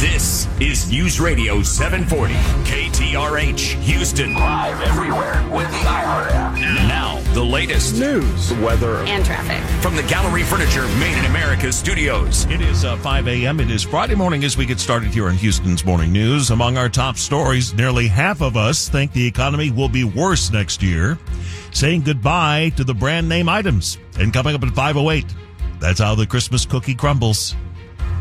[0.00, 2.32] This is News Radio 740
[2.64, 4.32] KTRH Houston.
[4.32, 6.54] Live everywhere with the iHeart app.
[6.88, 12.46] Now, the latest news, weather, and traffic from the Gallery Furniture Made in America studios.
[12.46, 13.60] It is uh, 5 a.m.
[13.60, 16.48] It is Friday morning as we get started here in Houston's Morning News.
[16.48, 20.82] Among our top stories, nearly half of us think the economy will be worse next
[20.82, 21.18] year.
[21.72, 23.98] Saying goodbye to the brand name items.
[24.18, 25.26] And coming up at 508,
[25.78, 27.54] that's how the Christmas cookie crumbles.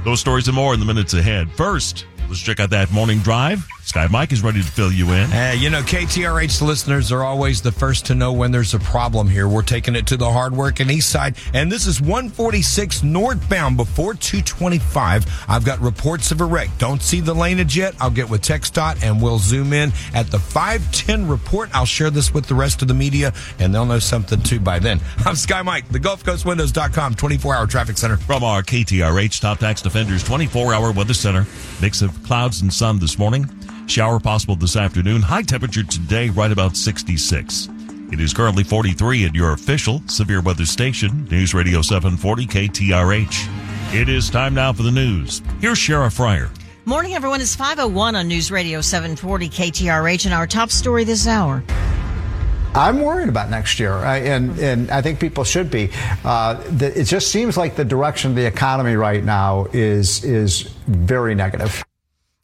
[0.03, 1.51] Those stories and more in the minutes ahead.
[1.51, 3.67] First, let's check out that morning drive.
[3.89, 5.31] Sky Mike is ready to fill you in.
[5.31, 9.27] Hey, you know, KTRH listeners are always the first to know when there's a problem
[9.27, 9.47] here.
[9.47, 11.37] We're taking it to the hard work and east side.
[11.55, 15.25] And this is 146 northbound before 225.
[15.47, 16.69] I've got reports of a wreck.
[16.77, 17.95] Don't see the laneage yet.
[17.99, 21.71] I'll get with TxDOT and we'll zoom in at the 510 report.
[21.73, 24.77] I'll share this with the rest of the media and they'll know something too by
[24.77, 24.99] then.
[25.25, 28.17] I'm Sky Mike, the GulfCoastWindows.com 24 hour traffic center.
[28.17, 31.47] From our KTRH Top Tax Defenders 24 hour weather center.
[31.81, 33.49] Mix of clouds and sun this morning.
[33.89, 35.23] Shower possible this afternoon.
[35.23, 37.69] High temperature today, right about 66.
[38.11, 43.95] It is currently 43 at your official severe weather station, News Radio 740 KTRH.
[43.95, 45.41] It is time now for the news.
[45.59, 46.51] Here's Shara Fryer.
[46.85, 47.41] Morning, everyone.
[47.41, 51.63] It's 501 on News Radio 740 KTRH, and our top story this hour.
[52.75, 55.89] I'm worried about next year, and and I think people should be.
[56.23, 60.61] Uh, the, it just seems like the direction of the economy right now is is
[60.85, 61.83] very negative.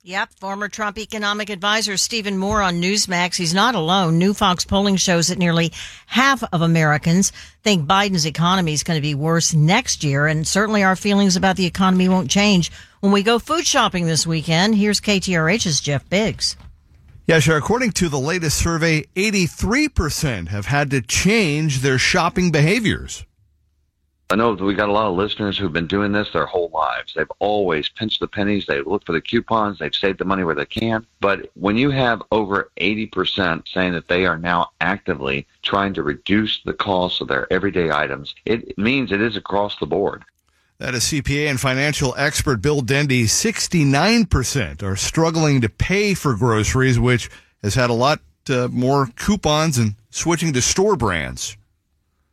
[0.08, 3.38] Yep, former Trump economic advisor Stephen Moore on Newsmax.
[3.38, 4.20] He's not alone.
[4.20, 5.72] New Fox polling shows that nearly
[6.06, 7.32] half of Americans
[7.64, 11.56] think Biden's economy is going to be worse next year, and certainly our feelings about
[11.56, 14.76] the economy won't change when we go food shopping this weekend.
[14.76, 16.56] Here's KTRH's Jeff Biggs.
[17.26, 17.58] Yeah, sure.
[17.58, 23.26] According to the latest survey, 83% have had to change their shopping behaviors.
[24.32, 27.14] I know we got a lot of listeners who've been doing this their whole lives.
[27.14, 28.66] They've always pinched the pennies.
[28.66, 29.78] They look for the coupons.
[29.78, 31.06] They've saved the money where they can.
[31.20, 36.62] But when you have over 80% saying that they are now actively trying to reduce
[36.64, 40.24] the cost of their everyday items, it means it is across the board.
[40.80, 43.26] That is CPA and financial expert Bill Dendy.
[43.26, 47.30] 69% are struggling to pay for groceries, which
[47.62, 51.58] has had a lot uh, more coupons and switching to store brands.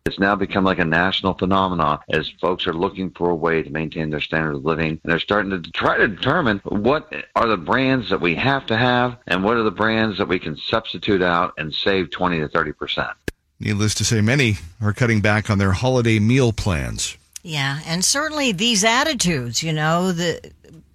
[0.05, 3.71] It's now become like a national phenomenon as folks are looking for a way to
[3.71, 4.91] maintain their standard of living.
[4.91, 8.77] And they're starting to try to determine what are the brands that we have to
[8.77, 12.49] have and what are the brands that we can substitute out and save 20 to
[12.49, 13.13] 30%.
[13.61, 17.17] Needless to say, many are cutting back on their holiday meal plans.
[17.45, 20.51] Yeah, and certainly these attitudes, you know, the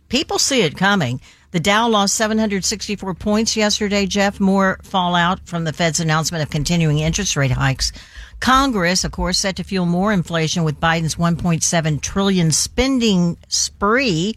[0.10, 1.22] people see it coming.
[1.52, 4.42] The Dow lost 764 points yesterday, Jeff.
[4.42, 7.94] More fallout from the Fed's announcement of continuing interest rate hikes.
[8.40, 14.36] Congress, of course, set to fuel more inflation with Biden's 1.7 trillion spending spree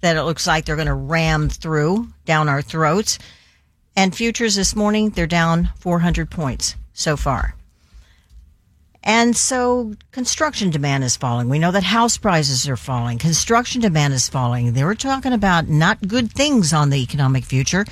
[0.00, 3.18] that it looks like they're going to ram through down our throats.
[3.96, 7.54] And futures this morning, they're down 400 points so far.
[9.04, 11.48] And so construction demand is falling.
[11.48, 13.18] We know that house prices are falling.
[13.18, 14.72] Construction demand is falling.
[14.72, 17.84] They were talking about not good things on the economic future,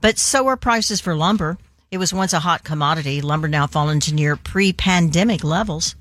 [0.00, 1.58] but so are prices for lumber.
[1.92, 3.20] It was once a hot commodity.
[3.20, 5.94] Lumber now fallen to near pre-pandemic levels.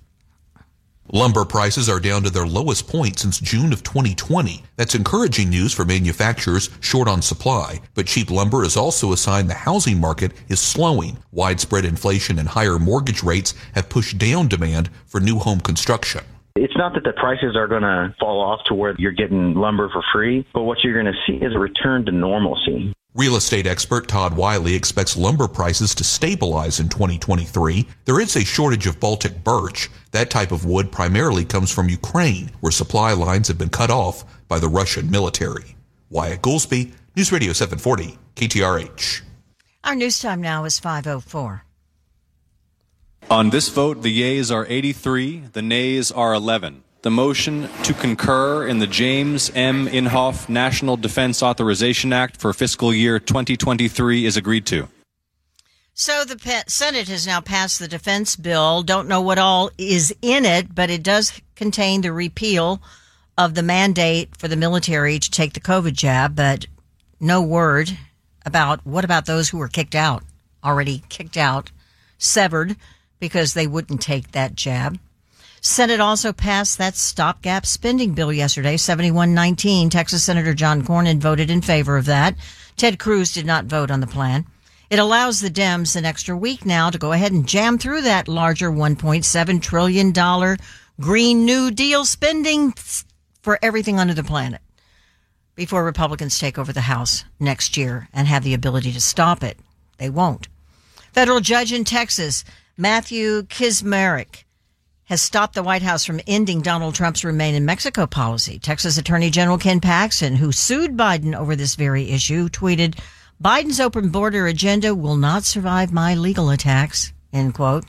[1.12, 4.63] Lumber prices are down to their lowest point since June of 2020.
[4.78, 7.81] That's encouraging news for manufacturers short on supply.
[7.94, 11.18] But cheap lumber is also a sign the housing market is slowing.
[11.34, 16.23] Widespread inflation and higher mortgage rates have pushed down demand for new home construction.
[16.56, 19.90] It's not that the prices are going to fall off to where you're getting lumber
[19.90, 22.93] for free, but what you're going to see is a return to normalcy.
[23.13, 27.85] Real estate expert Todd Wiley expects lumber prices to stabilize in 2023.
[28.05, 29.90] There is a shortage of Baltic birch.
[30.11, 34.23] That type of wood primarily comes from Ukraine, where supply lines have been cut off
[34.47, 35.75] by the Russian military.
[36.09, 39.22] Wyatt Goolsby, News Radio 740, KTRH.
[39.84, 41.66] Our news time now is 504.
[43.29, 48.68] On this vote, the yeas are 83, the nays are 11 the motion to concur
[48.68, 49.88] in the James M.
[49.88, 54.88] Inhofe National Defense Authorization Act for fiscal year 2023 is agreed to.
[55.94, 58.82] So the Senate has now passed the defense bill.
[58.82, 62.82] Don't know what all is in it, but it does contain the repeal
[63.38, 66.68] of the mandate for the military to take the COVID jab, but
[67.20, 67.98] no word
[68.46, 70.24] about what about those who were kicked out,
[70.64, 71.72] already kicked out,
[72.18, 72.76] severed
[73.20, 75.00] because they wouldn't take that jab.
[75.63, 79.91] Senate also passed that stopgap spending bill yesterday, 7119.
[79.91, 82.35] Texas Senator John Cornyn voted in favor of that.
[82.78, 84.47] Ted Cruz did not vote on the plan.
[84.90, 88.28] It allows the Dems an extra week now to go ahead and jam through that
[88.28, 90.58] larger $1.7 trillion
[90.99, 92.73] Green New Deal spending
[93.43, 94.61] for everything under the planet
[95.53, 99.59] before Republicans take over the House next year and have the ability to stop it.
[99.99, 100.47] They won't.
[101.14, 102.43] Federal judge in Texas,
[102.78, 104.43] Matthew Kacsmaryk,
[105.11, 108.58] has stopped the White House from ending Donald Trump's remain in Mexico policy.
[108.58, 112.97] Texas Attorney General Ken Paxton, who sued Biden over this very issue, tweeted,
[113.43, 117.84] Biden's open border agenda will not survive my legal attacks, end quote.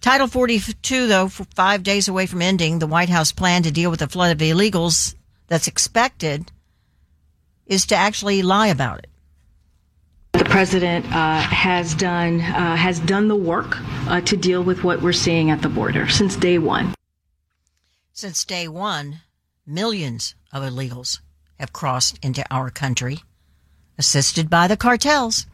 [0.00, 4.00] Title 42, though, five days away from ending, the White House plan to deal with
[4.00, 5.14] the flood of illegals
[5.46, 6.50] that's expected
[7.64, 9.09] is to actually lie about it.
[10.32, 13.76] The president uh, has done uh, has done the work
[14.08, 16.94] uh, to deal with what we're seeing at the border since day one.
[18.12, 19.20] Since day one,
[19.66, 21.20] millions of illegals
[21.58, 23.20] have crossed into our country,
[23.98, 25.46] assisted by the cartels.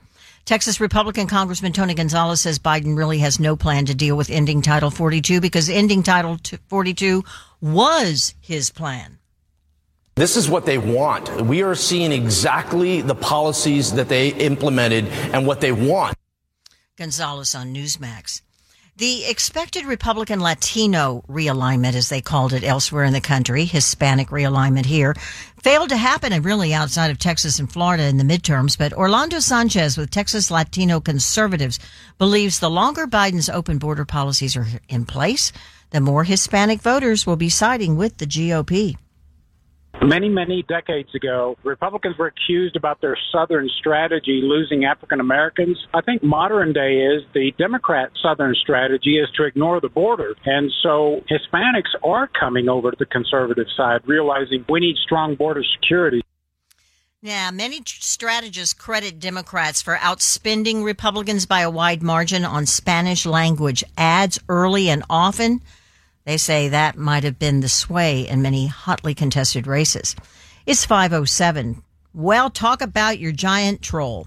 [0.45, 4.63] Texas Republican Congressman Tony Gonzalez says Biden really has no plan to deal with ending
[4.63, 6.39] Title 42 because ending Title
[6.69, 7.25] 42
[7.61, 9.16] was his plan.
[10.17, 11.43] This is what they want.
[11.43, 16.17] We are seeing exactly the policies that they implemented and what they want.
[16.97, 18.41] Gonzalez on Newsmax.
[18.97, 24.87] The expected Republican Latino realignment, as they called it elsewhere in the country, Hispanic realignment
[24.87, 25.15] here,
[25.63, 28.79] failed to happen really outside of Texas and Florida in the midterms.
[28.79, 31.79] But Orlando Sanchez with Texas Latino Conservatives
[32.17, 35.53] believes the longer Biden's open border policies are in place,
[35.91, 38.97] the more Hispanic voters will be siding with the GOP.
[40.03, 45.79] Many, many decades ago, Republicans were accused about their Southern strategy losing African Americans.
[45.93, 50.35] I think modern day is the Democrat Southern strategy is to ignore the border.
[50.45, 55.65] And so Hispanics are coming over to the conservative side, realizing we need strong border
[55.81, 56.23] security.
[57.23, 63.83] Yeah, many strategists credit Democrats for outspending Republicans by a wide margin on Spanish language
[63.97, 65.63] ads early and often.
[66.27, 70.17] They say that might have been the sway in many hotly contested races.
[70.67, 71.85] It's 507.
[72.13, 74.27] Well, talk about your giant troll.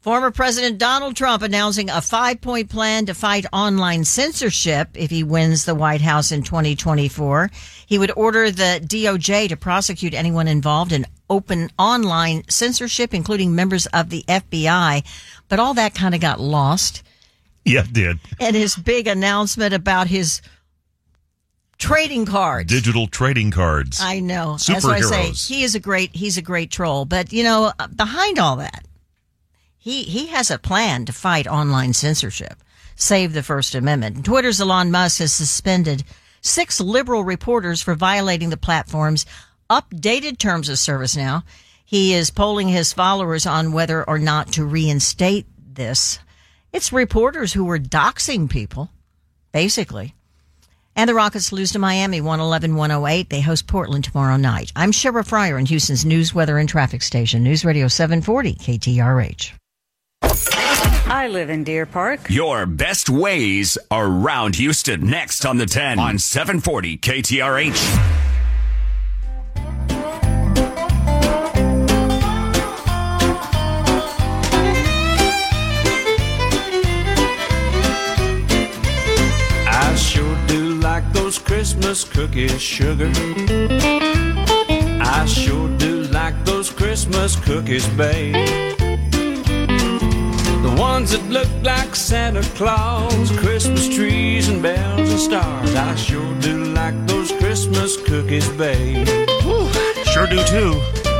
[0.00, 5.22] Former President Donald Trump announcing a five point plan to fight online censorship if he
[5.22, 7.50] wins the White House in 2024.
[7.86, 13.86] He would order the DOJ to prosecute anyone involved in open online censorship, including members
[13.86, 15.04] of the FBI.
[15.48, 17.04] But all that kind of got lost.
[17.64, 18.18] Yeah, it did.
[18.40, 20.40] And his big announcement about his
[21.78, 22.72] trading cards.
[22.72, 24.00] Digital trading cards.
[24.00, 24.58] I know.
[24.66, 27.04] That's why I say he is a great he's a great troll.
[27.04, 28.84] But you know, uh, behind all that,
[29.78, 32.62] he he has a plan to fight online censorship,
[32.94, 34.24] save the First Amendment.
[34.24, 36.04] Twitter's Elon Musk has suspended
[36.40, 39.26] six liberal reporters for violating the platform's
[39.70, 41.44] updated terms of service now.
[41.84, 46.18] He is polling his followers on whether or not to reinstate this.
[46.72, 48.90] It's reporters who were doxing people,
[49.52, 50.15] basically.
[50.96, 53.30] And the Rockets lose to Miami 111 108.
[53.30, 54.72] They host Portland tomorrow night.
[54.74, 59.52] I'm Shara Fryer in Houston's News, Weather, and Traffic Station, News Radio 740 KTRH.
[61.08, 62.28] I live in Deer Park.
[62.28, 65.08] Your best ways around Houston.
[65.08, 68.25] Next on the 10 on 740 KTRH.
[81.66, 83.10] Christmas cookies, sugar.
[85.02, 88.34] I sure do like those Christmas cookies, babe.
[90.62, 95.74] The ones that look like Santa Claus, Christmas trees and bells and stars.
[95.74, 99.08] I sure do like those Christmas cookies, babe.
[100.16, 100.70] Sure do too.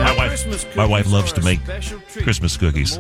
[0.01, 1.61] My wife, my wife loves to make
[2.23, 2.99] Christmas cookies.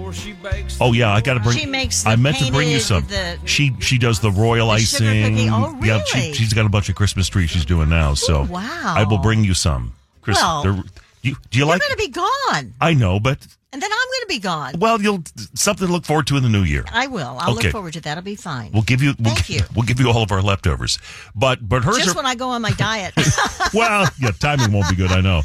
[0.78, 1.56] Oh yeah, I got to bring.
[1.56, 2.04] She makes.
[2.04, 3.06] I meant to bring you some.
[3.06, 5.48] The, she she does the royal the icing.
[5.48, 5.88] Oh, really?
[5.88, 8.12] Yeah, she, she's got a bunch of Christmas trees she's doing now.
[8.12, 8.60] So wow.
[8.84, 9.94] I will bring you some.
[10.20, 10.84] Chris, Well,
[11.22, 11.80] you, do you You're like?
[11.80, 13.38] going to be gone, I know, but
[13.76, 14.74] and then I'm going to be gone.
[14.78, 16.86] well, you'll something to look forward to in the new year.
[16.90, 17.36] I will.
[17.38, 17.64] I'll Okay.
[17.64, 18.16] look forward to that.
[18.16, 18.72] I'll be fine.
[18.72, 19.12] We'll give you.
[19.18, 19.60] We'll, Thank you.
[19.74, 20.98] We'll give you all of our leftovers.
[21.34, 22.14] But but hers Just are.
[22.16, 23.12] when I go on my diet.
[23.74, 25.12] well, yeah, timing won't be good.
[25.12, 25.42] I know.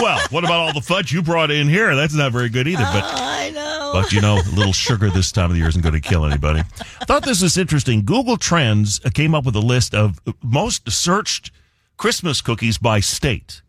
[0.00, 1.96] Well, what about all the fudge you brought in here?
[1.96, 2.84] That's not very good either.
[2.84, 3.90] But I know.
[3.94, 6.26] But you know, a little sugar this time of the year isn't going to kill
[6.26, 6.60] anybody.
[7.00, 8.04] I thought this was interesting.
[8.04, 11.50] Google Trends uh, came up with a list of most searched
[11.96, 13.62] Christmas cookies by state.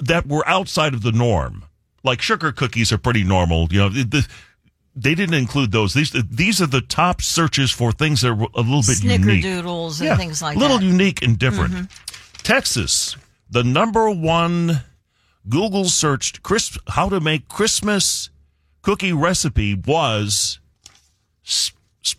[0.00, 1.64] that were outside of the norm.
[2.04, 3.68] Like sugar cookies are pretty normal.
[3.70, 4.28] You know, the, the,
[4.94, 5.94] they didn't include those.
[5.94, 9.44] These these are the top searches for things that are a little bit unique.
[9.44, 10.84] Snickerdoodles and Yeah, things like little that.
[10.84, 11.74] unique and different.
[11.74, 12.42] Mhm.
[12.42, 13.16] Texas,
[13.50, 14.82] the number one
[15.48, 18.30] Google searched Chris, how to make Christmas
[18.82, 20.60] cookie recipe was
[21.46, 21.72] S-
[22.04, 22.14] S-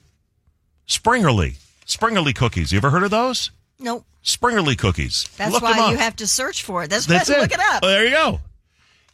[0.88, 1.56] Springerle.
[1.86, 2.72] Springerle cookies.
[2.72, 3.52] You ever heard of those?
[3.80, 4.06] Nope.
[4.24, 5.28] Springerle cookies.
[5.38, 6.90] That's Look why you have to search for it.
[6.90, 7.42] That's, That's why it.
[7.42, 7.80] look it up.
[7.84, 8.40] Oh, there you go.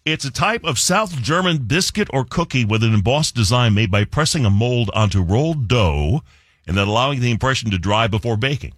[0.05, 4.05] It's a type of South German biscuit or cookie with an embossed design made by
[4.05, 6.21] pressing a mold onto rolled dough
[6.67, 8.73] and then allowing the impression to dry before baking.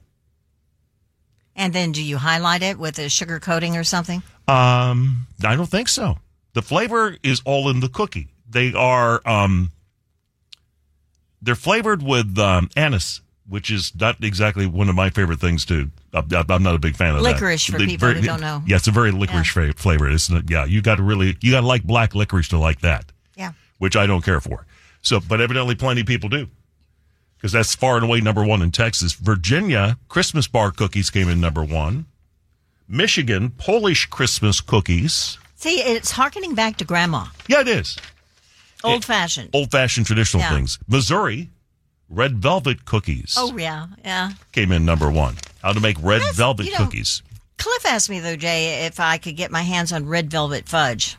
[1.54, 4.24] And then do you highlight it with a sugar coating or something?
[4.48, 6.18] Um, I don't think so.
[6.54, 8.30] The flavor is all in the cookie.
[8.50, 9.72] They are um,
[11.42, 13.20] they're flavored with um, anise,
[13.50, 15.66] which is not exactly one of my favorite things.
[15.66, 17.34] To I'm, not a big fan of that.
[17.34, 18.64] Licorice for They people who don't know.
[18.66, 20.10] Yeah, it's a very licorice fa- flavor.
[20.10, 22.82] It's not, yeah, you got to really you got to like black licorice to like
[22.82, 23.12] that.
[23.36, 23.52] Yeah.
[23.78, 24.66] which I don't care for.
[25.02, 26.48] So, but evidently, plenty of people do
[27.38, 29.14] because that's far and away number one in Texas.
[29.14, 32.06] Virginia Christmas bar cookies came in number one.
[32.88, 35.38] Michigan Polish Christmas cookies.
[35.56, 37.26] See, it's harkening back to grandma.
[37.48, 37.98] Yeah, it is.
[38.84, 39.50] Old fashioned.
[39.54, 40.54] Old fashioned traditional Yeah.
[40.56, 40.80] things.
[40.88, 41.50] Missouri,
[42.10, 43.88] red velvet cookies Oh, yeah.
[44.04, 44.32] Yeah.
[44.52, 45.36] came in number one.
[45.62, 47.22] How to make red velvet you know- cookies.
[47.58, 51.18] Cliff asked me, though, Jay, if I could get my hands on red velvet fudge.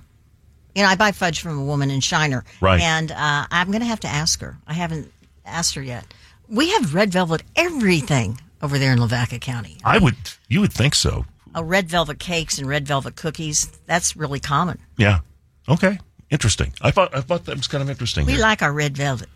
[0.74, 2.44] You know, I buy fudge from a woman in Shiner.
[2.60, 2.80] Right.
[2.80, 4.56] And uh, I'm going to have to ask her.
[4.66, 5.12] I haven't
[5.44, 6.06] asked her yet.
[6.48, 9.78] We have red velvet everything over there in Lavaca County.
[9.84, 10.14] I would,
[10.48, 11.26] you would think so.
[11.56, 13.66] Uh, red velvet cakes and red velvet cookies.
[13.86, 14.78] That's really common.
[14.96, 15.18] Yeah.
[15.68, 15.98] Okay.
[16.30, 16.72] Interesting.
[16.80, 18.26] I thought, I thought that was kind of interesting.
[18.26, 18.42] We there.
[18.42, 19.28] like our red velvet.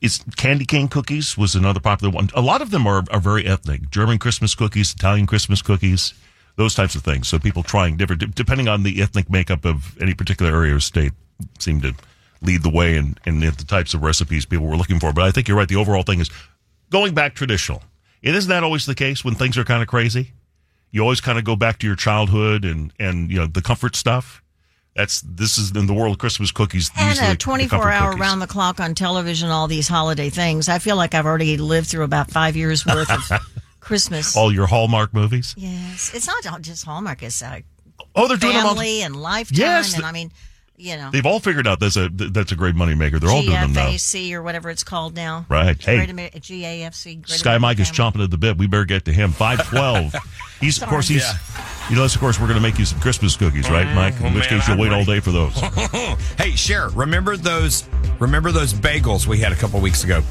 [0.00, 2.28] It's candy cane cookies was another popular one.
[2.34, 3.90] A lot of them are, are very ethnic.
[3.90, 6.14] German Christmas cookies, Italian Christmas cookies,
[6.56, 7.28] those types of things.
[7.28, 11.12] So people trying different, depending on the ethnic makeup of any particular area or state,
[11.58, 11.94] seem to
[12.42, 15.12] lead the way in, in the types of recipes people were looking for.
[15.12, 15.68] But I think you're right.
[15.68, 16.30] The overall thing is
[16.90, 17.82] going back traditional.
[18.22, 20.32] And isn't that always the case when things are kind of crazy?
[20.90, 23.94] You always kind of go back to your childhood and, and, you know, the comfort
[23.94, 24.42] stuff.
[24.98, 26.90] That's, this is in the world of Christmas cookies.
[26.98, 28.20] And these are the- a the 24 comfort hour cookies.
[28.20, 30.68] round the clock on television, all these holiday things.
[30.68, 33.40] I feel like I've already lived through about five years worth of
[33.80, 34.36] Christmas.
[34.36, 35.54] All your Hallmark movies?
[35.56, 36.10] Yes.
[36.14, 37.60] It's not just Hallmark, it's uh,
[38.16, 39.56] Oh, they're doing them all- and lifetime.
[39.58, 40.32] Yes, and I mean,
[40.76, 43.20] you know, They've all figured out that's a that's a great moneymaker.
[43.20, 43.88] They're all doing them now.
[43.90, 45.46] GFAC or whatever it's called now.
[45.48, 45.80] Right.
[45.80, 46.06] Hey.
[46.06, 47.22] Great GAFC.
[47.22, 48.58] Great Sky American Mike is chomping at the bit.
[48.58, 49.30] We better get to him.
[49.32, 50.14] Five twelve.
[50.60, 51.22] he's of course he's.
[51.28, 51.38] You
[51.96, 54.14] know, of course, we're going to make you some Christmas cookies, right, Mike?
[54.14, 54.26] Mm-hmm.
[54.26, 55.54] In Oh, which man, case, you'll I'm wait all day for those.
[56.38, 57.88] hey, Cher, remember those?
[58.18, 60.22] Remember those bagels we had a couple weeks ago?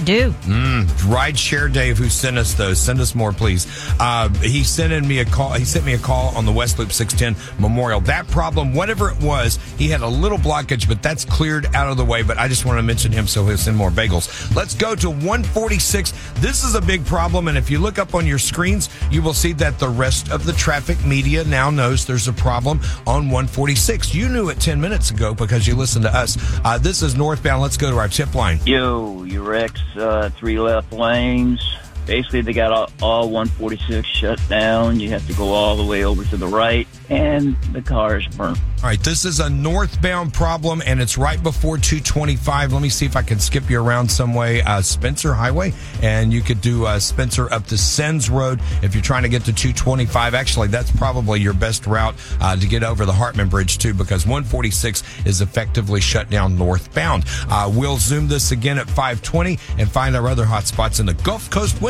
[0.00, 0.30] I do.
[0.46, 2.80] Mm, Ride Share Dave, who sent us those.
[2.80, 3.66] Send us more, please.
[4.00, 5.52] Uh, he sent in me a call.
[5.52, 8.00] He sent me a call on the West Loop 610 Memorial.
[8.00, 11.98] That problem, whatever it was, he had a little blockage, but that's cleared out of
[11.98, 12.22] the way.
[12.22, 14.56] But I just want to mention him so he'll send more bagels.
[14.56, 16.14] Let's go to 146.
[16.36, 19.34] This is a big problem, and if you look up on your screens, you will
[19.34, 24.14] see that the rest of the traffic media now knows there's a problem on 146.
[24.14, 26.38] You knew it 10 minutes ago because you listened to us.
[26.64, 27.60] Uh, this is northbound.
[27.60, 28.60] Let's go to our tip line.
[28.64, 31.60] Yo, your Rex, uh, three left lanes.
[32.06, 35.00] Basically, they got all, all 146 shut down.
[35.00, 38.26] You have to go all the way over to the right, and the car is
[38.28, 38.58] burnt.
[38.82, 42.72] All right, this is a northbound problem, and it's right before 225.
[42.72, 44.62] Let me see if I can skip you around some way.
[44.62, 49.02] Uh, Spencer Highway, and you could do uh, Spencer up to Sens Road if you're
[49.02, 50.32] trying to get to 225.
[50.32, 54.24] Actually, that's probably your best route uh, to get over the Hartman Bridge, too, because
[54.24, 57.24] 146 is effectively shut down northbound.
[57.50, 61.14] Uh, we'll zoom this again at 520 and find our other hot spots in the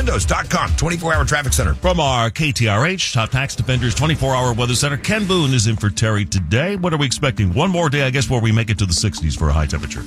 [0.01, 1.75] GulfCoastWindows.com 24 hour traffic center.
[1.75, 5.91] From our KTRH Top Tax Defenders 24 hour weather center, Ken Boone is in for
[5.91, 6.77] Terry today.
[6.77, 7.53] What are we expecting?
[7.53, 9.67] One more day, I guess, where we make it to the 60s for a high
[9.67, 10.03] temperature.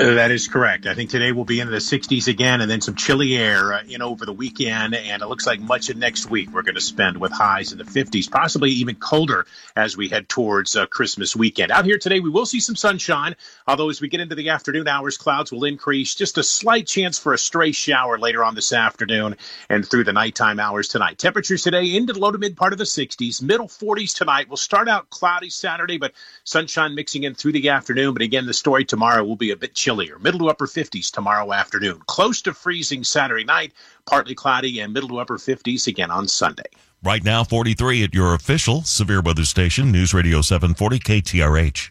[0.00, 0.86] That is correct.
[0.86, 3.82] I think today we'll be in the 60s again, and then some chilly air uh,
[3.86, 4.94] in over the weekend.
[4.94, 7.76] And it looks like much of next week we're going to spend with highs in
[7.76, 9.44] the 50s, possibly even colder
[9.76, 11.70] as we head towards uh, Christmas weekend.
[11.70, 13.36] Out here today, we will see some sunshine,
[13.68, 16.14] although as we get into the afternoon hours, clouds will increase.
[16.14, 19.36] Just a slight chance for a stray shower later on this afternoon
[19.68, 21.18] and through the nighttime hours tonight.
[21.18, 24.48] Temperatures today into the low to mid part of the 60s, middle 40s tonight.
[24.48, 26.14] We'll start out cloudy Saturday, but
[26.50, 28.12] sunshine mixing in through the afternoon.
[28.12, 30.18] But again, the story tomorrow will be a bit chillier.
[30.18, 32.02] Middle to upper 50s tomorrow afternoon.
[32.06, 33.72] Close to freezing Saturday night,
[34.06, 36.64] partly cloudy, and middle to upper 50s again on Sunday.
[37.02, 41.90] Right now, 43 at your official severe weather station, News Radio 740 KTRH.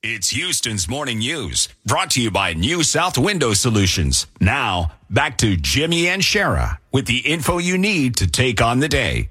[0.00, 4.28] It's Houston's morning news, brought to you by New South Window Solutions.
[4.40, 8.88] Now, back to Jimmy and Shara with the info you need to take on the
[8.88, 9.28] day.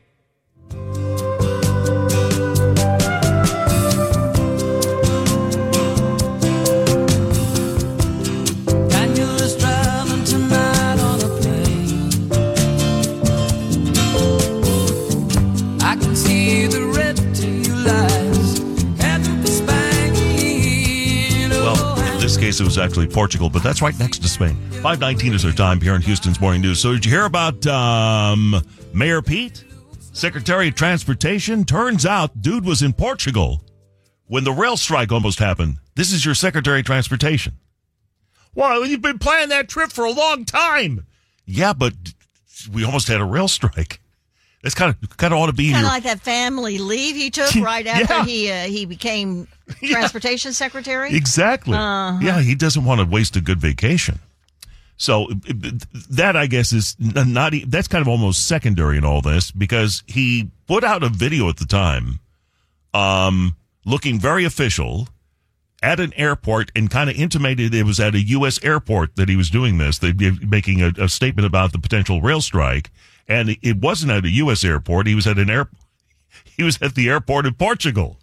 [22.58, 24.56] Case, it was actually Portugal, but that's right next to Spain.
[24.72, 26.80] 519 is our time here in Houston's Morning News.
[26.80, 28.56] So, did you hear about um,
[28.94, 29.64] Mayor Pete?
[30.14, 31.64] Secretary of Transportation?
[31.64, 33.62] Turns out, dude was in Portugal
[34.26, 35.78] when the rail strike almost happened.
[35.96, 37.54] This is your Secretary of Transportation.
[38.56, 41.06] Well, you've been planning that trip for a long time.
[41.46, 41.94] Yeah, but
[42.74, 44.00] we almost had a rail strike.
[44.64, 47.30] That's kind of kind of ought to be Kind of like that family leave he
[47.30, 48.26] took right after Yeah.
[48.26, 49.48] he uh, he became
[49.84, 51.14] transportation secretary.
[51.16, 51.76] Exactly.
[51.76, 52.20] Uh-huh.
[52.22, 54.20] Yeah, he doesn't want to waste a good vacation.
[55.00, 55.28] So
[56.10, 60.50] that I guess is not that's kind of almost secondary in all this because he
[60.68, 62.20] put out a video at the time
[62.96, 65.08] um looking very official
[65.84, 69.36] at an airport and kind of intimated it was at a US airport that he
[69.36, 72.90] was doing this they'd be making a, a statement about the potential rail strike
[73.28, 75.08] and it wasn't at a US airport.
[75.08, 75.70] He was at an air
[76.58, 78.20] he was at the airport in Portugal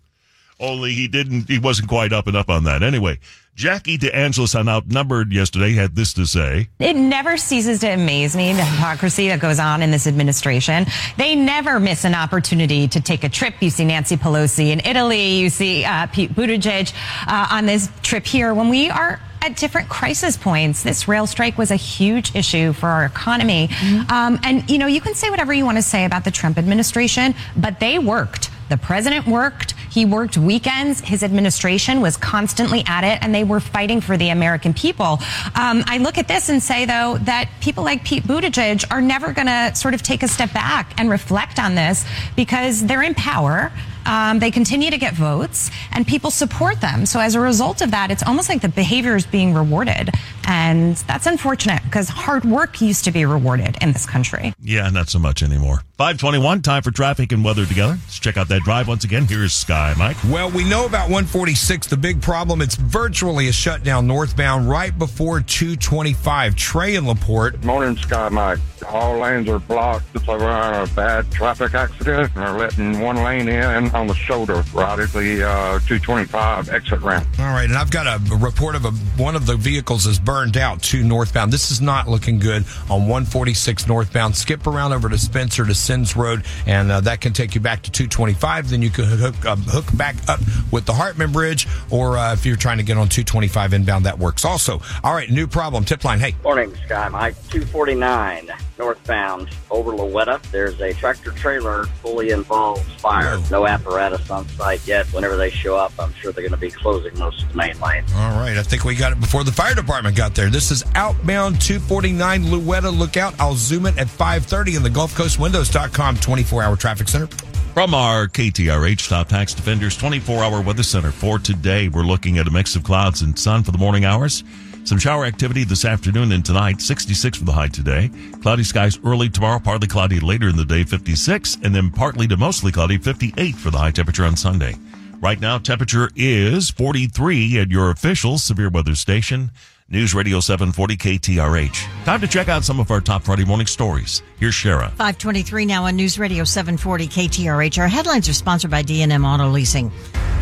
[0.61, 3.19] only he didn't he wasn't quite up and up on that anyway
[3.57, 8.53] Jackie DeAngelis on Outnumbered yesterday had this to say It never ceases to amaze me
[8.53, 10.87] the hypocrisy that goes on in this administration.
[11.17, 13.55] They never miss an opportunity to take a trip.
[13.61, 15.37] You see Nancy Pelosi in Italy.
[15.37, 16.93] You see uh, Pete Buttigieg
[17.29, 18.53] uh, on this trip here.
[18.53, 22.89] When we are at different crisis points, this rail strike was a huge issue for
[22.89, 23.69] our economy.
[24.09, 26.59] Um, and you know, you can say whatever you want to say about the Trump
[26.59, 28.51] administration, but they worked.
[28.69, 29.73] The president worked.
[29.91, 31.01] He worked weekends.
[31.01, 35.19] His administration was constantly at it, and they were fighting for the American people.
[35.55, 39.33] Um, I look at this and say, though, that people like Pete Buttigieg are never
[39.33, 42.05] going to sort of take a step back and reflect on this
[42.35, 43.71] because they're in power.
[44.07, 47.07] Um, they continue to get votes, and people support them.
[47.07, 50.11] So as a result of that, it's almost like the behavior is being rewarded,
[50.47, 54.53] and that's unfortunate because hard work used to be rewarded in this country.
[54.63, 58.49] yeah not so much anymore 521 time for traffic and weather together let's check out
[58.49, 61.87] that drive once again here's Sky Mike Well, we know about 146.
[61.87, 66.57] The big problem, it's virtually a shutdown northbound right before 225.
[66.57, 67.63] Trey in Laporte.
[67.65, 68.59] Morning, Sky Mike.
[68.89, 70.05] All lanes are blocked.
[70.15, 72.35] It's like we're on a bad traffic accident.
[72.35, 77.27] They're letting one lane in on the shoulder right at the uh, 225 exit ramp.
[77.39, 78.91] All right, and I've got a report of a,
[79.23, 81.53] one of the vehicles is burned out to northbound.
[81.53, 84.37] This is not looking good on 146 northbound.
[84.37, 87.83] Skip around over to Spencer to Sens Road, and uh, that can take you back
[87.83, 88.71] to 225.
[88.71, 90.41] Then you can hook um, hook back up
[90.73, 94.19] with the Hartman Bridge, or uh, if you're trying to get on 225 inbound, that
[94.19, 94.81] works also.
[95.03, 95.85] All right, new problem.
[95.85, 96.19] Tip line.
[96.21, 97.35] Hey, Morning, Sky Mike.
[97.51, 100.43] 249 northbound over Louetta.
[100.51, 103.39] There's a tractor trailer fully involved fire.
[103.51, 105.07] No apparatus on site yet.
[105.13, 107.79] Whenever they show up, I'm sure they're going to be closing most of the main
[107.81, 108.05] lane.
[108.15, 110.51] All right, I think we got it before the fire department got there.
[110.51, 112.97] This is outbound 249 Louetta.
[112.97, 113.35] Look out.
[113.39, 115.39] I'll zoom it at 530 in the Gulf Coast
[115.75, 117.27] Windows.com 24 hour traffic center.
[117.75, 122.47] From our KTRH Top Tax Defenders 24 hour weather center for today, we're looking at
[122.47, 124.45] a mix of clouds and sun for the morning hours.
[124.85, 128.11] Some shower activity this afternoon and tonight, 66 for the high today.
[128.43, 132.37] Cloudy skies early tomorrow, partly cloudy later in the day, 56, and then partly to
[132.37, 134.75] mostly cloudy, 58 for the high temperature on Sunday.
[135.21, 139.51] Right now, temperature is 43 at your official severe weather station,
[139.91, 142.05] News Radio 740 KTRH.
[142.07, 144.23] Time to check out some of our top Friday morning stories.
[144.41, 144.89] Here's Shara.
[144.93, 147.79] 523 now on News Radio 740 KTRH.
[147.79, 149.93] Our headlines are sponsored by D&M Auto Leasing.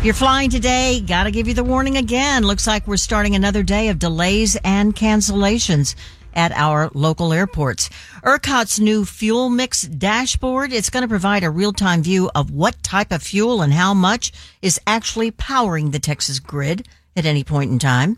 [0.01, 2.43] You're flying today, gotta give you the warning again.
[2.43, 5.95] Looks like we're starting another day of delays and cancellations
[6.33, 7.89] at our local airports.
[8.23, 13.11] ERCOT's new fuel mix dashboard, it's going to provide a real-time view of what type
[13.11, 17.77] of fuel and how much is actually powering the Texas grid at any point in
[17.77, 18.17] time.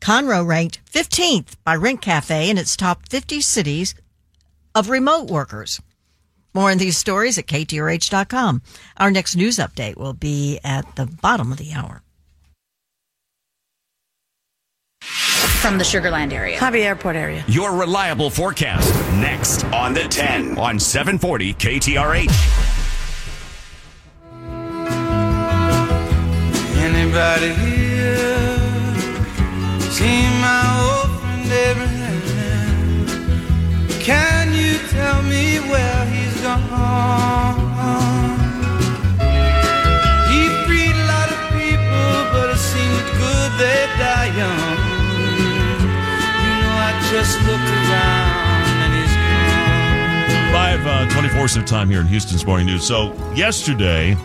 [0.00, 3.94] Conroe ranked 15th by Rent Cafe in its top 50 cities
[4.74, 5.80] of remote workers.
[6.54, 8.62] More on these stories at KTRH.com.
[8.96, 12.02] Our next news update will be at the bottom of the hour.
[15.02, 16.58] From the Sugarland area.
[16.58, 17.44] Hobby Airport area.
[17.48, 22.30] Your reliable forecast next on the 10 on 740 KTRH.
[26.78, 28.45] Anybody here
[29.96, 33.06] seen my old friend Abraham?
[34.08, 37.56] Can you tell me where he's gone?
[40.30, 44.76] He freed a lot of people, but it seems good they die young.
[46.44, 48.36] You know, I just look around
[50.86, 52.86] uh, 24 of time here in Houston's Morning News.
[52.86, 54.16] So, yesterday,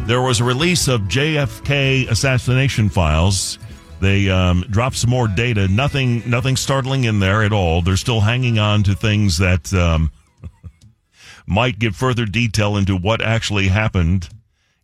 [0.00, 3.58] there was a release of JFK assassination files.
[4.02, 5.68] They um, dropped some more data.
[5.68, 7.82] Nothing, nothing startling in there at all.
[7.82, 10.10] They're still hanging on to things that um,
[11.46, 14.28] might give further detail into what actually happened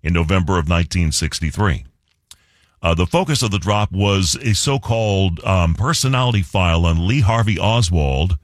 [0.05, 1.85] in November of 1963.
[2.81, 7.59] Uh, the focus of the drop was a so-called um, personality file on Lee Harvey
[7.59, 8.39] Oswald,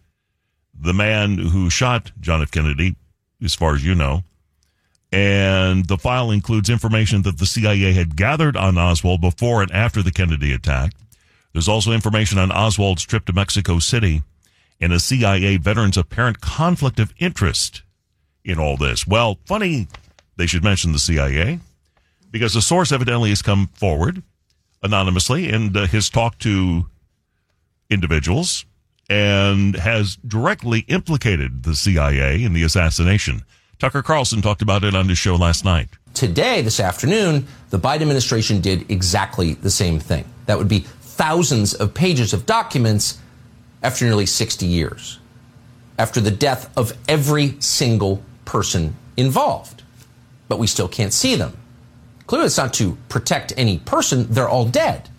[0.77, 2.51] the man who shot John F.
[2.51, 2.97] Kennedy,
[3.41, 4.25] as far as you know.
[5.15, 10.03] And the file includes information that the CIA had gathered on Oswald before and after
[10.03, 10.93] the Kennedy attack.
[11.53, 14.25] There's also information on Oswald's trip to Mexico City
[14.81, 17.83] and a CIA veteran's apparent conflict of interest
[18.45, 19.07] in all this.
[19.07, 19.87] Well, funny
[20.37, 21.61] they should mention the CIA
[22.33, 24.21] because the source evidently has come forward
[24.83, 26.87] anonymously and uh, has talked to
[27.89, 28.65] individuals
[29.09, 33.45] and has directly implicated the CIA in the assassination.
[33.85, 35.91] Tucker Carlson talked about it on his show last night.
[36.15, 40.25] Today, this afternoon, the Biden administration did exactly the same thing.
[40.47, 43.19] That would be thousands of pages of documents
[43.83, 45.19] after nearly 60 years,
[45.99, 49.83] after the death of every single person involved.
[50.49, 51.55] But we still can't see them.
[52.27, 55.11] Clearly, it's not to protect any person, they're all dead.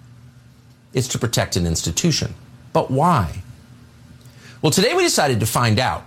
[0.91, 2.33] It's to protect an institution.
[2.73, 3.43] But why?
[4.63, 6.03] Well, today we decided to find out.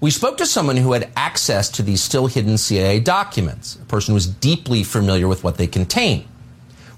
[0.00, 4.12] We spoke to someone who had access to these still hidden CIA documents, a person
[4.12, 6.26] who was deeply familiar with what they contain.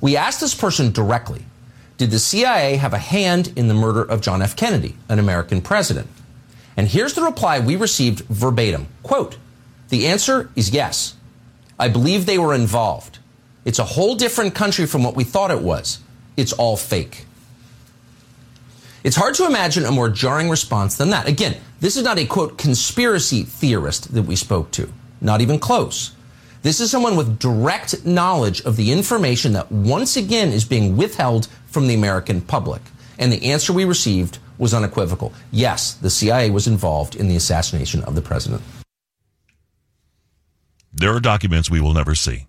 [0.01, 1.45] We asked this person directly
[1.97, 4.55] Did the CIA have a hand in the murder of John F.
[4.55, 6.09] Kennedy, an American president?
[6.77, 9.39] And here's the reply we received verbatim quote,
[9.89, 11.15] The answer is yes.
[11.79, 13.19] I believe they were involved.
[13.65, 16.01] It's a whole different country from what we thought it was.
[16.37, 17.25] It's all fake.
[19.03, 21.27] It's hard to imagine a more jarring response than that.
[21.27, 26.13] Again, this is not a quote conspiracy theorist that we spoke to, not even close.
[26.63, 31.49] This is someone with direct knowledge of the information that once again is being withheld
[31.67, 32.83] from the American public.
[33.19, 35.33] And the answer we received was unequivocal.
[35.51, 38.63] Yes, the CIA was involved in the assassination of the president.
[40.93, 42.47] There are documents we will never see.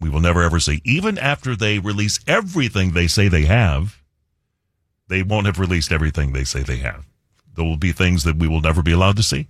[0.00, 0.80] We will never ever see.
[0.84, 4.00] Even after they release everything they say they have,
[5.08, 7.07] they won't have released everything they say they have.
[7.58, 9.48] There will be things that we will never be allowed to see.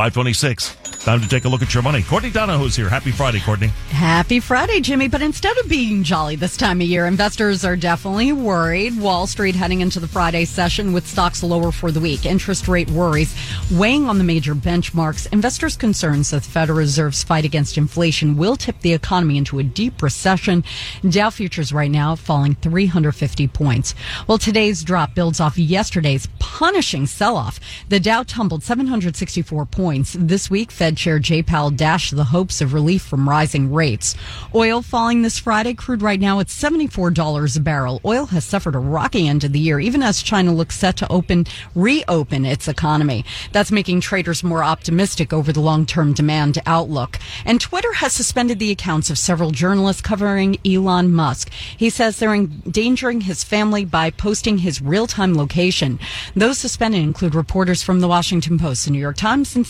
[0.00, 0.80] 526.
[1.04, 2.02] Time to take a look at your money.
[2.02, 2.88] Courtney Donohoe's here.
[2.88, 3.68] Happy Friday, Courtney.
[3.88, 5.08] Happy Friday, Jimmy.
[5.08, 8.98] But instead of being jolly this time of year, investors are definitely worried.
[8.98, 12.26] Wall Street heading into the Friday session with stocks lower for the week.
[12.26, 13.34] Interest rate worries
[13.72, 15.30] weighing on the major benchmarks.
[15.32, 19.62] Investors' concerns that the Federal Reserve's fight against inflation will tip the economy into a
[19.62, 20.64] deep recession.
[21.08, 23.94] Dow futures right now falling 350 points.
[24.26, 27.58] Well, today's drop builds off yesterday's punishing sell off.
[27.88, 30.16] The Dow tumbled 764 points.
[30.16, 34.14] This week, Fed Chair Jay Powell dashed the hopes of relief from rising rates.
[34.54, 35.74] Oil falling this Friday.
[35.74, 38.00] Crude right now at $74 a barrel.
[38.04, 41.10] Oil has suffered a rocky end of the year, even as China looks set to
[41.10, 43.24] open, reopen its economy.
[43.50, 47.18] That's making traders more optimistic over the long-term demand outlook.
[47.44, 51.50] And Twitter has suspended the accounts of several journalists covering Elon Musk.
[51.76, 55.98] He says they're endangering his family by posting his real-time location.
[56.36, 59.66] Those suspended include reporters from the Washington Post, the New York Times, and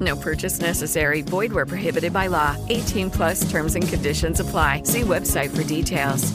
[0.00, 1.22] No purchase necessary.
[1.22, 2.56] Void where prohibited by law.
[2.68, 4.82] 18 plus terms and conditions apply.
[4.82, 6.32] See website for details.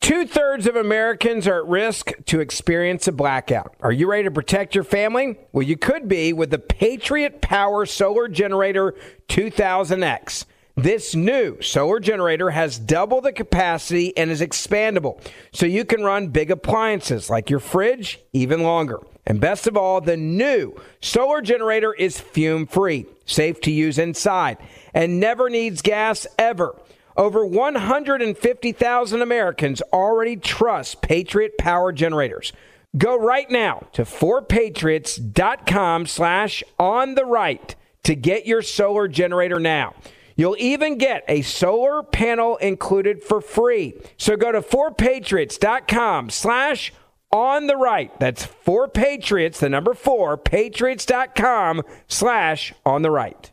[0.00, 3.76] Two thirds of Americans are at risk to experience a blackout.
[3.80, 5.38] Are you ready to protect your family?
[5.52, 8.96] Well, you could be with the Patriot Power Solar Generator
[9.28, 10.46] 2000X.
[10.74, 16.28] This new solar generator has double the capacity and is expandable, so you can run
[16.28, 18.98] big appliances like your fridge even longer.
[19.26, 24.58] And best of all, the new solar generator is fume free, safe to use inside,
[24.94, 26.76] and never needs gas ever.
[27.16, 32.52] Over 150,000 Americans already trust Patriot Power Generators.
[32.96, 39.94] Go right now to 4patriots.com slash on the right to get your solar generator now.
[40.34, 43.94] You'll even get a solar panel included for free.
[44.16, 46.92] So go to 4patriots.com slash
[47.32, 48.18] on the right.
[48.18, 53.50] That's for Patriots, the number 4, patriots.com slash on the right.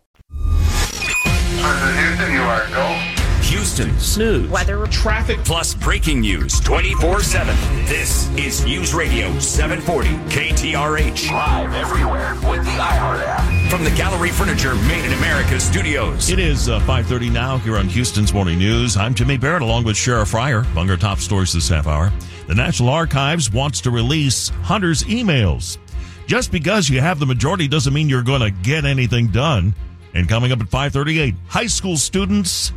[1.59, 3.13] President Houston, you are go.
[3.47, 7.55] Houston's news, weather, traffic, plus breaking news 24 7.
[7.85, 11.31] This is News Radio 740 KTRH.
[11.31, 13.71] Live everywhere with the iHeart app.
[13.71, 16.29] From the Gallery Furniture Made in America studios.
[16.29, 18.97] It is uh, 5.30 now here on Houston's Morning News.
[18.97, 20.59] I'm Jimmy Barrett along with Shara Fryer.
[20.73, 22.11] Among our top stories this half hour,
[22.47, 25.77] the National Archives wants to release Hunter's emails.
[26.27, 29.75] Just because you have the majority doesn't mean you're going to get anything done.
[30.13, 32.73] And coming up at 538, high school students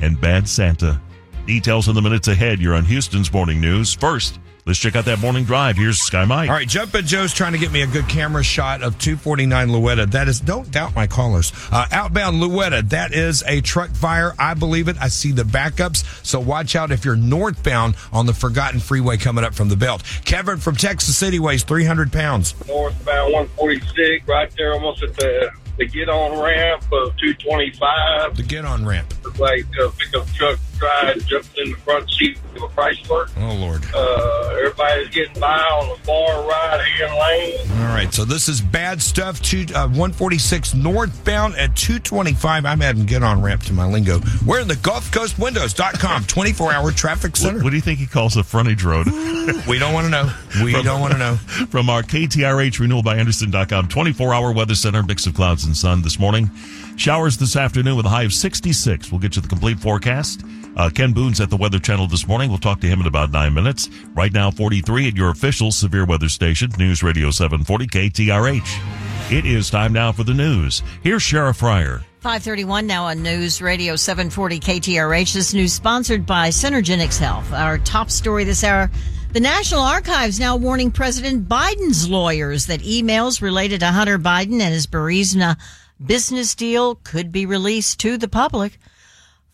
[0.00, 1.00] and Bad Santa.
[1.46, 2.60] Details in the minutes ahead.
[2.60, 3.92] You're on Houston's Morning News.
[3.92, 5.76] First, let's check out that morning drive.
[5.76, 6.48] Here's Sky Mike.
[6.48, 10.10] All right, Jumpin' Joe's trying to get me a good camera shot of 249 Louetta.
[10.10, 11.52] That is, don't doubt my callers.
[11.70, 14.34] Uh, outbound Louetta, that is a truck fire.
[14.38, 14.96] I believe it.
[15.00, 16.04] I see the backups.
[16.24, 20.02] So watch out if you're northbound on the Forgotten Freeway coming up from the belt.
[20.24, 22.54] Kevin from Texas City weighs 300 pounds.
[22.66, 28.36] northbound 146, right there almost at the, the get on ramp of 225.
[28.36, 29.12] The get on ramp.
[29.38, 33.30] Like a pickup truck tried jumped in the front seat of a Chrysler.
[33.38, 33.82] Oh, Lord.
[33.94, 37.82] Uh, everybody's getting by on the far right hand lane.
[37.82, 39.40] All right, so this is bad stuff.
[39.40, 42.66] Two, uh, 146 northbound at 225.
[42.66, 44.20] I'm adding get on ramp to my lingo.
[44.46, 47.56] We're in the Gulf Coast Windows.com 24 hour traffic center.
[47.56, 49.06] What, what do you think he calls the frontage road?
[49.68, 50.32] we don't want to know.
[50.62, 51.34] We don't want to know.
[51.70, 56.02] From our KTRH renewal by Andersen.com 24 hour weather center, mix of clouds and sun
[56.02, 56.50] this morning.
[56.96, 59.10] Showers this afternoon with a high of 66.
[59.10, 60.42] We'll get you the complete forecast.
[60.76, 62.50] Uh, Ken Boone's at the Weather Channel this morning.
[62.50, 63.88] We'll talk to him in about nine minutes.
[64.14, 69.32] Right now, 43 at your official severe weather station, News Radio 740 KTRH.
[69.32, 70.82] It is time now for the news.
[71.02, 72.02] Here's Shara Fryer.
[72.20, 75.32] 531 now on News Radio 740 KTRH.
[75.32, 77.52] This news sponsored by Synergenics Health.
[77.52, 78.90] Our top story this hour.
[79.32, 84.72] The National Archives now warning President Biden's lawyers that emails related to Hunter Biden and
[84.72, 85.56] his Burisma
[86.04, 88.78] business deal could be released to the public.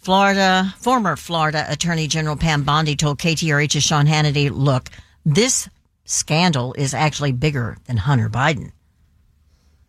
[0.00, 4.88] Florida, former Florida Attorney General Pam Bondi told KTRH's Sean Hannity, look,
[5.26, 5.68] this
[6.06, 8.72] scandal is actually bigger than Hunter Biden.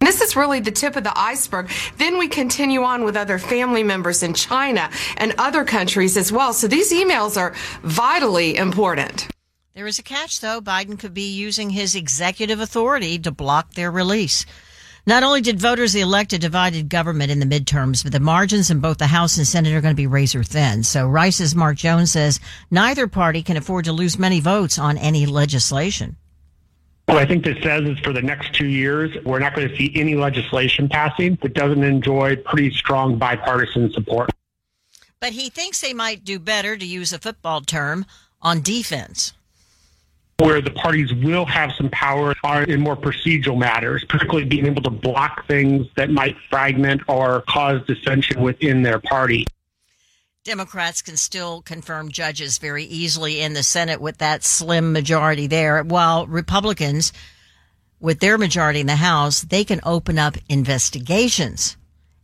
[0.01, 1.71] This is really the tip of the iceberg.
[1.97, 6.51] Then we continue on with other family members in China and other countries as well.
[6.51, 9.29] So these emails are vitally important.
[9.75, 10.59] There is a catch, though.
[10.59, 14.45] Biden could be using his executive authority to block their release.
[15.07, 18.81] Not only did voters elect a divided government in the midterms, but the margins in
[18.81, 20.83] both the House and Senate are going to be razor thin.
[20.83, 25.25] So Rice's Mark Jones says neither party can afford to lose many votes on any
[25.25, 26.17] legislation.
[27.07, 29.75] What I think this says is for the next two years, we're not going to
[29.75, 34.29] see any legislation passing that doesn't enjoy pretty strong bipartisan support.
[35.19, 38.05] But he thinks they might do better, to use a football term,
[38.41, 39.33] on defense.
[40.41, 44.81] Where the parties will have some power are in more procedural matters, particularly being able
[44.81, 49.45] to block things that might fragment or cause dissension within their party.
[50.43, 55.83] Democrats can still confirm judges very easily in the Senate with that slim majority there,
[55.83, 57.13] while Republicans,
[57.99, 61.77] with their majority in the House, they can open up investigations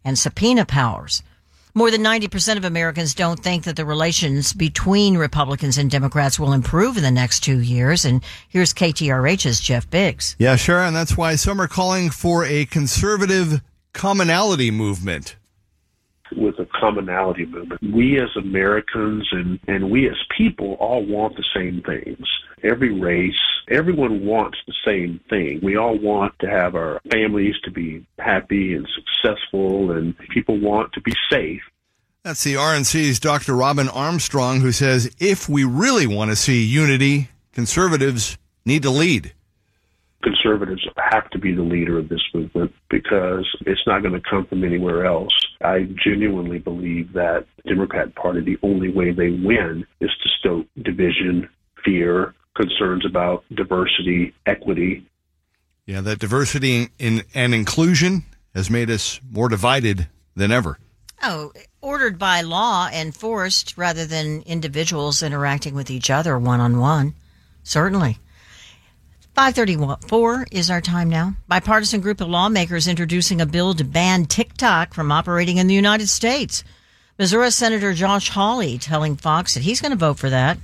[0.04, 1.22] and subpoena powers.
[1.78, 6.54] More than 90% of Americans don't think that the relations between Republicans and Democrats will
[6.54, 8.04] improve in the next two years.
[8.04, 10.36] And here's KTRH's Jeff Biggs.
[10.40, 10.80] Yeah, sure.
[10.80, 13.62] And that's why some are calling for a conservative
[13.94, 15.36] commonality movement.
[16.38, 17.82] With a commonality movement.
[17.82, 22.26] We as Americans and, and we as people all want the same things.
[22.64, 25.60] Every race, everyone wants the same thing.
[25.62, 30.94] We all want to have our families to be happy and successful and people want
[30.94, 31.62] to be safe.
[32.24, 33.56] That's the RNC's Dr.
[33.56, 39.34] Robin Armstrong, who says if we really want to see unity, conservatives need to lead.
[40.28, 44.46] Conservatives have to be the leader of this movement because it's not going to come
[44.46, 45.32] from anywhere else.
[45.64, 50.68] I genuinely believe that the Democrat Party, the only way they win is to stoke
[50.84, 51.48] division,
[51.86, 55.08] fear, concerns about diversity, equity.
[55.86, 60.78] Yeah, that diversity in, and inclusion has made us more divided than ever.
[61.24, 66.80] Oh, ordered by law and forced rather than individuals interacting with each other one on
[66.80, 67.14] one.
[67.64, 68.18] Certainly.
[69.38, 71.36] 534 is our time now.
[71.48, 76.10] Bipartisan group of lawmakers introducing a bill to ban TikTok from operating in the United
[76.10, 76.64] States.
[77.20, 80.58] Missouri Senator Josh Hawley telling Fox that he's going to vote for that.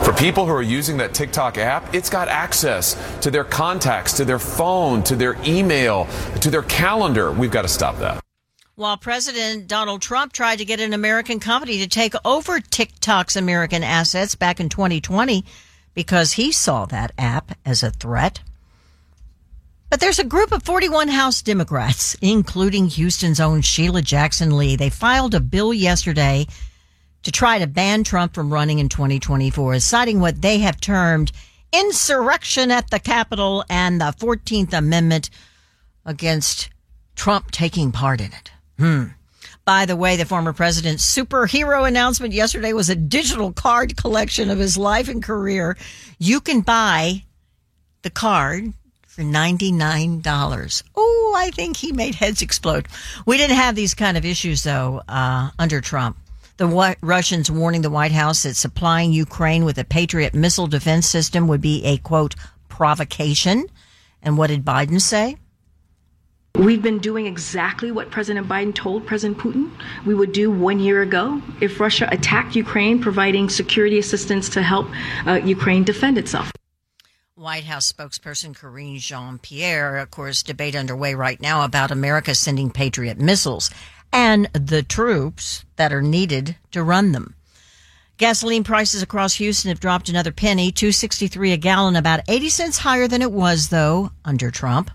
[0.00, 4.26] For people who are using that TikTok app, it's got access to their contacts, to
[4.26, 6.06] their phone, to their email,
[6.42, 7.32] to their calendar.
[7.32, 8.20] We've got to stop that.
[8.74, 13.82] While President Donald Trump tried to get an American company to take over TikTok's American
[13.82, 15.46] assets back in 2020
[15.94, 18.40] because he saw that app as a threat.
[19.90, 24.76] But there's a group of 41 House Democrats, including Houston's own Sheila Jackson Lee.
[24.76, 26.46] They filed a bill yesterday
[27.22, 31.32] to try to ban Trump from running in 2024, citing what they have termed
[31.72, 35.30] insurrection at the Capitol and the 14th Amendment
[36.04, 36.70] against
[37.16, 38.50] Trump taking part in it.
[38.78, 39.04] Hmm.
[39.64, 44.58] By the way, the former president's superhero announcement yesterday was a digital card collection of
[44.58, 45.78] his life and career.
[46.18, 47.24] You can buy
[48.02, 48.74] the card
[49.06, 50.82] for $99.
[50.94, 52.88] Oh, I think he made heads explode.
[53.24, 56.18] We didn't have these kind of issues, though, uh, under Trump.
[56.58, 61.48] The Russians warning the White House that supplying Ukraine with a Patriot missile defense system
[61.48, 62.34] would be a quote
[62.68, 63.66] provocation.
[64.22, 65.36] And what did Biden say?
[66.56, 69.72] We've been doing exactly what President Biden told President Putin
[70.06, 74.86] we would do one year ago if Russia attacked Ukraine, providing security assistance to help
[75.26, 76.52] uh, Ukraine defend itself.
[77.34, 82.70] White House spokesperson Karine Jean Pierre, of course, debate underway right now about America sending
[82.70, 83.68] Patriot missiles
[84.12, 87.34] and the troops that are needed to run them.
[88.16, 93.08] Gasoline prices across Houston have dropped another penny, 263 a gallon, about 80 cents higher
[93.08, 94.92] than it was though under Trump.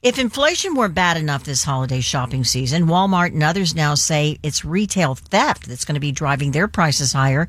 [0.00, 4.64] If inflation were bad enough this holiday shopping season, Walmart and others now say it's
[4.64, 7.48] retail theft that's going to be driving their prices higher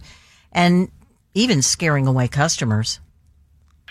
[0.52, 0.90] and
[1.36, 3.00] even scaring away customers.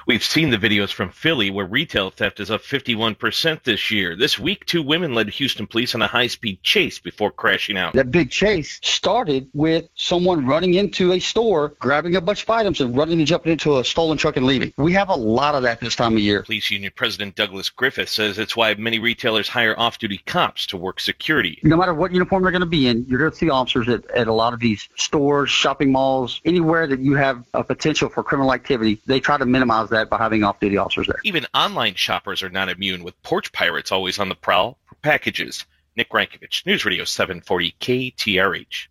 [0.09, 4.17] We've seen the videos from Philly where retail theft is up 51% this year.
[4.17, 7.93] This week, two women led Houston police on a high speed chase before crashing out.
[7.93, 12.81] That big chase started with someone running into a store, grabbing a bunch of items,
[12.81, 14.73] and running and jumping into a stolen truck and leaving.
[14.79, 16.43] We have a lot of that this time of year.
[16.43, 20.79] Police Union President Douglas Griffith says it's why many retailers hire off duty cops to
[20.79, 21.59] work security.
[21.63, 24.11] No matter what uniform they're going to be in, you're going to see officers at,
[24.13, 28.23] at a lot of these stores, shopping malls, anywhere that you have a potential for
[28.23, 29.03] criminal activity.
[29.05, 31.19] They try to minimize that by having off duty officers there.
[31.25, 35.65] Even online shoppers are not immune, with porch pirates always on the prowl for packages.
[35.97, 38.87] Nick Rankovich, News Radio 740 KTRH.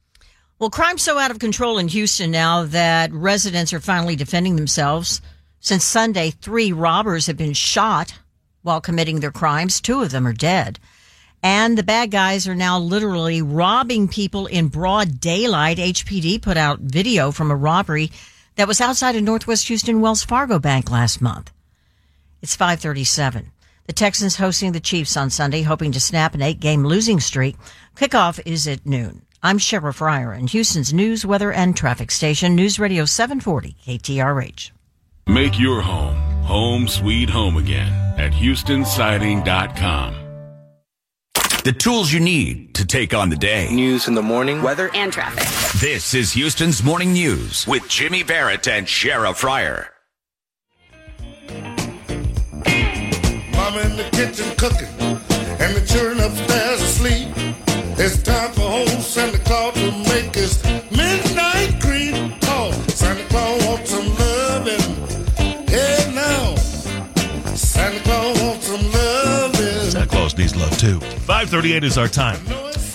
[0.59, 5.21] Well, crime's so out of control in Houston now that residents are finally defending themselves.
[5.59, 8.13] Since Sunday, three robbers have been shot
[8.61, 9.79] while committing their crimes.
[9.79, 10.79] Two of them are dead.
[11.43, 15.77] And the bad guys are now literally robbing people in broad daylight.
[15.77, 18.11] HPD put out video from a robbery
[18.57, 21.51] that was outside of Northwest Houston Wells Fargo Bank last month.
[22.41, 23.51] It's 537.
[23.85, 27.55] The Texans hosting the Chiefs on Sunday, hoping to snap an eight game losing streak.
[27.95, 29.21] Kickoff is at noon.
[29.41, 34.71] I'm Shara Fryer in Houston's news, weather, and traffic station, News Radio 740 KTRH.
[35.27, 40.26] Make your home home sweet home again at HoustonSiding.com.
[41.67, 43.67] The tools you need to take on the day.
[43.69, 45.43] News in the morning, weather, and traffic.
[45.81, 49.89] This is Houston's Morning News with Jimmy Barrett and Shara Fryer.
[53.51, 54.87] Mama in the kitchen cooking,
[55.59, 57.27] and the children upstairs asleep.
[57.99, 60.06] It's time for old Santa Claus to
[70.77, 70.99] too.
[70.99, 72.39] 538 is our time.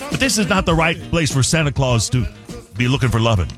[0.09, 2.25] But this is not the right place for Santa Claus to
[2.77, 3.51] be looking for loving.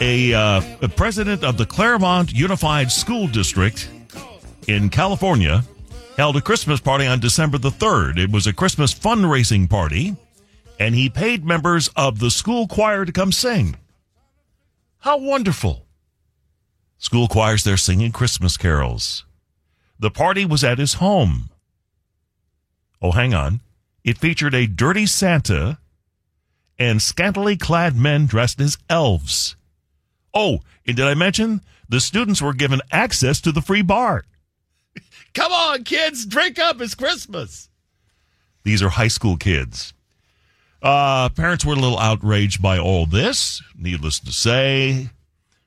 [0.00, 3.90] A, uh, a president of the Claremont Unified School District
[4.68, 5.64] in California
[6.16, 8.18] held a Christmas party on December the 3rd.
[8.18, 10.14] It was a Christmas fundraising party,
[10.78, 13.76] and he paid members of the school choir to come sing.
[15.00, 15.84] How wonderful!
[16.98, 19.24] School choirs there singing Christmas carols.
[19.98, 21.50] The party was at his home.
[23.00, 23.60] Oh, hang on.
[24.04, 25.78] It featured a dirty Santa
[26.78, 29.56] and scantily clad men dressed as elves.
[30.32, 34.24] Oh, and did I mention the students were given access to the free bar?
[35.34, 36.80] Come on, kids, drink up.
[36.80, 37.68] It's Christmas.
[38.64, 39.92] These are high school kids.
[40.82, 45.10] Uh, parents were a little outraged by all this, needless to say.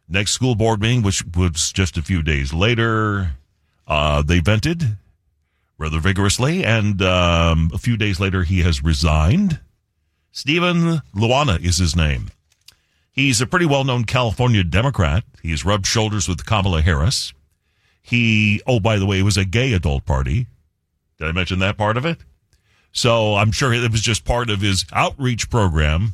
[0.07, 3.31] Next school board meeting, which was just a few days later,
[3.87, 4.97] uh, they vented
[5.81, 9.59] rather vigorously, and um, a few days later, he has resigned.
[10.31, 12.29] Steven Llanusa is his name.
[13.11, 15.23] He's a pretty well known California Democrat.
[15.41, 17.33] He's rubbed shoulders with Kamala Harris.
[18.01, 20.47] He, oh, by the way, it was a gay adult party.
[21.17, 22.19] Did I mention that part of it?
[22.93, 26.13] So I'm sure it was just part of his outreach program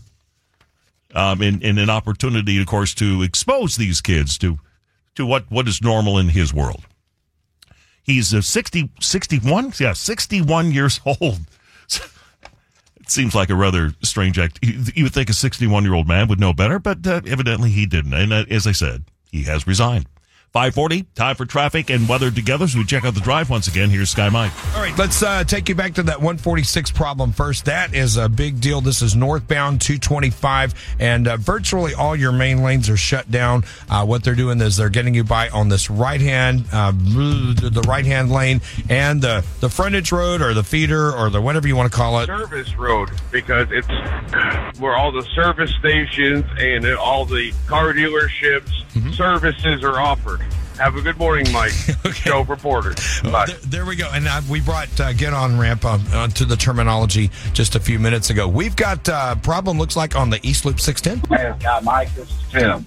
[1.13, 4.59] um, in, in an opportunity, of course, to expose these kids to,
[5.15, 6.85] to what, what is normal in his world.
[8.07, 11.41] He's a 60, 61, yeah, 61 years old.
[11.89, 14.59] It seems like a rather strange act.
[14.61, 17.85] You would think a 61 year old man would know better, but uh, evidently he
[17.85, 18.13] didn't.
[18.13, 20.07] And uh, as I said, he has resigned.
[20.57, 23.91] 540, time for traffic and weather together So we check out the drive once again.
[23.91, 24.51] Here's Sky Mike.
[24.75, 27.65] All right, let's uh, take you back to that 146 problem first.
[27.65, 28.81] That is a big deal.
[28.81, 33.65] This is northbound 225, and uh, virtually all your main lanes are shut down.
[33.87, 37.85] Uh, what they're doing is they're getting you by on this right hand, uh, the
[37.87, 41.75] right hand lane, and the the frontage road or the feeder or the whatever you
[41.75, 42.25] want to call it.
[42.25, 43.87] Service road because it's
[44.79, 48.71] where all the service stations and all the car dealerships
[49.13, 50.41] services are offered.
[50.77, 51.71] Have a good morning, Mike.
[52.13, 52.93] Show reporter.
[53.23, 53.45] Bye.
[53.47, 54.09] There, there we go.
[54.13, 57.97] And uh, we brought uh, get on ramp uh, onto the terminology just a few
[57.97, 58.47] minutes ago.
[58.47, 61.37] We've got uh, problem looks like on the East Loop 610.
[61.37, 62.85] Hey, yeah, Mike, this is Tim.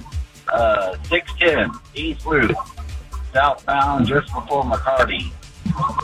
[0.53, 2.57] Uh, 610 East Loop,
[3.33, 5.31] southbound just before McCarty.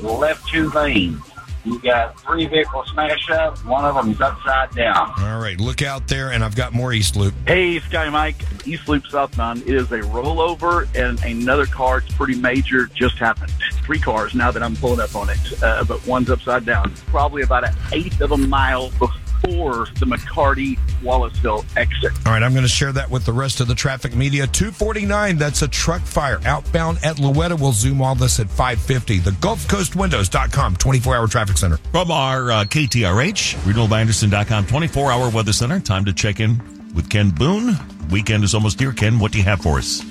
[0.03, 1.20] Left two lanes.
[1.67, 3.59] You got three vehicles smashed up.
[3.64, 5.12] One of them's upside down.
[5.19, 7.35] All right, look out there, and I've got more East Loop.
[7.45, 9.62] Hey, Sky Mike, East Loop southbound.
[9.62, 13.53] It is a rollover, and another car, it's pretty major, just happened.
[13.85, 16.95] Three cars now that I'm pulling up on it, uh, but one's upside down.
[17.09, 19.11] Probably about an eighth of a mile before
[19.43, 22.12] the McCarty Wallisville exit.
[22.26, 24.47] All right, I'm going to share that with the rest of the traffic media.
[24.47, 27.59] 249, that's a truck fire outbound at Louetta.
[27.59, 29.18] We'll zoom all this at 550.
[29.18, 31.76] The GulfCoastWindows.com 24 hour traffic center.
[31.76, 35.80] From our uh, KTRH, RenewalByAndersen.com 24 hour weather center.
[35.80, 36.61] Time to check in
[36.95, 37.76] with Ken Boone.
[38.11, 38.93] Weekend is almost here.
[38.93, 40.03] Ken, what do you have for us?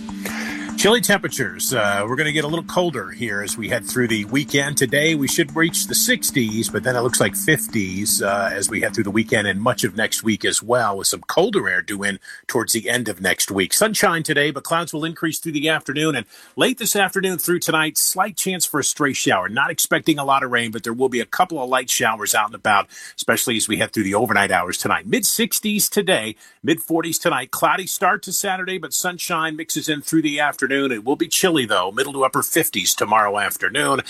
[0.77, 1.73] Chilly temperatures.
[1.73, 4.77] Uh, we're going to get a little colder here as we head through the weekend.
[4.77, 8.81] Today, we should reach the 60s, but then it looks like 50s uh, as we
[8.81, 11.81] head through the weekend and much of next week as well, with some colder air
[11.81, 13.73] due in towards the end of next week.
[13.73, 17.97] Sunshine today, but clouds will increase through the afternoon and late this afternoon through tonight.
[17.97, 19.49] Slight chance for a stray shower.
[19.49, 22.35] Not expecting a lot of rain, but there will be a couple of light showers
[22.35, 25.07] out and about, especially as we head through the overnight hours tonight.
[25.07, 27.49] Mid 60s today, mid 40s tonight.
[27.49, 30.64] Cloudy start to Saturday, but sunshine mixes in through the afternoon.
[30.71, 34.01] It will be chilly though, middle to upper 50s tomorrow afternoon.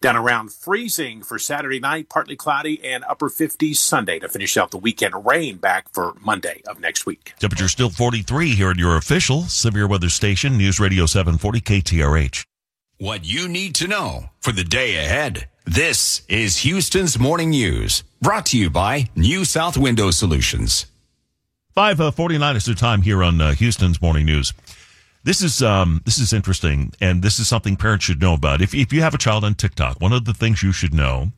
[0.00, 4.70] Down around freezing for Saturday night, partly cloudy and upper 50s Sunday to finish out
[4.70, 5.26] the weekend.
[5.26, 7.32] Rain back for Monday of next week.
[7.38, 12.44] Temperature still 43 here at your official severe weather station, News Radio 740 KTRH.
[12.98, 15.48] What you need to know for the day ahead.
[15.64, 20.86] This is Houston's Morning News, brought to you by New South Window Solutions.
[21.74, 24.52] 549 is the time here on uh, Houston's Morning News.
[25.24, 28.60] This is um, this is interesting, and this is something parents should know about.
[28.60, 31.32] If if you have a child on TikTok, one of the things you should know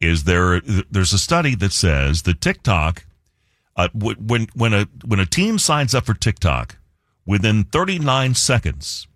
[0.00, 3.04] is there there's a study that says that TikTok,
[3.76, 6.76] uh, when when a when a teen signs up for TikTok,
[7.24, 9.06] within 39 seconds,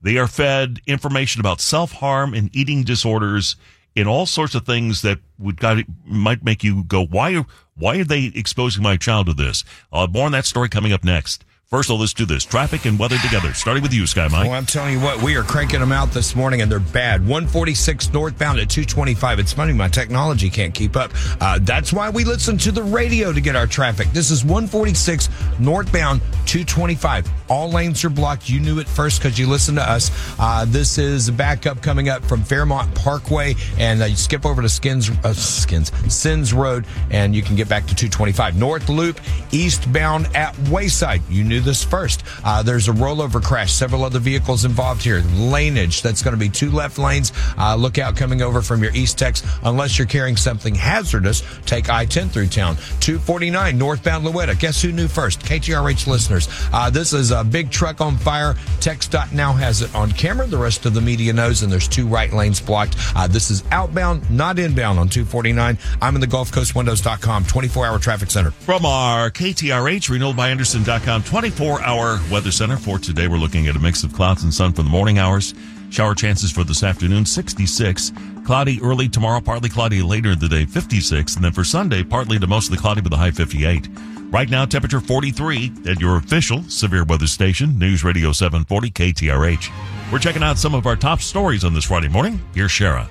[0.00, 3.56] they are fed information about self harm and eating disorders
[3.94, 5.76] and all sorts of things that would got,
[6.06, 7.44] might make you go, why
[7.74, 9.62] why are they exposing my child to this?
[9.92, 11.44] Uh, more on that story coming up next.
[11.72, 12.44] First, all, let's do this.
[12.44, 13.54] Traffic and weather together.
[13.54, 14.44] Starting with you, Sky Mike.
[14.44, 17.22] Well, I'm telling you what, we are cranking them out this morning, and they're bad.
[17.22, 19.38] 146 northbound at 225.
[19.38, 21.12] It's funny, my technology can't keep up.
[21.40, 24.10] Uh, that's why we listen to the radio to get our traffic.
[24.12, 27.26] This is 146 northbound 225.
[27.48, 28.50] All lanes are blocked.
[28.50, 30.10] You knew it first because you listened to us.
[30.38, 34.60] Uh, this is a backup coming up from Fairmont Parkway, and uh, you skip over
[34.60, 38.58] to Skins, uh, Skins, Sens Road, and you can get back to 225.
[38.58, 39.18] North Loop,
[39.52, 41.22] eastbound at Wayside.
[41.30, 42.22] You knew this first.
[42.44, 43.72] Uh, there's a rollover crash.
[43.72, 45.20] Several other vehicles involved here.
[45.20, 46.02] Laneage.
[46.02, 47.32] That's going to be two left lanes.
[47.58, 49.42] Uh, look out coming over from your east tex.
[49.64, 52.76] Unless you're carrying something hazardous, take I-10 through town.
[53.00, 54.58] 249 northbound Louetta.
[54.58, 55.40] Guess who knew first?
[55.40, 56.48] KTRH listeners.
[56.72, 58.56] Uh, this is a big truck on fire.
[58.80, 60.46] Text.now has it on camera.
[60.46, 62.96] The rest of the media knows, and there's two right lanes blocked.
[63.14, 65.78] Uh, this is outbound, not inbound on 249.
[66.00, 68.50] I'm in the GulfCoastWindows.com 24-hour traffic center.
[68.50, 73.28] From our KTRH, RenewalByAndersen.com 24 hour weather center for today.
[73.28, 75.54] We're looking at a mix of clouds and sun for the morning hours.
[75.90, 78.12] Shower chances for this afternoon, 66.
[78.44, 81.36] Cloudy early tomorrow, partly cloudy later in the day, 56.
[81.36, 83.88] And then for Sunday, partly to mostly cloudy with a high 58.
[84.30, 90.10] Right now, temperature 43 at your official severe weather station, News Radio 740 KTRH.
[90.10, 92.40] We're checking out some of our top stories on this Friday morning.
[92.54, 93.08] Here's Shara.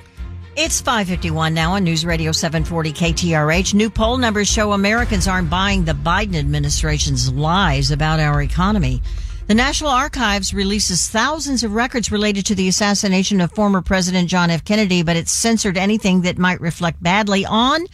[0.58, 3.74] It's 551 now on News Radio 740 KTRH.
[3.74, 9.02] New poll numbers show Americans aren't buying the Biden administration's lies about our economy.
[9.48, 14.50] The National Archives releases thousands of records related to the assassination of former President John
[14.50, 14.66] F.
[14.66, 17.86] Kennedy, but it's censored anything that might reflect badly on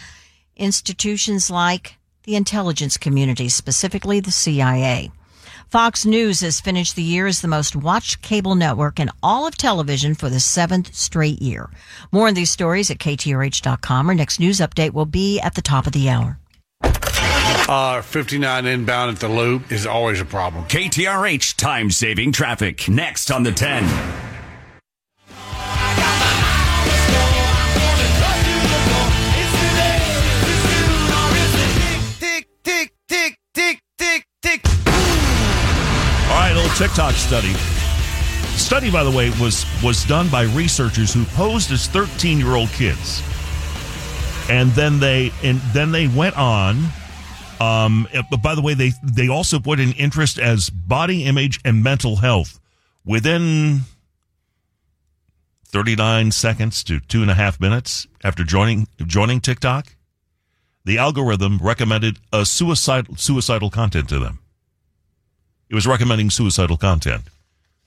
[0.56, 5.12] institutions like the intelligence community, specifically the CIA.
[5.70, 9.58] Fox News has finished the year as the most watched cable network in all of
[9.58, 11.70] television for the seventh straight year.
[12.10, 14.08] More on these stories at KTRH.com.
[14.08, 16.40] Our next news update will be at the top of the hour.
[17.68, 20.64] Uh, 59 inbound at the loop is always a problem.
[20.66, 22.88] KTRH time saving traffic.
[22.88, 23.84] Next on the 10.
[32.20, 33.82] Tick, tick, tick, tick,
[36.54, 37.54] little TikTok study.
[38.58, 42.70] Study, by the way, was was done by researchers who posed as 13 year old
[42.70, 43.22] kids,
[44.50, 46.86] and then they and then they went on.
[47.60, 51.84] Um, but by the way, they they also put an interest as body image and
[51.84, 52.60] mental health
[53.06, 53.82] within
[55.66, 59.96] 39 seconds to two and a half minutes after joining joining TikTok.
[60.86, 64.40] The algorithm recommended a suicidal suicidal content to them.
[65.70, 67.24] It was recommending suicidal content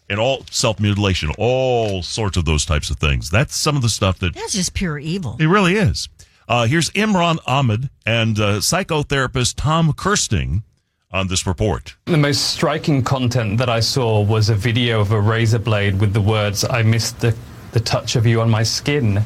[0.09, 3.31] and all self mutilation, all sorts of those types of things.
[3.31, 5.37] That's some of the stuff that That's just pure evil.
[5.39, 6.09] it really is.
[6.49, 10.65] Uh, here's Imran Ahmed and uh, psychotherapist Tom Kersting
[11.13, 11.95] on this report.
[12.07, 16.13] The most striking content that I saw was a video of a razor blade with
[16.13, 17.37] the words, I missed the,
[17.73, 19.23] the touch of you on my skin.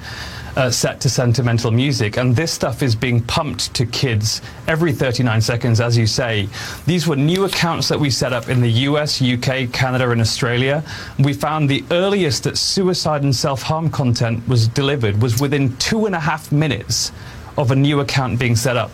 [0.56, 5.40] Uh, set to sentimental music, and this stuff is being pumped to kids every 39
[5.40, 6.48] seconds, as you say.
[6.86, 10.84] These were new accounts that we set up in the US, UK, Canada, and Australia.
[11.18, 16.06] We found the earliest that suicide and self harm content was delivered was within two
[16.06, 17.10] and a half minutes
[17.56, 18.90] of a new account being set up.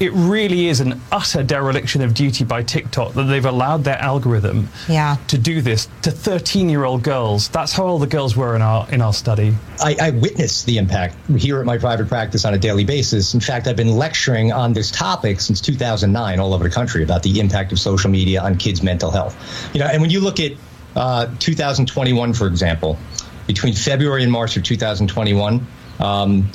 [0.00, 4.68] It really is an utter dereliction of duty by TikTok that they've allowed their algorithm
[4.88, 5.16] Yeah.
[5.28, 7.48] to do this to 13-year-old girls.
[7.48, 9.54] That's how old the girls were in our in our study.
[9.80, 13.34] I, I witness the impact here at my private practice on a daily basis.
[13.34, 17.22] In fact, I've been lecturing on this topic since 2009 all over the country about
[17.22, 19.36] the impact of social media on kids' mental health.
[19.74, 20.52] You know, and when you look at
[20.96, 22.98] uh, 2021, for example,
[23.46, 25.66] between February and March of 2021,
[26.00, 26.48] um,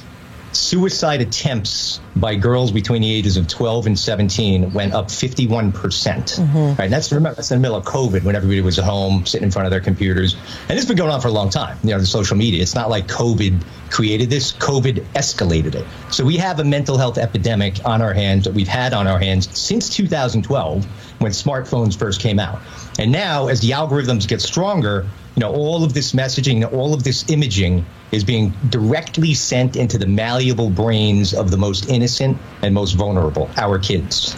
[0.57, 6.37] suicide attempts by girls between the ages of 12 and 17 went up 51 percent.
[6.37, 6.79] Mm-hmm.
[6.79, 9.45] Right, that's remember that's in the middle of COVID when everybody was at home sitting
[9.45, 10.35] in front of their computers,
[10.67, 11.77] and it's been going on for a long time.
[11.83, 12.61] You know, the social media.
[12.61, 15.85] It's not like COVID created this; COVID escalated it.
[16.11, 19.19] So we have a mental health epidemic on our hands that we've had on our
[19.19, 20.85] hands since 2012
[21.21, 22.59] when smartphones first came out,
[22.99, 25.05] and now as the algorithms get stronger,
[25.37, 29.99] you know, all of this messaging, all of this imaging is being directly sent into
[29.99, 34.35] the malleable brains of the most innocent and most vulnerable, our kids.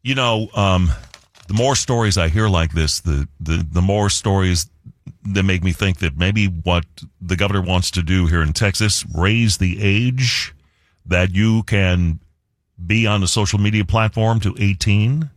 [0.00, 0.90] You know, um,
[1.46, 4.70] the more stories I hear like this, the, the, the more stories
[5.24, 6.86] that make me think that maybe what
[7.20, 10.54] the governor wants to do here in Texas, raise the age
[11.04, 12.18] that you can
[12.86, 15.28] be on a social media platform to 18.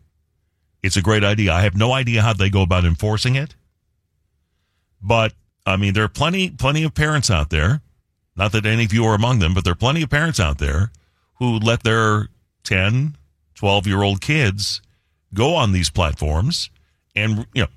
[0.82, 1.52] It's a great idea.
[1.52, 3.54] I have no idea how they go about enforcing it.
[5.02, 5.34] But
[5.66, 7.82] I mean, there are plenty, plenty of parents out there.
[8.36, 10.60] Not that any of you are among them, but there are plenty of parents out
[10.60, 10.92] there
[11.40, 12.30] who let their
[12.64, 13.18] 10,
[13.56, 14.82] 12 year old kids
[15.34, 16.70] go on these platforms
[17.16, 17.68] and, you know,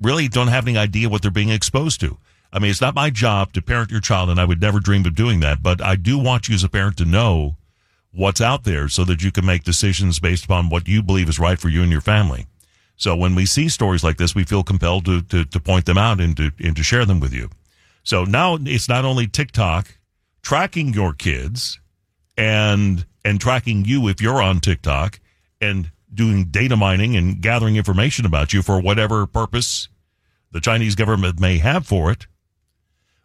[0.00, 2.18] really don't have any idea what they're being exposed to.
[2.52, 5.04] I mean, it's not my job to parent your child, and I would never dream
[5.06, 7.56] of doing that, but I do want you as a parent to know
[8.12, 11.40] what's out there so that you can make decisions based upon what you believe is
[11.40, 12.46] right for you and your family.
[12.96, 15.98] So when we see stories like this, we feel compelled to, to, to point them
[15.98, 17.50] out and to, and to share them with you.
[18.02, 19.98] So now it's not only TikTok
[20.42, 21.80] tracking your kids
[22.36, 25.20] and, and tracking you if you're on TikTok
[25.60, 29.88] and doing data mining and gathering information about you for whatever purpose
[30.52, 32.26] the Chinese government may have for it.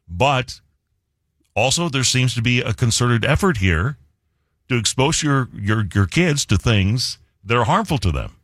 [0.07, 0.61] But
[1.55, 3.97] also there seems to be a concerted effort here
[4.69, 8.38] to expose your, your, your kids to things that are harmful to them.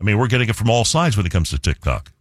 [0.00, 2.12] I mean, we're getting it from all sides when it comes to TikTok.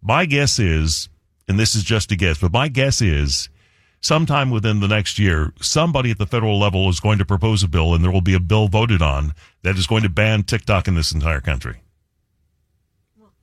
[0.00, 1.08] My guess is,
[1.48, 3.48] and this is just a guess, but my guess is
[4.00, 7.68] sometime within the next year, somebody at the federal level is going to propose a
[7.68, 9.32] bill and there will be a bill voted on
[9.62, 11.82] that is going to ban TikTok in this entire country.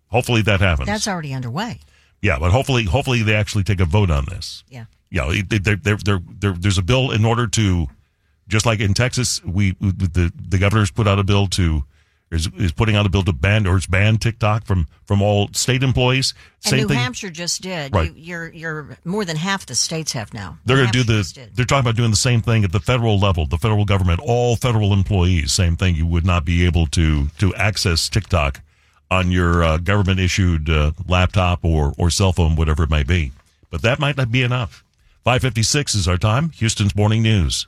[0.07, 0.87] Hopefully that happens.
[0.87, 1.79] That's already underway.
[2.21, 4.63] Yeah, but hopefully, hopefully they actually take a vote on this.
[4.69, 4.85] Yeah.
[5.11, 7.87] Yeah, there, there, there, there's a bill in order to,
[8.47, 11.83] just like in Texas, we the the governor's put out a bill to
[12.35, 15.49] is is putting out a bill to ban or it's banned TikTok from from all
[15.53, 16.33] state employees.
[16.65, 17.93] And New Hampshire just did.
[17.93, 18.13] Right.
[18.13, 20.57] You, you're you're more than half the states have now.
[20.65, 21.49] They're going to do the.
[21.53, 24.55] They're talking about doing the same thing at the federal level, the federal government, all
[24.55, 25.51] federal employees.
[25.53, 25.95] Same thing.
[25.95, 28.61] You would not be able to to access TikTok
[29.09, 33.31] on your uh, government issued uh, laptop or or cell phone, whatever it may be.
[33.69, 34.83] But that might not be enough.
[35.23, 36.49] Five fifty six is our time.
[36.51, 37.67] Houston's morning news.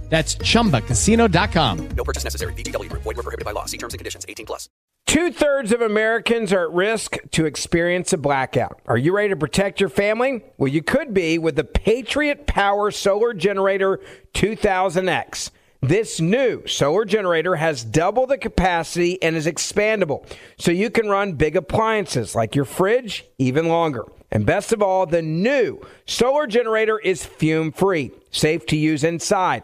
[0.11, 1.87] That's chumbacasino.com.
[1.95, 2.53] No purchase necessary.
[2.53, 3.01] VGW Group.
[3.03, 3.65] Void were prohibited by law.
[3.65, 4.25] See terms and conditions.
[4.29, 4.69] 18 plus.
[5.07, 8.79] Two thirds of Americans are at risk to experience a blackout.
[8.85, 10.43] Are you ready to protect your family?
[10.57, 13.99] Well, you could be with the Patriot Power Solar Generator
[14.33, 15.49] 2000X.
[15.81, 20.25] This new solar generator has double the capacity and is expandable,
[20.57, 24.05] so you can run big appliances like your fridge even longer.
[24.29, 29.63] And best of all, the new solar generator is fume free, safe to use inside,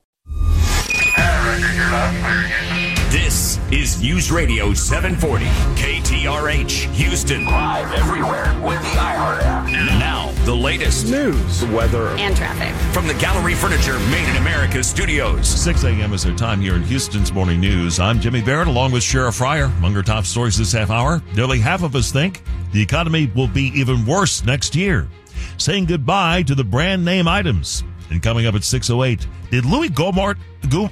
[3.11, 5.43] This is News Radio 740
[5.75, 7.43] KTRH Houston.
[7.43, 9.69] Live everywhere with the iHeart app.
[9.99, 15.45] Now, the latest news, weather, and traffic from the Gallery Furniture Made in America studios.
[15.45, 16.13] 6 a.m.
[16.13, 17.99] is our time here in Houston's Morning News.
[17.99, 19.65] I'm Jimmy Barrett along with Shara Fryer.
[19.65, 23.49] Among our top stories this half hour, nearly half of us think the economy will
[23.49, 25.09] be even worse next year.
[25.57, 27.83] Saying goodbye to the brand name items.
[28.11, 30.37] And coming up at 6.08, did Louis Gohmert,
[30.69, 30.89] Go,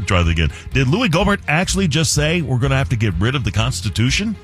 [0.00, 0.50] me try that again.
[0.72, 3.50] Did Louis Gohmert actually just say we're going to have to get rid of the
[3.50, 4.36] Constitution?